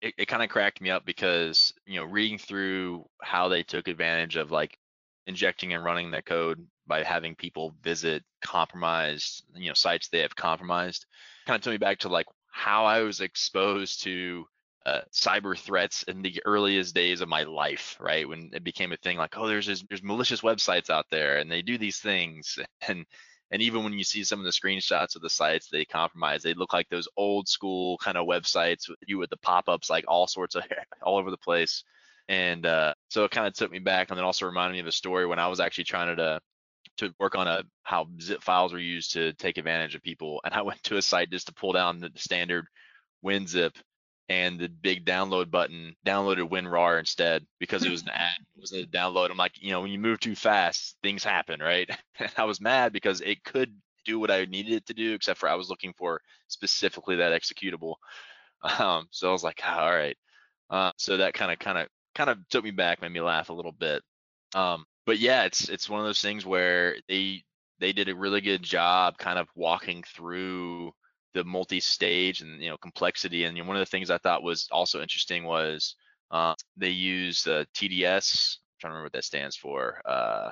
it, 0.00 0.14
it 0.16 0.26
kind 0.26 0.42
of 0.42 0.48
cracked 0.48 0.80
me 0.80 0.90
up 0.90 1.04
because 1.04 1.72
you 1.86 1.96
know 1.96 2.04
reading 2.04 2.38
through 2.38 3.08
how 3.22 3.48
they 3.48 3.62
took 3.62 3.88
advantage 3.88 4.36
of 4.36 4.50
like 4.50 4.78
injecting 5.26 5.74
and 5.74 5.84
running 5.84 6.10
that 6.12 6.24
code 6.24 6.66
by 6.86 7.02
having 7.02 7.34
people 7.34 7.74
visit 7.82 8.22
compromised 8.42 9.44
you 9.54 9.68
know 9.68 9.74
sites 9.74 10.08
they 10.08 10.20
have 10.20 10.34
compromised 10.34 11.04
kind 11.46 11.56
of 11.56 11.62
took 11.62 11.72
me 11.72 11.76
back 11.76 11.98
to 11.98 12.08
like 12.08 12.26
how 12.50 12.86
I 12.86 13.02
was 13.02 13.20
exposed 13.20 14.02
to 14.04 14.46
uh, 14.86 15.00
cyber 15.12 15.56
threats 15.56 16.02
in 16.04 16.22
the 16.22 16.40
earliest 16.44 16.94
days 16.94 17.20
of 17.20 17.28
my 17.28 17.42
life, 17.42 17.96
right? 18.00 18.26
When 18.26 18.50
it 18.54 18.64
became 18.64 18.92
a 18.92 18.96
thing 18.96 19.18
like, 19.18 19.36
oh, 19.36 19.46
there's 19.46 19.66
there's 19.66 20.02
malicious 20.02 20.40
websites 20.40 20.90
out 20.90 21.06
there 21.10 21.38
and 21.38 21.50
they 21.50 21.62
do 21.62 21.78
these 21.78 21.98
things. 21.98 22.58
And 22.88 23.04
and 23.50 23.62
even 23.62 23.82
when 23.82 23.94
you 23.94 24.04
see 24.04 24.24
some 24.24 24.38
of 24.38 24.44
the 24.44 24.50
screenshots 24.50 25.16
of 25.16 25.22
the 25.22 25.30
sites 25.30 25.68
they 25.68 25.84
compromise, 25.84 26.42
they 26.42 26.54
look 26.54 26.72
like 26.72 26.88
those 26.88 27.08
old 27.16 27.48
school 27.48 27.96
kind 27.98 28.16
of 28.18 28.26
websites 28.26 28.88
with 28.88 28.98
you 29.06 29.18
with 29.18 29.30
the 29.30 29.38
pop-ups 29.38 29.88
like 29.88 30.04
all 30.06 30.26
sorts 30.26 30.54
of 30.54 30.64
all 31.02 31.18
over 31.18 31.30
the 31.30 31.36
place. 31.38 31.82
And 32.28 32.66
uh, 32.66 32.92
so 33.08 33.24
it 33.24 33.30
kind 33.30 33.46
of 33.46 33.54
took 33.54 33.70
me 33.70 33.78
back 33.78 34.10
and 34.10 34.18
then 34.18 34.24
also 34.24 34.44
reminded 34.44 34.74
me 34.74 34.80
of 34.80 34.86
a 34.86 34.92
story 34.92 35.26
when 35.26 35.38
I 35.38 35.48
was 35.48 35.60
actually 35.60 35.84
trying 35.84 36.14
to 36.16 36.40
to 36.98 37.14
work 37.18 37.36
on 37.36 37.46
a 37.46 37.62
how 37.84 38.08
zip 38.20 38.42
files 38.42 38.74
are 38.74 38.80
used 38.80 39.12
to 39.12 39.32
take 39.34 39.56
advantage 39.56 39.94
of 39.94 40.02
people. 40.02 40.40
And 40.44 40.52
I 40.52 40.62
went 40.62 40.82
to 40.84 40.98
a 40.98 41.02
site 41.02 41.30
just 41.30 41.46
to 41.46 41.54
pull 41.54 41.72
down 41.72 42.00
the 42.00 42.10
standard 42.16 42.66
WinZip 43.24 43.74
and 44.28 44.58
the 44.58 44.68
big 44.68 45.06
download 45.06 45.50
button 45.50 45.96
downloaded 46.06 46.50
WinRAR 46.50 46.98
instead 46.98 47.46
because 47.58 47.84
it 47.84 47.90
was 47.90 48.02
an 48.02 48.10
ad. 48.10 48.36
It 48.56 48.60
was 48.60 48.72
a 48.72 48.84
download. 48.84 49.30
I'm 49.30 49.36
like, 49.36 49.60
you 49.60 49.70
know, 49.70 49.80
when 49.80 49.90
you 49.90 49.98
move 49.98 50.20
too 50.20 50.34
fast, 50.34 50.96
things 51.02 51.24
happen, 51.24 51.60
right? 51.60 51.88
And 52.18 52.30
I 52.36 52.44
was 52.44 52.60
mad 52.60 52.92
because 52.92 53.20
it 53.20 53.44
could 53.44 53.72
do 54.04 54.18
what 54.18 54.30
I 54.30 54.44
needed 54.44 54.72
it 54.72 54.86
to 54.86 54.94
do, 54.94 55.14
except 55.14 55.38
for 55.38 55.48
I 55.48 55.54
was 55.54 55.70
looking 55.70 55.92
for 55.96 56.20
specifically 56.48 57.16
that 57.16 57.40
executable. 57.40 57.94
Um, 58.80 59.06
so 59.12 59.28
I 59.28 59.32
was 59.32 59.44
like, 59.44 59.60
ah, 59.64 59.84
all 59.84 59.94
right. 59.94 60.16
Uh, 60.68 60.90
so 60.96 61.18
that 61.18 61.32
kind 61.32 61.52
of, 61.52 61.60
kind 61.60 61.78
of, 61.78 61.86
kind 62.16 62.28
of 62.28 62.38
took 62.48 62.64
me 62.64 62.72
back, 62.72 63.00
made 63.00 63.12
me 63.12 63.20
laugh 63.20 63.50
a 63.50 63.52
little 63.52 63.70
bit. 63.70 64.02
Um, 64.52 64.84
but 65.06 65.20
yeah, 65.20 65.44
it's 65.44 65.68
it's 65.68 65.88
one 65.88 66.00
of 66.00 66.06
those 66.06 66.20
things 66.20 66.44
where 66.44 66.96
they 67.08 67.44
they 67.78 67.92
did 67.92 68.08
a 68.08 68.14
really 68.16 68.40
good 68.40 68.64
job 68.64 69.16
kind 69.16 69.38
of 69.38 69.46
walking 69.54 70.02
through 70.02 70.92
the 71.38 71.44
multi-stage 71.44 72.42
and 72.42 72.60
you 72.60 72.68
know 72.68 72.76
complexity. 72.76 73.44
And 73.44 73.56
you 73.56 73.62
know, 73.62 73.68
one 73.68 73.76
of 73.76 73.80
the 73.80 73.86
things 73.86 74.10
I 74.10 74.18
thought 74.18 74.42
was 74.42 74.68
also 74.72 75.00
interesting 75.00 75.44
was 75.44 75.94
uh, 76.32 76.54
they 76.76 76.90
use 76.90 77.46
uh, 77.46 77.64
TDS. 77.74 78.56
I'm 78.58 78.80
trying 78.80 78.90
to 78.90 78.94
remember 78.94 79.04
what 79.04 79.12
that 79.12 79.24
stands 79.24 79.56
for. 79.56 80.02
Uh, 80.04 80.50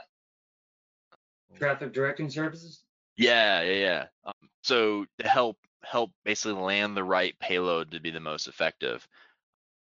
Traffic 1.57 1.93
directing 1.93 2.31
services. 2.31 2.85
Yeah, 3.17 3.63
yeah, 3.63 3.73
yeah. 3.73 4.05
Um, 4.25 4.49
so 4.63 5.07
to 5.19 5.29
help 5.29 5.57
help 5.83 6.13
basically 6.25 6.61
land 6.61 6.97
the 6.97 7.05
right 7.05 7.37
payload 7.41 7.91
to 7.91 8.01
be 8.01 8.11
the 8.11 8.21
most 8.21 8.47
effective, 8.47 9.07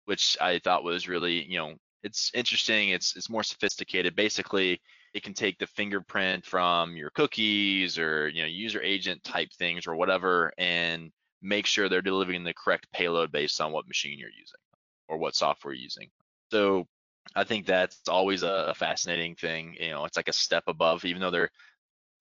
which 0.05 0.37
I 0.41 0.59
thought 0.59 0.83
was 0.83 1.07
really 1.07 1.45
you 1.45 1.59
know 1.59 1.75
it's 2.01 2.31
interesting. 2.33 2.89
It's 2.89 3.15
it's 3.15 3.29
more 3.29 3.43
sophisticated. 3.43 4.15
Basically, 4.15 4.81
it 5.16 5.24
can 5.24 5.34
take 5.34 5.57
the 5.57 5.66
fingerprint 5.66 6.45
from 6.45 6.97
your 6.97 7.09
cookies 7.11 7.97
or 7.97 8.28
you 8.28 8.41
know 8.41 8.47
user 8.47 8.82
agent 8.82 9.24
type 9.24 9.49
things 9.53 9.88
or 9.88 9.95
whatever 9.95 10.51
and 10.57 11.09
make 11.41 11.66
sure 11.66 11.88
they're 11.88 12.01
delivering 12.01 12.43
the 12.43 12.53
correct 12.53 12.86
payload 12.91 13.32
based 13.32 13.61
on 13.61 13.72
what 13.72 13.88
machine 13.88 14.20
you're 14.20 14.30
using 14.30 14.59
or 15.07 15.18
what 15.18 15.34
software 15.34 15.74
you're 15.74 15.84
using. 15.84 16.09
So 16.51 16.86
I 17.34 17.45
think 17.45 17.66
that's 17.66 18.01
always 18.09 18.43
a, 18.43 18.74
fascinating 18.76 19.36
thing. 19.36 19.78
You 19.80 19.91
know, 19.91 20.05
it's 20.05 20.18
like 20.18 20.28
a 20.28 20.34
step 20.34 20.63
above, 20.68 21.05
even 21.05 21.22
though 21.22 21.32
their 21.32 21.49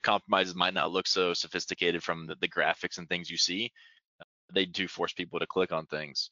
compromises 0.05 0.55
might 0.55 0.75
not 0.75 0.93
look 0.93 1.09
so 1.09 1.35
sophisticated 1.35 2.03
from 2.03 2.27
the, 2.27 2.37
the 2.41 2.49
graphics 2.49 2.99
and 2.99 3.09
things 3.09 3.29
you 3.29 3.39
see. 3.39 3.73
They 4.55 4.67
do 4.67 4.87
force 4.87 5.13
people 5.13 5.41
to 5.41 5.47
click 5.47 5.73
on 5.73 5.87
things. 5.87 6.31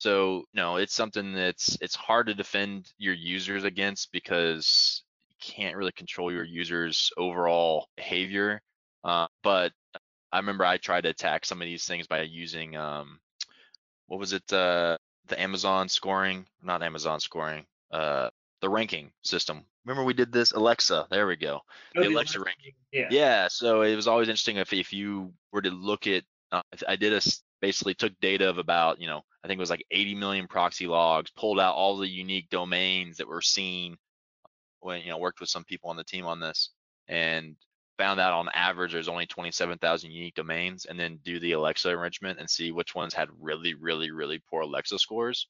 So 0.00 0.44
no, 0.52 0.76
it's 0.76 0.94
something 0.94 1.32
that's 1.32 1.78
it's 1.80 1.94
hard 1.94 2.26
to 2.26 2.34
defend 2.34 2.92
your 2.98 3.14
users 3.14 3.64
against 3.64 4.12
because 4.12 5.02
can't 5.44 5.76
really 5.76 5.92
control 5.92 6.32
your 6.32 6.44
users' 6.44 7.12
overall 7.16 7.88
behavior. 7.96 8.60
Uh, 9.02 9.26
but 9.42 9.72
I 10.32 10.38
remember 10.38 10.64
I 10.64 10.78
tried 10.78 11.02
to 11.02 11.10
attack 11.10 11.44
some 11.44 11.60
of 11.60 11.66
these 11.66 11.84
things 11.84 12.06
by 12.06 12.22
using 12.22 12.76
um, 12.76 13.20
what 14.06 14.18
was 14.20 14.32
it? 14.32 14.50
Uh, 14.52 14.98
the 15.26 15.40
Amazon 15.40 15.88
scoring, 15.88 16.46
not 16.62 16.82
Amazon 16.82 17.20
scoring, 17.20 17.64
uh, 17.92 18.30
the 18.60 18.68
ranking 18.68 19.10
system. 19.22 19.64
Remember 19.84 20.04
we 20.04 20.14
did 20.14 20.32
this 20.32 20.52
Alexa. 20.52 21.06
There 21.10 21.26
we 21.26 21.36
go. 21.36 21.60
Oh, 21.96 22.02
the 22.02 22.08
Alexa 22.08 22.40
ranking. 22.40 22.72
Yeah. 22.92 23.08
Yeah. 23.10 23.48
So 23.48 23.82
it 23.82 23.94
was 23.94 24.08
always 24.08 24.28
interesting 24.28 24.56
if 24.56 24.72
if 24.72 24.92
you 24.92 25.32
were 25.52 25.62
to 25.62 25.70
look 25.70 26.06
at, 26.06 26.24
uh, 26.52 26.62
I 26.88 26.96
did 26.96 27.12
a 27.12 27.20
basically 27.60 27.94
took 27.94 28.12
data 28.20 28.48
of 28.48 28.58
about 28.58 29.00
you 29.00 29.06
know 29.06 29.22
I 29.42 29.46
think 29.46 29.58
it 29.58 29.60
was 29.60 29.70
like 29.70 29.84
80 29.90 30.14
million 30.14 30.46
proxy 30.46 30.86
logs, 30.86 31.30
pulled 31.30 31.60
out 31.60 31.74
all 31.74 31.98
the 31.98 32.08
unique 32.08 32.48
domains 32.48 33.18
that 33.18 33.28
were 33.28 33.42
seen 33.42 33.96
when 34.84 35.02
you 35.02 35.10
know 35.10 35.18
worked 35.18 35.40
with 35.40 35.48
some 35.48 35.64
people 35.64 35.90
on 35.90 35.96
the 35.96 36.04
team 36.04 36.26
on 36.26 36.40
this 36.40 36.70
and 37.08 37.56
found 37.96 38.20
out 38.20 38.32
on 38.32 38.48
average 38.54 38.92
there's 38.92 39.08
only 39.08 39.26
27,000 39.26 40.10
unique 40.10 40.34
domains 40.34 40.84
and 40.84 40.98
then 40.98 41.18
do 41.24 41.38
the 41.38 41.52
Alexa 41.52 41.88
enrichment 41.90 42.38
and 42.40 42.50
see 42.50 42.72
which 42.72 42.94
ones 42.94 43.14
had 43.14 43.28
really 43.40 43.74
really 43.74 44.10
really 44.10 44.42
poor 44.50 44.62
Alexa 44.62 44.98
scores. 44.98 45.46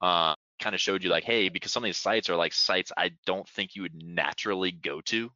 Uh, 0.00 0.34
kind 0.60 0.74
of 0.74 0.80
showed 0.80 1.04
you 1.04 1.10
like 1.10 1.24
hey 1.24 1.48
because 1.48 1.72
some 1.72 1.84
of 1.84 1.88
these 1.88 1.96
sites 1.96 2.28
are 2.28 2.36
like 2.36 2.52
sites 2.52 2.92
I 2.96 3.12
don't 3.26 3.48
think 3.48 3.74
you 3.74 3.82
would 3.82 4.02
naturally 4.02 4.72
go 4.72 5.00
to 5.02 5.30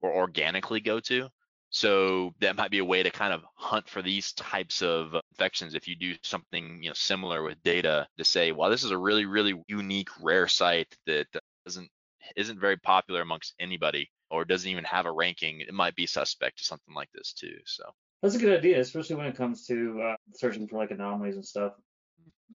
or 0.00 0.14
organically 0.14 0.80
go 0.80 1.00
to. 1.00 1.28
So 1.70 2.32
that 2.40 2.56
might 2.56 2.70
be 2.70 2.78
a 2.78 2.84
way 2.84 3.02
to 3.02 3.10
kind 3.10 3.32
of 3.32 3.42
hunt 3.56 3.88
for 3.88 4.00
these 4.00 4.32
types 4.34 4.80
of 4.80 5.16
infections 5.32 5.74
if 5.74 5.88
you 5.88 5.96
do 5.96 6.14
something 6.22 6.80
you 6.82 6.90
know 6.90 6.94
similar 6.94 7.42
with 7.42 7.60
data 7.64 8.06
to 8.16 8.24
say, 8.24 8.52
well, 8.52 8.70
this 8.70 8.84
is 8.84 8.92
a 8.92 8.98
really 8.98 9.24
really 9.24 9.60
unique 9.66 10.10
rare 10.22 10.46
site 10.46 10.94
that 11.06 11.26
doesn't 11.66 11.88
isn't 12.36 12.60
very 12.60 12.76
popular 12.76 13.20
amongst 13.20 13.54
anybody 13.58 14.10
or 14.30 14.44
doesn't 14.44 14.70
even 14.70 14.84
have 14.84 15.06
a 15.06 15.12
ranking, 15.12 15.60
it 15.60 15.72
might 15.72 15.94
be 15.94 16.06
suspect 16.06 16.58
to 16.58 16.64
something 16.64 16.94
like 16.94 17.10
this 17.14 17.32
too. 17.32 17.56
So 17.66 17.84
that's 18.22 18.34
a 18.34 18.38
good 18.38 18.58
idea, 18.58 18.80
especially 18.80 19.16
when 19.16 19.26
it 19.26 19.36
comes 19.36 19.66
to 19.66 20.00
uh, 20.02 20.16
searching 20.34 20.66
for 20.66 20.78
like 20.78 20.90
anomalies 20.90 21.36
and 21.36 21.44
stuff. 21.44 21.72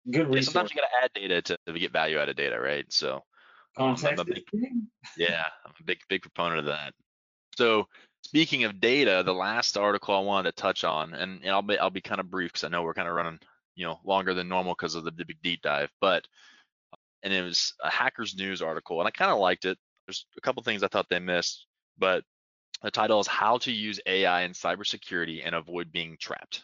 Good 0.10 0.28
resource. 0.28 0.36
Yeah, 0.36 0.52
sometimes 0.52 0.72
you 0.72 0.82
got 0.82 0.88
to 0.88 1.04
add 1.04 1.12
data 1.14 1.42
to, 1.42 1.58
to, 1.74 1.80
get 1.80 1.92
value 1.92 2.18
out 2.18 2.30
of 2.30 2.36
data, 2.36 2.60
right? 2.60 2.86
So 2.90 3.22
context. 3.78 4.26
big, 4.26 4.44
yeah, 5.18 5.46
I'm 5.66 5.74
a 5.80 5.84
big 5.84 6.00
big 6.10 6.22
proponent 6.22 6.60
of 6.60 6.66
that. 6.66 6.94
So 7.56 7.88
speaking 8.24 8.64
of 8.64 8.80
data, 8.80 9.22
the 9.26 9.34
last 9.34 9.78
article 9.78 10.16
I 10.16 10.22
wanted 10.22 10.56
to 10.56 10.62
touch 10.62 10.84
on, 10.84 11.14
and, 11.14 11.42
and 11.44 11.52
I'll 11.52 11.62
be 11.62 11.78
I'll 11.78 11.90
be 11.90 12.02
kind 12.02 12.20
of 12.20 12.32
brief 12.32 12.52
because 12.52 12.64
I 12.64 12.70
know 12.70 12.84
we're 12.84 12.94
kind 12.94 13.08
of 13.08 13.14
running 13.14 13.40
you 13.76 13.86
know 13.86 14.00
longer 14.04 14.34
than 14.34 14.50
normal 14.50 14.74
because 14.74 14.96
of 14.96 15.04
the, 15.04 15.12
the 15.12 15.26
big 15.26 15.42
deep 15.44 15.62
dive, 15.62 15.92
but 16.02 16.28
and 17.24 17.34
it 17.34 17.42
was 17.44 17.74
a 17.84 17.90
Hackers 17.90 18.36
News 18.36 18.62
article, 18.62 19.00
and 19.00 19.08
I 19.08 19.12
kind 19.12 19.32
of 19.32 19.40
liked 19.40 19.66
it. 19.66 19.78
There's 20.08 20.26
a 20.38 20.42
couple 20.42 20.64
things 20.64 20.84
I 20.84 20.88
thought 20.88 21.08
they 21.10 21.20
missed, 21.20 21.68
but 21.98 22.24
the 22.82 22.92
title 22.92 23.20
is 23.20 23.28
How 23.28 23.58
to 23.60 23.72
Use 23.72 24.00
AI 24.06 24.42
in 24.44 24.52
Cybersecurity 24.52 25.42
and 25.46 25.54
Avoid 25.54 25.92
Being 25.92 26.18
Trapped. 26.20 26.64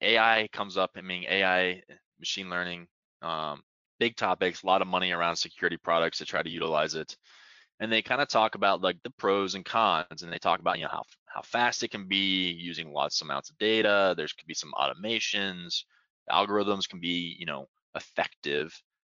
AI 0.00 0.48
comes 0.52 0.76
up, 0.76 0.90
I 0.96 1.02
mean, 1.02 1.24
AI, 1.28 1.82
machine 2.18 2.50
learning, 2.50 2.88
um, 3.22 3.62
big 3.98 4.16
topics, 4.16 4.62
a 4.62 4.66
lot 4.66 4.82
of 4.82 4.88
money 4.88 5.12
around 5.12 5.36
security 5.36 5.76
products 5.76 6.18
to 6.18 6.24
try 6.24 6.42
to 6.42 6.50
utilize 6.50 6.94
it. 6.94 7.16
And 7.78 7.92
they 7.92 8.02
kind 8.02 8.22
of 8.22 8.28
talk 8.28 8.54
about 8.54 8.80
like 8.80 8.96
the 9.04 9.10
pros 9.10 9.54
and 9.54 9.64
cons, 9.64 10.22
and 10.22 10.32
they 10.32 10.38
talk 10.38 10.60
about 10.60 10.78
you 10.78 10.84
know 10.84 10.90
how 10.90 11.02
how 11.26 11.42
fast 11.42 11.82
it 11.82 11.90
can 11.90 12.08
be 12.08 12.50
using 12.50 12.90
lots 12.90 13.20
of 13.20 13.26
amounts 13.26 13.50
of 13.50 13.58
data. 13.58 14.14
There's 14.16 14.32
could 14.32 14.46
be 14.46 14.54
some 14.54 14.72
automations. 14.72 15.84
Algorithms 16.30 16.88
can 16.88 17.00
be 17.00 17.36
you 17.38 17.44
know 17.44 17.68
effective, 17.94 18.72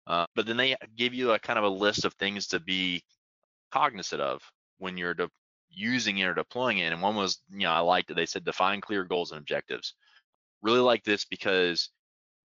uh, 0.07 0.26
but 0.34 0.46
then 0.46 0.57
they 0.57 0.76
give 0.96 1.14
you 1.14 1.32
a 1.32 1.38
kind 1.38 1.59
of 1.59 1.64
a 1.64 1.68
list 1.68 2.05
of 2.05 2.14
things 2.14 2.48
to 2.48 2.61
be 2.61 3.03
cognizant 3.70 4.20
of 4.20 4.42
when 4.78 4.96
you're 4.96 5.14
de- 5.14 5.30
using 5.70 6.18
it 6.18 6.24
or 6.26 6.34
deploying 6.34 6.78
it. 6.78 6.92
And 6.92 7.03
one 7.03 7.14
was, 7.14 7.40
you 7.51 7.61
know, 7.61 7.70
I 7.70 7.80
liked 7.80 8.11
it. 8.11 8.14
They 8.14 8.26
said 8.26 8.44
define 8.44 8.80
clear 8.80 9.05
goals 9.05 9.30
and 9.30 9.38
objectives. 9.38 9.94
Really 10.62 10.80
like 10.80 11.05
this 11.05 11.24
because 11.24 11.90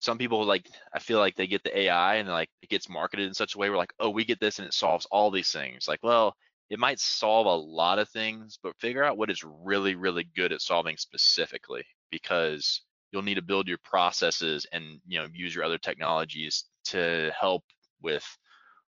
some 0.00 0.18
people 0.18 0.44
like 0.44 0.68
I 0.92 0.98
feel 0.98 1.18
like 1.18 1.34
they 1.34 1.46
get 1.46 1.64
the 1.64 1.76
AI 1.76 2.16
and 2.16 2.28
like 2.28 2.50
it 2.62 2.68
gets 2.68 2.88
marketed 2.88 3.26
in 3.26 3.34
such 3.34 3.54
a 3.54 3.58
way 3.58 3.70
where 3.70 3.78
like, 3.78 3.94
oh, 3.98 4.10
we 4.10 4.24
get 4.24 4.40
this 4.40 4.58
and 4.58 4.66
it 4.66 4.74
solves 4.74 5.06
all 5.10 5.30
these 5.30 5.50
things. 5.50 5.88
Like, 5.88 6.00
well, 6.02 6.34
it 6.70 6.78
might 6.78 7.00
solve 7.00 7.46
a 7.46 7.54
lot 7.54 7.98
of 7.98 8.08
things, 8.10 8.58
but 8.62 8.78
figure 8.78 9.04
out 9.04 9.16
what 9.16 9.30
it's 9.30 9.44
really, 9.44 9.94
really 9.94 10.24
good 10.36 10.52
at 10.52 10.60
solving 10.60 10.96
specifically 10.96 11.84
because 12.10 12.82
you'll 13.12 13.22
need 13.22 13.36
to 13.36 13.42
build 13.42 13.68
your 13.68 13.78
processes 13.84 14.66
and 14.72 15.00
you 15.06 15.18
know 15.18 15.28
use 15.32 15.54
your 15.54 15.64
other 15.64 15.78
technologies 15.78 16.64
to 16.84 17.32
help 17.38 17.64
with 18.02 18.24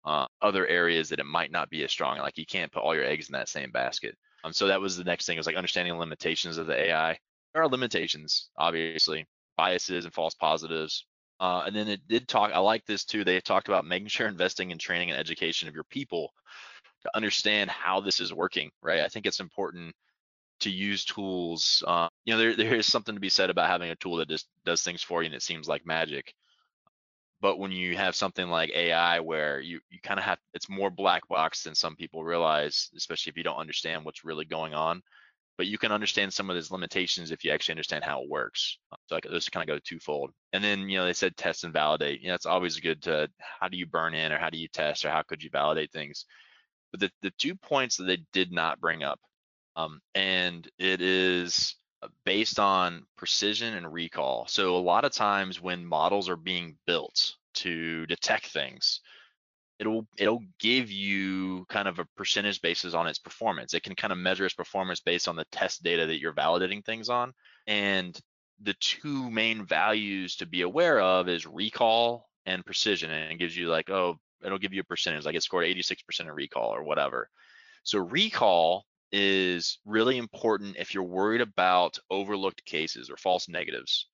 uh, 0.04 0.26
other 0.42 0.66
areas 0.66 1.08
that 1.08 1.20
it 1.20 1.26
might 1.26 1.50
not 1.50 1.70
be 1.70 1.84
as 1.84 1.90
strong. 1.90 2.18
Like 2.18 2.38
you 2.38 2.46
can't 2.46 2.72
put 2.72 2.82
all 2.82 2.94
your 2.94 3.04
eggs 3.04 3.28
in 3.28 3.32
that 3.32 3.48
same 3.48 3.70
basket. 3.70 4.16
Um, 4.44 4.52
so 4.52 4.66
that 4.66 4.80
was 4.80 4.96
the 4.96 5.04
next 5.04 5.26
thing 5.26 5.36
It 5.36 5.40
was 5.40 5.46
like 5.46 5.56
understanding 5.56 5.94
the 5.94 5.98
limitations 5.98 6.58
of 6.58 6.66
the 6.66 6.78
AI. 6.78 7.18
There 7.52 7.62
are 7.62 7.68
limitations, 7.68 8.50
obviously, 8.58 9.26
biases 9.56 10.04
and 10.04 10.12
false 10.12 10.34
positives. 10.34 11.06
Uh, 11.40 11.62
and 11.66 11.74
then 11.74 11.88
it 11.88 12.06
did 12.08 12.28
talk. 12.28 12.52
I 12.52 12.58
like 12.58 12.84
this 12.84 13.04
too. 13.04 13.24
They 13.24 13.40
talked 13.40 13.68
about 13.68 13.86
making 13.86 14.08
sure 14.08 14.28
investing 14.28 14.70
in 14.70 14.78
training 14.78 15.10
and 15.10 15.18
education 15.18 15.68
of 15.68 15.74
your 15.74 15.84
people 15.84 16.32
to 17.02 17.16
understand 17.16 17.70
how 17.70 18.00
this 18.00 18.20
is 18.20 18.32
working. 18.32 18.70
Right. 18.82 19.00
I 19.00 19.08
think 19.08 19.26
it's 19.26 19.40
important 19.40 19.94
to 20.60 20.70
use 20.70 21.04
tools. 21.04 21.82
Uh, 21.86 22.08
you 22.24 22.34
know, 22.34 22.38
there 22.38 22.56
there 22.56 22.74
is 22.74 22.86
something 22.86 23.14
to 23.14 23.20
be 23.20 23.28
said 23.28 23.50
about 23.50 23.68
having 23.68 23.90
a 23.90 23.96
tool 23.96 24.16
that 24.16 24.28
just 24.28 24.48
does 24.64 24.82
things 24.82 25.02
for 25.02 25.22
you 25.22 25.26
and 25.26 25.34
it 25.34 25.42
seems 25.42 25.68
like 25.68 25.86
magic. 25.86 26.34
But 27.44 27.58
when 27.58 27.72
you 27.72 27.94
have 27.94 28.16
something 28.16 28.48
like 28.48 28.70
AI 28.70 29.20
where 29.20 29.60
you, 29.60 29.78
you 29.90 29.98
kind 30.02 30.18
of 30.18 30.24
have 30.24 30.38
it's 30.54 30.70
more 30.70 30.88
black 30.88 31.28
box 31.28 31.62
than 31.62 31.74
some 31.74 31.94
people 31.94 32.24
realize, 32.24 32.88
especially 32.96 33.32
if 33.32 33.36
you 33.36 33.42
don't 33.42 33.58
understand 33.58 34.02
what's 34.02 34.24
really 34.24 34.46
going 34.46 34.72
on. 34.72 35.02
But 35.58 35.66
you 35.66 35.76
can 35.76 35.92
understand 35.92 36.32
some 36.32 36.48
of 36.48 36.56
those 36.56 36.70
limitations 36.70 37.30
if 37.30 37.44
you 37.44 37.50
actually 37.50 37.74
understand 37.74 38.02
how 38.02 38.22
it 38.22 38.30
works. 38.30 38.78
So 39.08 39.16
like 39.16 39.24
those 39.24 39.50
kind 39.50 39.68
of 39.68 39.76
go 39.76 39.78
twofold. 39.84 40.30
And 40.54 40.64
then 40.64 40.88
you 40.88 40.96
know 40.96 41.04
they 41.04 41.12
said 41.12 41.36
test 41.36 41.64
and 41.64 41.72
validate. 41.74 42.22
You 42.22 42.28
know 42.28 42.34
it's 42.34 42.46
always 42.46 42.80
good 42.80 43.02
to 43.02 43.28
how 43.38 43.68
do 43.68 43.76
you 43.76 43.84
burn 43.84 44.14
in 44.14 44.32
or 44.32 44.38
how 44.38 44.48
do 44.48 44.56
you 44.56 44.68
test 44.68 45.04
or 45.04 45.10
how 45.10 45.20
could 45.20 45.42
you 45.42 45.50
validate 45.50 45.92
things. 45.92 46.24
But 46.92 47.00
the 47.00 47.10
the 47.20 47.32
two 47.32 47.56
points 47.56 47.98
that 47.98 48.04
they 48.04 48.24
did 48.32 48.52
not 48.52 48.80
bring 48.80 49.02
up, 49.02 49.20
um, 49.76 50.00
and 50.14 50.66
it 50.78 51.02
is 51.02 51.74
uh, 51.74 51.83
based 52.24 52.58
on 52.58 53.06
precision 53.16 53.74
and 53.74 53.92
recall. 53.92 54.46
So 54.48 54.76
a 54.76 54.78
lot 54.78 55.04
of 55.04 55.12
times 55.12 55.60
when 55.60 55.84
models 55.84 56.28
are 56.28 56.36
being 56.36 56.76
built 56.86 57.34
to 57.54 58.06
detect 58.06 58.46
things, 58.46 59.00
it'll 59.78 60.06
it'll 60.16 60.42
give 60.58 60.90
you 60.90 61.66
kind 61.68 61.88
of 61.88 61.98
a 61.98 62.06
percentage 62.16 62.60
basis 62.62 62.94
on 62.94 63.06
its 63.06 63.18
performance. 63.18 63.74
It 63.74 63.82
can 63.82 63.94
kind 63.94 64.12
of 64.12 64.18
measure 64.18 64.44
its 64.44 64.54
performance 64.54 65.00
based 65.00 65.28
on 65.28 65.36
the 65.36 65.46
test 65.50 65.82
data 65.82 66.06
that 66.06 66.20
you're 66.20 66.32
validating 66.32 66.84
things 66.84 67.08
on. 67.08 67.32
And 67.66 68.18
the 68.62 68.74
two 68.80 69.30
main 69.30 69.66
values 69.66 70.36
to 70.36 70.46
be 70.46 70.62
aware 70.62 71.00
of 71.00 71.28
is 71.28 71.46
recall 71.46 72.28
and 72.46 72.64
precision. 72.64 73.10
And 73.10 73.32
it 73.32 73.38
gives 73.38 73.56
you 73.56 73.68
like, 73.68 73.90
oh, 73.90 74.18
it'll 74.44 74.58
give 74.58 74.72
you 74.72 74.80
a 74.80 74.84
percentage, 74.84 75.24
like 75.24 75.34
it 75.34 75.42
scored 75.42 75.66
86% 75.66 76.28
of 76.28 76.36
recall 76.36 76.74
or 76.74 76.82
whatever. 76.82 77.28
So 77.82 77.98
recall 77.98 78.84
is 79.12 79.78
really 79.84 80.18
important 80.18 80.76
if 80.78 80.94
you're 80.94 81.02
worried 81.04 81.40
about 81.40 81.98
overlooked 82.10 82.64
cases 82.64 83.10
or 83.10 83.16
false 83.16 83.48
negatives, 83.48 84.08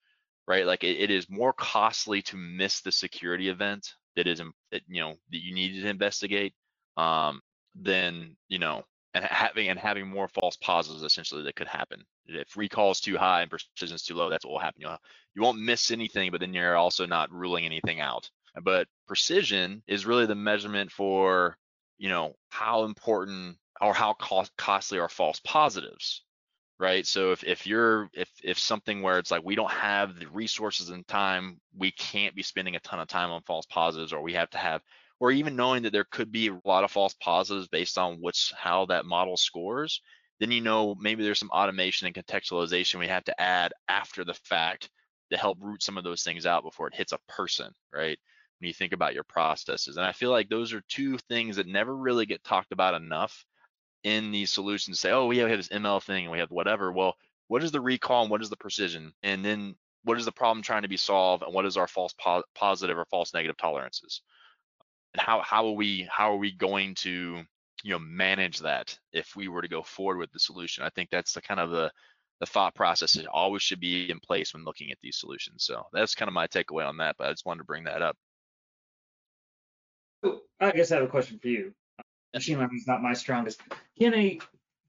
right? 0.46 0.66
Like 0.66 0.84
it, 0.84 0.98
it 0.98 1.10
is 1.10 1.30
more 1.30 1.52
costly 1.52 2.22
to 2.22 2.36
miss 2.36 2.80
the 2.80 2.92
security 2.92 3.48
event 3.48 3.94
that 4.16 4.26
is, 4.26 4.42
that, 4.72 4.82
you 4.88 5.00
know, 5.00 5.14
that 5.30 5.42
you 5.42 5.54
needed 5.54 5.82
to 5.82 5.88
investigate 5.88 6.52
um, 6.96 7.40
than, 7.74 8.36
you 8.48 8.58
know, 8.58 8.84
and 9.14 9.24
having 9.24 9.68
and 9.68 9.78
having 9.78 10.06
more 10.06 10.28
false 10.28 10.56
positives 10.56 11.02
essentially 11.02 11.42
that 11.42 11.56
could 11.56 11.66
happen. 11.66 12.04
If 12.26 12.56
recall 12.56 12.92
is 12.92 13.00
too 13.00 13.16
high 13.16 13.42
and 13.42 13.50
precision 13.50 13.96
is 13.96 14.02
too 14.04 14.14
low, 14.14 14.30
that's 14.30 14.44
what 14.44 14.52
will 14.52 14.60
happen. 14.60 14.82
You'll, 14.82 14.98
you 15.34 15.42
won't 15.42 15.60
miss 15.60 15.90
anything, 15.90 16.30
but 16.30 16.40
then 16.40 16.54
you're 16.54 16.76
also 16.76 17.06
not 17.06 17.32
ruling 17.32 17.64
anything 17.64 18.00
out. 18.00 18.30
But 18.62 18.86
precision 19.08 19.82
is 19.88 20.06
really 20.06 20.26
the 20.26 20.34
measurement 20.34 20.92
for, 20.92 21.56
you 21.98 22.08
know, 22.08 22.34
how 22.50 22.84
important 22.84 23.56
or 23.80 23.94
how 23.94 24.14
cost, 24.14 24.52
costly 24.56 24.98
are 24.98 25.08
false 25.08 25.40
positives 25.44 26.22
right? 26.80 27.06
So 27.06 27.30
if, 27.32 27.44
if 27.44 27.66
you're 27.66 28.08
if 28.14 28.28
if 28.42 28.58
something 28.58 29.02
where 29.02 29.18
it's 29.18 29.30
like 29.30 29.44
we 29.44 29.54
don't 29.54 29.70
have 29.70 30.18
the 30.18 30.26
resources 30.28 30.88
and 30.88 31.06
time 31.06 31.60
we 31.76 31.92
can't 31.92 32.34
be 32.34 32.42
spending 32.42 32.74
a 32.74 32.80
ton 32.80 33.00
of 33.00 33.06
time 33.06 33.30
on 33.30 33.42
false 33.42 33.66
positives 33.66 34.12
or 34.14 34.22
we 34.22 34.32
have 34.32 34.50
to 34.50 34.58
have 34.58 34.80
or 35.20 35.30
even 35.30 35.56
knowing 35.56 35.82
that 35.82 35.92
there 35.92 36.06
could 36.10 36.32
be 36.32 36.48
a 36.48 36.60
lot 36.64 36.82
of 36.82 36.90
false 36.90 37.14
positives 37.20 37.68
based 37.68 37.98
on 37.98 38.16
what's 38.20 38.52
how 38.56 38.86
that 38.86 39.04
model 39.04 39.36
scores 39.36 40.00
then 40.40 40.50
you 40.50 40.62
know 40.62 40.94
maybe 40.98 41.22
there's 41.22 41.38
some 41.38 41.50
automation 41.50 42.06
and 42.06 42.16
contextualization 42.16 42.98
we 42.98 43.06
have 43.06 43.24
to 43.24 43.38
add 43.40 43.72
after 43.88 44.24
the 44.24 44.34
fact 44.34 44.88
to 45.30 45.36
help 45.36 45.58
root 45.60 45.82
some 45.82 45.98
of 45.98 46.04
those 46.04 46.22
things 46.22 46.46
out 46.46 46.64
before 46.64 46.88
it 46.88 46.94
hits 46.94 47.12
a 47.12 47.18
person 47.28 47.70
right? 47.92 48.18
When 48.58 48.68
you 48.68 48.74
think 48.74 48.92
about 48.94 49.14
your 49.14 49.24
processes. 49.24 49.98
And 49.98 50.06
i 50.06 50.12
feel 50.12 50.30
like 50.30 50.48
those 50.48 50.72
are 50.72 50.82
two 50.88 51.18
things 51.28 51.56
that 51.56 51.66
never 51.66 51.94
really 51.94 52.24
get 52.24 52.42
talked 52.42 52.72
about 52.72 52.94
enough 52.94 53.44
in 54.04 54.30
these 54.30 54.50
solutions 54.50 55.00
say, 55.00 55.10
oh, 55.10 55.26
we 55.26 55.38
have 55.38 55.48
this 55.50 55.68
ML 55.68 56.02
thing 56.02 56.24
and 56.24 56.32
we 56.32 56.38
have 56.38 56.50
whatever. 56.50 56.92
Well, 56.92 57.14
what 57.48 57.62
is 57.62 57.72
the 57.72 57.80
recall 57.80 58.22
and 58.22 58.30
what 58.30 58.42
is 58.42 58.50
the 58.50 58.56
precision? 58.56 59.12
And 59.22 59.44
then 59.44 59.74
what 60.04 60.18
is 60.18 60.24
the 60.24 60.32
problem 60.32 60.62
trying 60.62 60.82
to 60.82 60.88
be 60.88 60.96
solved 60.96 61.42
and 61.42 61.52
what 61.52 61.66
is 61.66 61.76
our 61.76 61.86
false 61.86 62.14
po- 62.18 62.44
positive 62.54 62.96
or 62.96 63.04
false 63.06 63.34
negative 63.34 63.56
tolerances? 63.56 64.22
And 65.14 65.20
how 65.20 65.40
how 65.40 65.66
are 65.66 65.72
we 65.72 66.08
how 66.10 66.32
are 66.32 66.38
we 66.38 66.52
going 66.52 66.94
to 66.96 67.42
you 67.82 67.90
know 67.90 67.98
manage 67.98 68.60
that 68.60 68.96
if 69.12 69.34
we 69.34 69.48
were 69.48 69.62
to 69.62 69.68
go 69.68 69.82
forward 69.82 70.18
with 70.18 70.32
the 70.32 70.38
solution? 70.38 70.84
I 70.84 70.90
think 70.90 71.10
that's 71.10 71.32
the 71.32 71.42
kind 71.42 71.60
of 71.60 71.70
the 71.70 71.90
the 72.38 72.46
thought 72.46 72.74
process 72.74 73.12
that 73.14 73.26
always 73.26 73.62
should 73.62 73.80
be 73.80 74.10
in 74.10 74.18
place 74.20 74.54
when 74.54 74.64
looking 74.64 74.90
at 74.90 74.98
these 75.02 75.18
solutions. 75.18 75.64
So 75.64 75.82
that's 75.92 76.14
kind 76.14 76.28
of 76.28 76.32
my 76.32 76.46
takeaway 76.46 76.88
on 76.88 76.96
that, 76.98 77.16
but 77.18 77.26
I 77.26 77.30
just 77.32 77.44
wanted 77.44 77.58
to 77.58 77.64
bring 77.64 77.84
that 77.84 78.00
up. 78.00 78.16
I 80.58 80.70
guess 80.70 80.92
I 80.92 80.96
have 80.96 81.04
a 81.04 81.08
question 81.08 81.38
for 81.38 81.48
you 81.48 81.74
machine 82.34 82.58
learning 82.58 82.76
is 82.76 82.86
not 82.86 83.02
my 83.02 83.12
strongest. 83.12 83.60
Can 83.98 84.14
a 84.14 84.38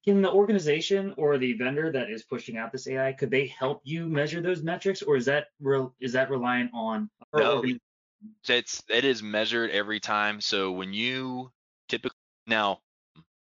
can 0.04 0.22
the 0.22 0.32
organization 0.32 1.14
or 1.18 1.38
the 1.38 1.54
vendor 1.54 1.92
that 1.92 2.10
is 2.10 2.24
pushing 2.24 2.58
out 2.58 2.72
this 2.72 2.88
AI 2.88 3.14
could 3.14 3.30
they 3.30 3.48
help 3.48 3.82
you 3.84 4.08
measure 4.08 4.42
those 4.42 4.64
metrics, 4.64 5.02
or 5.02 5.16
is 5.16 5.26
that 5.26 5.48
real? 5.62 5.94
Is 6.00 6.14
that 6.14 6.30
reliant 6.30 6.72
on? 6.74 7.10
No, 7.36 7.64
it's 8.48 8.84
it 8.90 9.06
is 9.06 9.22
measured 9.22 9.72
every 9.72 10.00
time. 10.00 10.42
So 10.42 10.72
when 10.72 10.94
you 10.94 11.52
typically 11.88 12.18
now 12.48 12.80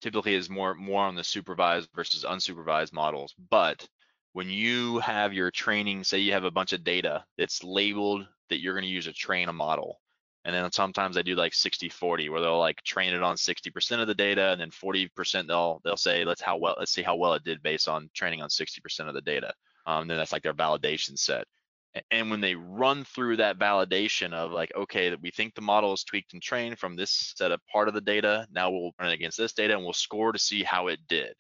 typically 0.01 0.36
is 0.36 0.49
more 0.49 0.75
more 0.75 1.03
on 1.03 1.15
the 1.15 1.23
supervised 1.23 1.89
versus 1.95 2.23
unsupervised 2.23 2.93
models, 2.93 3.33
but 3.49 3.88
when 4.33 4.49
you 4.49 4.99
have 4.99 5.33
your 5.33 5.49
training, 5.49 6.03
say 6.03 6.19
you 6.19 6.33
have 6.33 6.43
a 6.43 6.51
bunch 6.51 6.73
of 6.73 6.83
data 6.83 7.23
that's 7.38 7.63
labeled 7.63 8.27
that 8.49 8.59
you're 8.59 8.73
going 8.73 8.83
to 8.83 8.89
use 8.89 9.05
to 9.05 9.13
train 9.13 9.47
a 9.47 9.53
model, 9.53 10.01
and 10.46 10.54
then 10.54 10.72
sometimes 10.72 11.16
they 11.16 11.24
do 11.24 11.36
like 11.36 11.54
60 11.54 11.89
40 11.89 12.30
where 12.30 12.39
they'll 12.39 12.60
like 12.60 12.82
train 12.84 13.14
it 13.14 13.24
on 13.24 13.36
60% 13.36 14.00
of 14.00 14.08
the 14.08 14.14
data 14.14 14.52
and 14.52 14.62
then 14.62 14.70
40% 14.70 15.48
they'll 15.48 15.82
they'll 15.84 15.98
say 15.98 16.24
let's 16.24 16.41
how 16.41 16.56
well 16.58 16.76
let's 16.78 16.91
see 16.91 17.02
how 17.02 17.16
well 17.16 17.34
it 17.34 17.43
did 17.43 17.64
based 17.64 17.89
on 17.89 18.10
training 18.14 18.41
on 18.41 18.50
60% 18.50 19.08
of 19.08 19.14
the 19.14 19.22
data. 19.22 19.52
Um, 19.88 20.08
then 20.08 20.18
that's 20.18 20.32
like 20.32 20.43
their 20.43 20.54
validation 20.54 21.18
set. 21.18 21.46
And 22.12 22.30
when 22.30 22.41
they 22.41 22.56
run 22.56 23.06
through 23.06 23.38
that 23.38 23.58
validation 23.58 24.34
of 24.34 24.52
like, 24.52 24.72
okay, 24.76 25.10
that 25.10 25.22
we 25.22 25.32
think 25.32 25.56
the 25.56 25.62
model 25.62 25.93
is 25.93 26.04
tweaked 26.04 26.34
and 26.34 26.41
trained 26.41 26.78
from 26.78 26.96
this 26.96 27.34
set 27.36 27.52
of 27.52 27.66
part 27.72 27.88
of 27.88 27.93
the 27.93 28.02
data. 28.02 28.48
Now 28.52 28.70
we'll 28.70 28.91
run 29.00 29.12
it 29.12 29.14
against 29.14 29.38
this 29.38 29.54
data 29.54 29.76
and 29.76 29.84
we'll 29.84 29.93
score 29.93 30.32
to 30.32 30.39
see 30.39 30.64
how 30.64 30.88
it 30.88 31.00
did. 31.08 31.34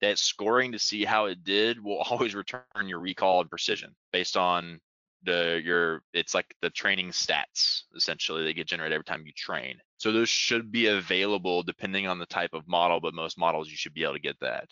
That 0.00 0.18
scoring 0.18 0.72
to 0.72 0.78
see 0.78 1.04
how 1.04 1.26
it 1.26 1.44
did 1.44 1.82
will 1.82 1.98
always 2.10 2.34
return 2.34 2.62
your 2.84 3.00
recall 3.00 3.40
and 3.40 3.50
precision 3.50 3.94
based 4.12 4.36
on 4.36 4.80
the 5.28 5.60
your 5.64 6.02
it's 6.12 6.34
like 6.34 6.54
the 6.62 6.70
training 6.70 7.10
stats 7.10 7.82
essentially 7.96 8.44
they 8.44 8.54
get 8.54 8.66
generated 8.66 8.94
every 8.94 9.04
time 9.04 9.24
you 9.26 9.32
train. 9.36 9.76
So 9.98 10.12
those 10.12 10.28
should 10.28 10.72
be 10.72 10.86
available 10.86 11.62
depending 11.62 12.06
on 12.06 12.18
the 12.18 12.26
type 12.26 12.54
of 12.54 12.68
model 12.68 13.00
but 13.00 13.14
most 13.14 13.38
models 13.38 13.70
you 13.70 13.76
should 13.76 13.94
be 13.94 14.04
able 14.04 14.14
to 14.14 14.20
get 14.20 14.38
that. 14.40 14.68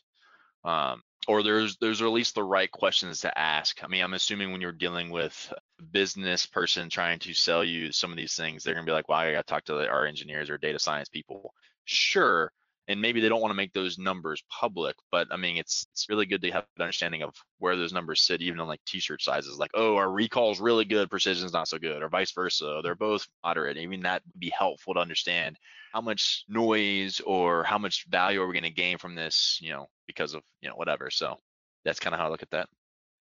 Um, 0.65 1.03
or 1.29 1.43
there's 1.43 1.77
there's 1.79 2.03
at 2.03 2.09
least 2.09 2.35
the 2.35 2.45
right 2.45 2.71
questions 2.71 3.21
to 3.21 3.39
ask. 3.39 3.83
I 3.85 3.89
mean 3.89 4.03
i'm 4.03 4.15
assuming 4.15 4.53
when 4.53 4.61
you're 4.61 4.73
dealing 4.73 5.11
with 5.11 5.53
a 5.79 5.83
business 5.83 6.47
person 6.47 6.89
trying 6.89 7.19
to 7.21 7.35
sell 7.35 7.63
you 7.63 7.93
some 7.93 8.11
of 8.11 8.17
these 8.17 8.35
things 8.35 8.63
they're 8.63 8.75
to 8.75 8.83
be 8.83 8.93
like 8.93 9.09
well 9.09 9.19
i 9.19 9.33
got 9.33 9.47
to 9.47 9.53
talk 9.53 9.65
to 9.67 9.89
our 9.89 10.07
engineers 10.07 10.51
or 10.51 10.59
data 10.59 10.79
science 10.79 11.09
people. 11.09 11.53
Sure 11.85 12.51
and 12.89 13.01
maybe 13.01 13.21
they 13.21 13.29
don't 13.29 13.41
want 13.41 13.51
to 13.51 13.57
make 13.57 13.73
those 13.73 13.99
numbers 13.99 14.43
public 14.51 14.95
but 15.11 15.27
i 15.31 15.37
mean 15.37 15.57
it's 15.57 15.87
it's 15.93 16.09
really 16.09 16.27
good 16.27 16.43
to 16.43 16.51
have 16.51 16.65
an 16.77 16.83
understanding 16.83 17.23
of 17.23 17.35
where 17.59 17.77
those 17.77 17.93
numbers 17.93 18.23
sit 18.23 18.43
even 18.43 18.61
on 18.61 18.69
like 18.69 18.81
t-shirt 18.87 19.23
sizes 19.23 19.59
like 19.59 19.71
oh 19.75 19.97
our 19.97 20.11
recall 20.11 20.53
is 20.53 20.61
really 20.61 20.85
good 20.85 21.11
precision 21.11 21.47
is 21.47 21.53
not 21.53 21.69
so 21.69 21.79
good 21.79 22.03
or 22.03 22.09
vice 22.09 22.33
versa 22.33 22.81
they're 22.83 22.95
both 22.95 23.27
moderate. 23.45 23.77
I 23.77 23.81
even 23.81 23.91
mean, 23.91 24.03
that 24.03 24.23
would 24.27 24.41
be 24.41 24.53
helpful 24.57 24.95
to 24.95 25.01
understand 25.01 25.57
how 25.93 26.01
much 26.01 26.45
noise 26.49 27.21
or 27.21 27.65
how 27.65 27.79
much 27.79 28.07
value 28.09 28.41
are 28.43 28.47
we 28.47 28.53
going 28.53 28.65
to 28.65 28.71
gain 28.71 28.99
from 28.99 29.15
this 29.15 29.59
you 29.61 29.71
know 29.71 29.87
because 30.07 30.35
of 30.35 30.43
you 30.61 30.69
know 30.69 30.75
whatever 30.75 31.11
so 31.11 31.37
that's 31.85 32.01
kind 32.01 32.15
of 32.15 32.21
how 32.21 32.27
i 32.27 32.31
look 32.31 32.43
at 32.43 32.51
that. 32.51 32.69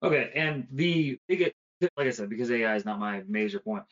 Okay 0.01 0.31
and 0.35 0.67
the 0.71 1.19
like 1.29 2.07
i 2.07 2.09
said 2.09 2.29
because 2.29 2.51
ai 2.51 2.75
is 2.75 2.85
not 2.85 2.99
my 2.99 3.23
major 3.27 3.59
point 3.59 3.83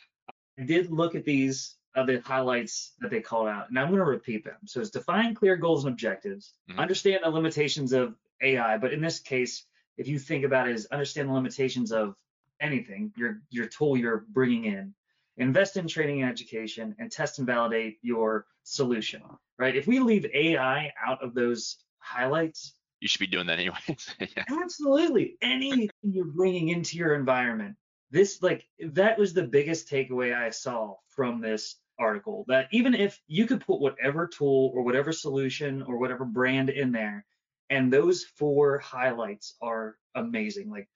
i 0.60 0.64
did 0.64 0.92
look 0.92 1.16
at 1.16 1.26
these 1.26 1.78
of 1.96 2.08
the 2.08 2.22
highlights 2.22 2.94
that 3.00 3.12
they 3.12 3.22
called 3.22 3.48
out, 3.48 3.70
and 3.70 3.78
I'm 3.78 3.88
going 3.88 4.00
to 4.00 4.06
repeat 4.06 4.44
them. 4.44 4.58
So 4.66 4.80
it's 4.80 4.90
define 4.90 5.36
clear 5.36 5.58
goals 5.58 5.84
and 5.84 5.92
objectives, 5.92 6.54
mm-hmm. 6.70 6.80
understand 6.80 7.22
the 7.24 7.30
limitations 7.30 7.94
of 7.94 8.16
AI, 8.42 8.78
but 8.78 8.94
in 8.94 9.02
this 9.02 9.20
case, 9.20 9.66
if 9.98 10.08
you 10.08 10.18
think 10.18 10.46
about 10.46 10.70
it 10.70 10.74
as 10.74 10.86
understand 10.88 11.30
the 11.30 11.34
limitations 11.34 11.92
of 11.92 12.16
anything, 12.60 13.12
your 13.18 13.42
your 13.50 13.68
tool 13.68 13.98
you're 13.98 14.26
bringing 14.30 14.66
in, 14.66 14.94
invest 15.38 15.78
in 15.78 15.88
training 15.88 16.22
and 16.22 16.32
education, 16.32 16.96
and 17.00 17.12
test 17.12 17.40
and 17.40 17.48
validate 17.48 17.98
your 18.02 18.46
solution. 18.64 19.22
Right? 19.60 19.76
If 19.76 19.86
we 19.86 20.00
leave 20.00 20.26
AI 20.34 20.92
out 21.06 21.24
of 21.24 21.34
those 21.34 21.78
highlights, 22.00 22.74
you 23.02 23.08
should 23.08 23.20
be 23.20 23.28
doing 23.28 23.48
that 23.48 23.60
anyway. 23.60 23.78
yeah. 24.20 24.44
Absolutely. 24.50 25.36
Anything 25.42 25.90
you're 26.04 26.26
bringing 26.26 26.70
into 26.70 26.98
your 26.98 27.16
environment, 27.16 27.76
this 28.12 28.42
like 28.42 28.68
that 28.80 29.18
was 29.18 29.34
the 29.34 29.44
biggest 29.44 29.90
takeaway 29.90 30.36
I 30.36 30.50
saw 30.52 30.96
from 31.08 31.42
this 31.42 31.78
article 32.00 32.46
that 32.48 32.68
even 32.72 32.96
if 32.96 33.22
you 33.28 33.46
could 33.46 33.62
put 33.66 33.80
whatever 33.82 34.28
tool 34.28 34.72
or 34.76 34.84
whatever 34.84 35.12
solution 35.12 35.84
or 35.84 35.98
whatever 35.98 36.26
brand 36.26 36.70
in 36.70 36.92
there 36.92 37.26
and 37.70 37.92
those 37.94 38.24
four 38.24 38.80
highlights 38.80 39.56
are 39.62 39.98
amazing 40.16 40.70
like 40.70 40.90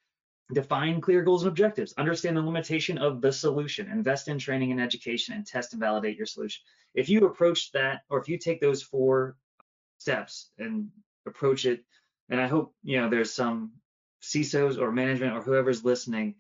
define 0.54 1.02
clear 1.02 1.24
goals 1.24 1.44
and 1.44 1.50
objectives 1.50 1.94
understand 1.98 2.38
the 2.38 2.42
limitation 2.42 2.98
of 2.98 3.22
the 3.22 3.32
solution 3.32 3.90
invest 3.90 4.28
in 4.28 4.38
training 4.40 4.72
and 4.72 4.82
education 4.82 5.36
and 5.36 5.46
test 5.46 5.74
and 5.74 5.80
validate 5.82 6.18
your 6.18 6.26
solution. 6.28 6.64
If 6.94 7.10
you 7.10 7.26
approach 7.26 7.72
that 7.72 8.02
or 8.10 8.20
if 8.20 8.30
you 8.30 8.38
take 8.38 8.62
those 8.62 8.84
four 8.84 9.38
steps 9.98 10.52
and 10.60 10.90
approach 11.28 11.66
it 11.66 11.84
And 12.30 12.42
I 12.42 12.48
hope, 12.48 12.74
you 12.84 13.00
know, 13.00 13.10
there's 13.10 13.34
some 13.34 13.74
CISOs 14.24 14.80
or 14.80 14.92
management 14.92 15.34
or 15.34 15.42
whoever's 15.42 15.86
listening 15.86 16.36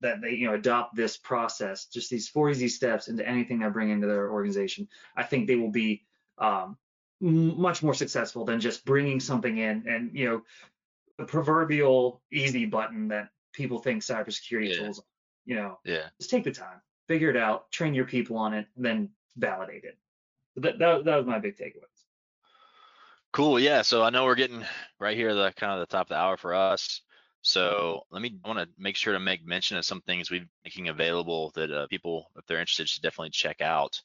that 0.00 0.20
they, 0.20 0.30
you 0.30 0.46
know, 0.46 0.54
adopt 0.54 0.94
this 0.94 1.16
process, 1.16 1.86
just 1.86 2.10
these 2.10 2.28
four 2.28 2.50
easy 2.50 2.68
steps 2.68 3.08
into 3.08 3.26
anything 3.26 3.58
they 3.58 3.68
bring 3.68 3.90
into 3.90 4.06
their 4.06 4.30
organization. 4.30 4.88
I 5.16 5.24
think 5.24 5.46
they 5.46 5.56
will 5.56 5.70
be 5.70 6.04
um, 6.38 6.76
much 7.20 7.82
more 7.82 7.94
successful 7.94 8.44
than 8.44 8.60
just 8.60 8.84
bringing 8.84 9.20
something 9.20 9.58
in 9.58 9.84
and, 9.88 10.10
you 10.14 10.28
know, 10.28 10.42
the 11.18 11.24
proverbial 11.24 12.22
easy 12.32 12.64
button 12.64 13.08
that 13.08 13.30
people 13.52 13.80
think 13.80 14.02
cybersecurity 14.02 14.70
yeah. 14.70 14.76
tools, 14.76 15.02
you 15.44 15.56
know, 15.56 15.80
yeah, 15.84 16.04
just 16.20 16.30
take 16.30 16.44
the 16.44 16.52
time, 16.52 16.80
figure 17.08 17.30
it 17.30 17.36
out, 17.36 17.70
train 17.72 17.92
your 17.92 18.04
people 18.04 18.36
on 18.36 18.54
it, 18.54 18.66
then 18.76 19.10
validate 19.36 19.82
it. 19.82 19.98
That, 20.56 20.78
that, 20.78 21.04
that 21.04 21.16
was 21.16 21.26
my 21.26 21.40
big 21.40 21.56
takeaways. 21.56 22.04
Cool. 23.32 23.58
Yeah. 23.58 23.82
So 23.82 24.02
I 24.02 24.10
know 24.10 24.24
we're 24.24 24.36
getting 24.36 24.64
right 25.00 25.16
here, 25.16 25.34
the 25.34 25.52
kind 25.56 25.72
of 25.72 25.80
the 25.80 25.86
top 25.86 26.06
of 26.06 26.10
the 26.10 26.16
hour 26.16 26.36
for 26.36 26.54
us. 26.54 27.02
So 27.42 28.02
let 28.10 28.20
me 28.20 28.38
want 28.44 28.58
to 28.58 28.68
make 28.78 28.96
sure 28.96 29.12
to 29.12 29.20
make 29.20 29.46
mention 29.46 29.76
of 29.76 29.84
some 29.84 30.00
things 30.02 30.30
we're 30.30 30.48
making 30.64 30.88
available 30.88 31.52
that 31.54 31.70
uh, 31.70 31.86
people, 31.86 32.30
if 32.36 32.44
they're 32.46 32.60
interested, 32.60 32.88
should 32.88 33.02
definitely 33.02 33.30
check 33.30 33.60
out. 33.60 34.00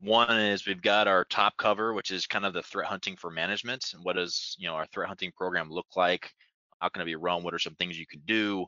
One 0.00 0.38
is 0.38 0.66
we've 0.66 0.82
got 0.82 1.08
our 1.08 1.24
top 1.24 1.56
cover, 1.56 1.92
which 1.92 2.12
is 2.12 2.26
kind 2.26 2.44
of 2.44 2.52
the 2.52 2.62
threat 2.62 2.88
hunting 2.88 3.16
for 3.16 3.30
management. 3.30 3.92
And 3.94 4.04
what 4.04 4.16
does 4.16 4.54
you 4.58 4.68
know 4.68 4.74
our 4.74 4.86
threat 4.86 5.08
hunting 5.08 5.32
program 5.36 5.70
look 5.70 5.96
like? 5.96 6.32
How 6.80 6.88
can 6.88 7.02
it 7.02 7.06
be 7.06 7.16
run? 7.16 7.42
What 7.42 7.54
are 7.54 7.58
some 7.58 7.74
things 7.74 7.98
you 7.98 8.06
can 8.06 8.20
do? 8.24 8.66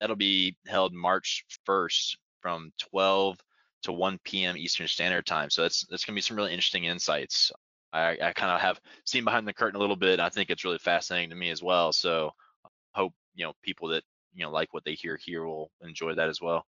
That'll 0.00 0.16
be 0.16 0.56
held 0.66 0.92
March 0.92 1.44
1st 1.68 2.16
from 2.40 2.72
12 2.78 3.38
to 3.82 3.92
1 3.92 4.18
p.m. 4.24 4.56
Eastern 4.56 4.88
Standard 4.88 5.26
Time. 5.26 5.50
So 5.50 5.62
that's 5.62 5.86
that's 5.86 6.04
gonna 6.04 6.16
be 6.16 6.20
some 6.20 6.36
really 6.36 6.52
interesting 6.52 6.84
insights. 6.84 7.52
I, 7.92 8.18
I 8.20 8.32
kind 8.32 8.52
of 8.52 8.60
have 8.60 8.80
seen 9.04 9.24
behind 9.24 9.46
the 9.46 9.52
curtain 9.52 9.76
a 9.76 9.80
little 9.80 9.96
bit. 9.96 10.20
I 10.20 10.28
think 10.28 10.50
it's 10.50 10.64
really 10.64 10.78
fascinating 10.78 11.30
to 11.30 11.36
me 11.36 11.50
as 11.50 11.62
well. 11.62 11.92
So 11.92 12.32
hope 12.98 13.14
you 13.34 13.44
know 13.44 13.52
people 13.62 13.88
that 13.88 14.02
you 14.34 14.44
know 14.44 14.50
like 14.50 14.74
what 14.74 14.84
they 14.84 14.94
hear 14.94 15.18
here 15.24 15.44
will 15.44 15.70
enjoy 15.80 16.14
that 16.14 16.28
as 16.28 16.40
well. 16.40 16.64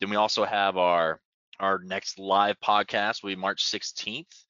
Then 0.00 0.10
we 0.10 0.16
also 0.16 0.44
have 0.44 0.76
our 0.76 1.20
our 1.58 1.78
next 1.78 2.18
live 2.18 2.56
podcast 2.64 3.22
will 3.22 3.30
be 3.30 3.36
March 3.36 3.64
16th 3.64 4.44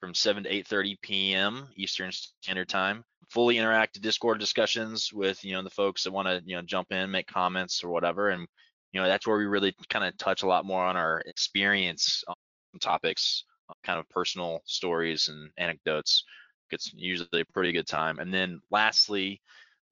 from 0.00 0.14
7 0.14 0.44
to 0.44 0.50
8:30 0.50 0.96
p.m. 1.02 1.68
Eastern 1.76 2.10
Standard 2.12 2.68
Time. 2.68 3.04
Fully 3.28 3.56
interactive 3.56 4.00
Discord 4.00 4.40
discussions 4.40 5.12
with 5.12 5.44
you 5.44 5.52
know 5.52 5.62
the 5.62 5.70
folks 5.70 6.04
that 6.04 6.12
want 6.12 6.26
to 6.28 6.42
you 6.44 6.56
know 6.56 6.62
jump 6.62 6.92
in, 6.92 7.10
make 7.10 7.26
comments 7.26 7.84
or 7.84 7.90
whatever, 7.90 8.30
and 8.30 8.46
you 8.92 9.00
know 9.00 9.06
that's 9.06 9.26
where 9.26 9.38
we 9.38 9.46
really 9.46 9.74
kind 9.88 10.04
of 10.04 10.16
touch 10.18 10.42
a 10.42 10.46
lot 10.46 10.64
more 10.64 10.84
on 10.84 10.96
our 10.96 11.22
experience 11.26 12.24
on 12.26 12.34
topics, 12.80 13.44
kind 13.84 13.98
of 13.98 14.08
personal 14.08 14.60
stories 14.64 15.28
and 15.28 15.50
anecdotes. 15.58 16.24
It's 16.70 16.92
usually 16.94 17.40
a 17.40 17.52
pretty 17.52 17.72
good 17.72 17.86
time. 17.86 18.18
And 18.20 18.32
then 18.32 18.60
lastly, 18.70 19.40